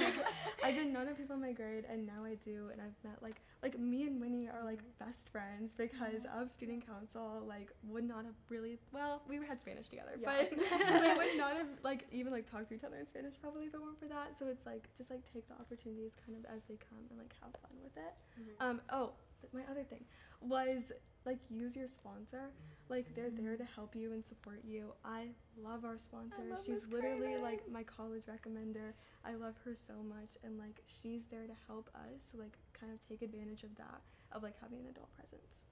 I 0.63 0.73
did 0.73 0.93
not 0.93 1.07
know 1.07 1.15
people 1.15 1.37
in 1.37 1.41
my 1.43 1.53
grade, 1.53 1.85
and 1.91 2.07
now 2.07 2.25
I 2.25 2.35
do. 2.45 2.69
And 2.73 2.81
I've 2.83 2.93
met 3.03 3.23
like 3.23 3.41
like 3.63 3.79
me 3.79 4.03
and 4.05 4.21
Winnie 4.21 4.49
are 4.49 4.65
like 4.65 4.81
best 4.99 5.31
friends 5.31 5.73
because 5.73 6.27
of 6.37 6.51
student 6.51 6.87
council. 6.87 7.43
Like 7.49 7.71
would 7.89 8.05
not 8.05 8.25
have 8.27 8.37
really 8.51 8.79
well 8.93 9.23
we 9.29 9.37
had 9.37 9.61
Spanish 9.61 9.89
together, 9.89 10.13
Yeah. 10.21 10.29
but 10.29 10.53
we 11.01 11.15
would 11.17 11.39
not 11.39 11.57
have 11.57 11.69
like 11.83 12.05
even 12.13 12.33
like 12.33 12.45
talked 12.45 12.69
to 12.69 12.75
each 12.75 12.85
other 12.85 12.97
in 12.97 13.07
Spanish 13.07 13.33
probably 13.41 13.65
if 13.65 13.73
it 13.73 13.81
weren't 13.81 13.99
for 13.99 14.09
that. 14.09 14.37
So 14.39 14.49
it's 14.49 14.67
like 14.67 14.89
just 14.99 15.09
like 15.11 15.25
take 15.33 15.49
the 15.49 15.55
opportunities 15.55 16.13
kind 16.27 16.37
of 16.37 16.45
as 16.55 16.61
they 16.69 16.77
come 16.77 17.01
and 17.09 17.19
like 17.19 17.33
have 17.43 17.53
fun 17.63 17.73
with 17.83 17.97
it. 17.97 18.13
Um 18.61 18.83
oh, 18.93 19.13
th- 19.41 19.53
my 19.53 19.63
other 19.71 19.85
thing 19.85 20.05
was 20.41 20.93
like 21.25 21.39
use 21.51 21.77
your 21.77 21.89
sponsor. 21.89 22.51
Like 22.89 23.15
they're 23.15 23.31
there 23.31 23.57
to 23.57 23.65
help 23.65 23.95
you 23.95 24.13
and 24.13 24.25
support 24.25 24.63
you. 24.65 24.93
I 25.05 25.29
love 25.63 25.85
our 25.85 25.99
sponsor. 25.99 26.43
love 26.49 26.61
she's 26.65 26.89
literally 26.89 27.37
like 27.37 27.69
my 27.71 27.83
college 27.83 28.25
recommender. 28.25 28.93
I 29.25 29.35
love 29.35 29.55
her 29.65 29.75
so 29.75 29.95
much 30.03 30.39
and 30.43 30.59
like 30.59 30.83
she's 30.87 31.27
there 31.27 31.47
to 31.47 31.53
help 31.67 31.91
us. 31.95 32.31
So 32.33 32.39
like 32.39 32.57
kind 32.79 32.93
of 32.93 32.99
take 33.07 33.23
advantage 33.23 33.63
of 33.63 33.75
that 33.77 34.01
of 34.33 34.43
like 34.43 34.55
having 34.61 34.81
an 34.81 34.87
adult 34.87 35.15
presence. 35.15 35.67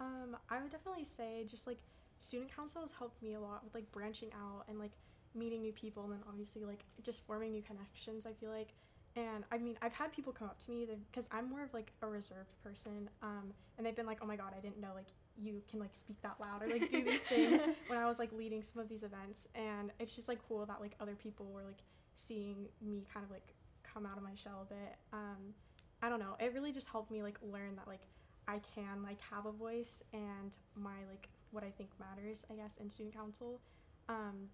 Um, 0.00 0.36
I 0.50 0.60
would 0.60 0.70
definitely 0.70 1.04
say 1.04 1.46
just 1.48 1.66
like 1.66 1.78
student 2.18 2.54
council 2.54 2.80
has 2.82 2.90
helped 2.90 3.22
me 3.22 3.34
a 3.34 3.40
lot 3.40 3.64
with 3.64 3.74
like 3.74 3.90
branching 3.92 4.30
out 4.34 4.64
and 4.68 4.78
like 4.78 4.92
meeting 5.34 5.62
new 5.62 5.72
people 5.72 6.04
and 6.04 6.12
then 6.12 6.20
obviously 6.28 6.64
like 6.64 6.84
just 7.02 7.24
forming 7.26 7.52
new 7.52 7.62
connections. 7.62 8.26
I 8.26 8.32
feel 8.32 8.50
like, 8.50 8.74
and 9.16 9.44
I 9.52 9.58
mean 9.58 9.76
I've 9.82 9.92
had 9.92 10.12
people 10.12 10.32
come 10.32 10.48
up 10.48 10.62
to 10.64 10.70
me 10.70 10.86
because 11.10 11.28
I'm 11.30 11.48
more 11.48 11.62
of 11.62 11.72
like 11.72 11.92
a 12.02 12.06
reserved 12.06 12.52
person, 12.62 13.08
um, 13.22 13.52
and 13.76 13.86
they've 13.86 13.96
been 13.96 14.06
like, 14.06 14.18
oh 14.22 14.26
my 14.26 14.36
god, 14.36 14.52
I 14.56 14.60
didn't 14.60 14.80
know 14.80 14.90
like 14.94 15.08
you 15.36 15.62
can 15.68 15.80
like 15.80 15.94
speak 15.94 16.20
that 16.22 16.36
loud 16.40 16.62
or 16.62 16.68
like 16.68 16.88
do 16.88 17.02
these 17.02 17.20
things 17.22 17.60
when 17.88 17.98
I 17.98 18.06
was 18.06 18.18
like 18.18 18.32
leading 18.32 18.62
some 18.62 18.80
of 18.80 18.88
these 18.88 19.02
events 19.02 19.48
and 19.54 19.90
it's 19.98 20.14
just 20.14 20.28
like 20.28 20.38
cool 20.48 20.64
that 20.64 20.80
like 20.80 20.94
other 21.00 21.16
people 21.16 21.46
were 21.52 21.64
like 21.64 21.82
seeing 22.16 22.68
me 22.80 23.04
kind 23.12 23.24
of 23.24 23.30
like 23.30 23.52
come 23.82 24.06
out 24.06 24.16
of 24.16 24.22
my 24.22 24.34
shell 24.34 24.66
a 24.70 24.72
bit. 24.72 24.96
Um, 25.12 25.54
I 26.02 26.08
don't 26.08 26.20
know. 26.20 26.36
It 26.38 26.52
really 26.54 26.72
just 26.72 26.88
helped 26.88 27.10
me 27.10 27.22
like 27.22 27.38
learn 27.42 27.76
that 27.76 27.88
like 27.88 28.02
I 28.46 28.60
can 28.74 29.02
like 29.02 29.18
have 29.30 29.46
a 29.46 29.52
voice 29.52 30.02
and 30.12 30.56
my 30.74 30.96
like 31.10 31.28
what 31.50 31.64
I 31.64 31.70
think 31.70 31.90
matters, 31.98 32.44
I 32.50 32.54
guess, 32.54 32.76
in 32.78 32.90
student 32.90 33.14
council. 33.14 33.60
Um, 34.08 34.48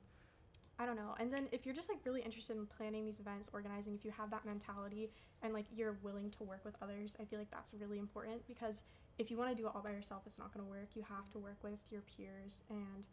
I 0.80 0.86
don't 0.86 0.96
know. 0.96 1.14
And 1.20 1.30
then 1.30 1.46
if 1.52 1.66
you're 1.66 1.74
just 1.74 1.90
like 1.90 1.98
really 2.06 2.22
interested 2.22 2.56
in 2.56 2.64
planning 2.64 3.04
these 3.04 3.20
events, 3.20 3.50
organizing, 3.52 3.94
if 3.94 4.02
you 4.02 4.10
have 4.12 4.30
that 4.30 4.46
mentality 4.46 5.10
and 5.42 5.52
like 5.52 5.66
you're 5.76 5.98
willing 6.02 6.30
to 6.30 6.42
work 6.42 6.64
with 6.64 6.74
others, 6.80 7.18
I 7.20 7.24
feel 7.26 7.38
like 7.38 7.50
that's 7.50 7.74
really 7.78 7.98
important 7.98 8.46
because 8.46 8.82
if 9.18 9.30
you 9.30 9.36
want 9.36 9.50
to 9.50 9.62
do 9.62 9.68
it 9.68 9.72
all 9.74 9.82
by 9.82 9.90
yourself, 9.90 10.22
it's 10.24 10.38
not 10.38 10.54
going 10.54 10.64
to 10.64 10.70
work. 10.70 10.88
You 10.94 11.02
have 11.02 11.28
to 11.32 11.38
work 11.38 11.58
with 11.62 11.80
your 11.90 12.00
peers 12.00 12.62
and 12.70 13.06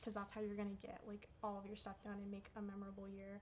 because 0.00 0.12
that's 0.12 0.32
how 0.32 0.40
you're 0.40 0.56
going 0.56 0.76
to 0.76 0.86
get 0.86 1.02
like 1.06 1.28
all 1.44 1.56
of 1.56 1.66
your 1.66 1.76
stuff 1.76 2.02
done 2.02 2.18
and 2.20 2.28
make 2.32 2.50
a 2.56 2.60
memorable 2.60 3.08
year. 3.08 3.40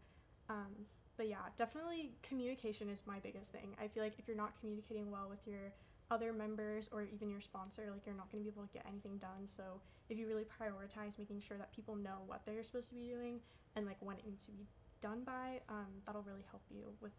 Um, 0.50 0.84
but 1.16 1.26
yeah, 1.26 1.48
definitely 1.56 2.12
communication 2.22 2.90
is 2.90 3.02
my 3.06 3.20
biggest 3.20 3.52
thing. 3.52 3.74
I 3.82 3.88
feel 3.88 4.02
like 4.02 4.18
if 4.18 4.28
you're 4.28 4.36
not 4.36 4.52
communicating 4.60 5.10
well 5.10 5.28
with 5.30 5.40
your 5.46 5.72
other 6.10 6.32
members 6.32 6.88
or 6.92 7.02
even 7.02 7.30
your 7.30 7.40
sponsor, 7.40 7.88
like 7.90 8.04
you're 8.06 8.14
not 8.14 8.30
going 8.30 8.42
to 8.44 8.50
be 8.50 8.54
able 8.54 8.66
to 8.66 8.72
get 8.72 8.84
anything 8.88 9.16
done. 9.18 9.46
So 9.46 9.80
if 10.08 10.18
you 10.18 10.26
really 10.26 10.44
prioritize 10.44 11.18
making 11.18 11.40
sure 11.40 11.56
that 11.56 11.72
people 11.74 11.96
know 11.96 12.18
what 12.26 12.42
they're 12.44 12.62
supposed 12.62 12.88
to 12.90 12.94
be 12.94 13.06
doing 13.08 13.40
and 13.76 13.86
like 13.86 13.96
when 14.00 14.16
it 14.16 14.26
needs 14.26 14.44
to 14.46 14.52
be 14.52 14.66
done 15.00 15.22
by, 15.24 15.60
um, 15.68 15.86
that'll 16.06 16.22
really 16.22 16.44
help 16.50 16.62
you 16.70 16.92
with 17.00 17.12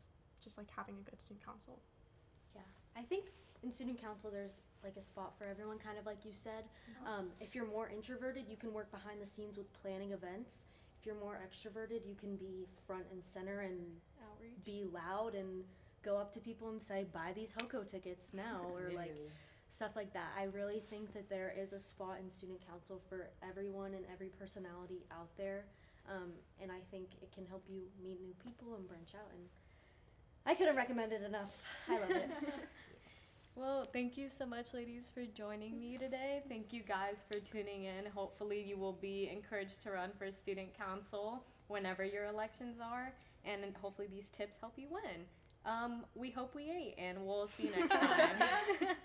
just 0.43 0.57
like 0.57 0.67
having 0.75 0.95
a 0.99 1.09
good 1.09 1.19
student 1.21 1.45
council. 1.45 1.79
Yeah, 2.55 2.61
I 2.95 3.01
think 3.01 3.25
in 3.63 3.71
student 3.71 3.99
council 3.99 4.29
there's 4.29 4.61
like 4.83 4.95
a 4.97 5.01
spot 5.01 5.33
for 5.37 5.47
everyone, 5.47 5.77
kind 5.79 5.97
of 5.97 6.05
like 6.05 6.25
you 6.25 6.31
said. 6.33 6.65
Um, 7.07 7.29
if 7.39 7.55
you're 7.55 7.65
more 7.65 7.89
introverted, 7.89 8.45
you 8.49 8.57
can 8.57 8.73
work 8.73 8.91
behind 8.91 9.21
the 9.21 9.25
scenes 9.25 9.57
with 9.57 9.71
planning 9.81 10.11
events. 10.11 10.65
If 10.99 11.05
you're 11.05 11.19
more 11.19 11.39
extroverted, 11.45 12.05
you 12.07 12.15
can 12.15 12.35
be 12.35 12.67
front 12.85 13.05
and 13.11 13.23
center 13.23 13.61
and 13.61 13.79
Outreach. 14.31 14.63
be 14.63 14.85
loud 14.91 15.35
and 15.35 15.63
go 16.03 16.17
up 16.17 16.31
to 16.33 16.39
people 16.39 16.69
and 16.69 16.81
say, 16.81 17.05
"Buy 17.11 17.31
these 17.33 17.53
HOCO 17.59 17.83
tickets 17.83 18.33
now," 18.33 18.61
or 18.73 18.83
like 18.91 19.09
Literally. 19.09 19.31
stuff 19.69 19.95
like 19.95 20.13
that. 20.13 20.31
I 20.37 20.43
really 20.45 20.81
think 20.89 21.13
that 21.13 21.29
there 21.29 21.53
is 21.57 21.73
a 21.73 21.79
spot 21.79 22.17
in 22.21 22.29
student 22.29 22.59
council 22.67 23.01
for 23.09 23.29
everyone 23.47 23.93
and 23.93 24.05
every 24.11 24.29
personality 24.29 25.05
out 25.11 25.35
there, 25.37 25.65
um, 26.09 26.31
and 26.61 26.71
I 26.71 26.79
think 26.91 27.07
it 27.21 27.31
can 27.31 27.45
help 27.45 27.63
you 27.69 27.81
meet 28.03 28.21
new 28.21 28.33
people 28.43 28.75
and 28.75 28.87
branch 28.87 29.13
out. 29.15 29.29
And 29.33 29.47
I 30.45 30.55
couldn't 30.55 30.75
recommend 30.75 31.13
it 31.13 31.23
enough. 31.23 31.61
I 31.89 31.99
love 31.99 32.11
it. 32.11 32.29
Well, 33.55 33.85
thank 33.93 34.17
you 34.17 34.29
so 34.29 34.47
much, 34.47 34.73
ladies, 34.73 35.11
for 35.13 35.25
joining 35.25 35.79
me 35.79 35.99
today. 35.99 36.41
Thank 36.49 36.73
you 36.73 36.81
guys 36.81 37.23
for 37.31 37.39
tuning 37.39 37.83
in. 37.83 38.07
Hopefully, 38.11 38.59
you 38.63 38.77
will 38.77 38.93
be 38.93 39.29
encouraged 39.31 39.83
to 39.83 39.91
run 39.91 40.09
for 40.17 40.31
student 40.31 40.75
council 40.75 41.43
whenever 41.67 42.03
your 42.03 42.25
elections 42.25 42.79
are, 42.81 43.13
and 43.45 43.61
hopefully, 43.79 44.07
these 44.11 44.31
tips 44.31 44.57
help 44.59 44.73
you 44.75 44.87
win. 44.89 45.25
Um, 45.65 46.03
we 46.15 46.29
hope 46.29 46.55
we 46.55 46.69
ate, 46.69 46.95
and 46.97 47.25
we'll 47.25 47.47
see 47.47 47.63
you 47.63 47.71
next 47.71 47.91
time. 47.99 48.37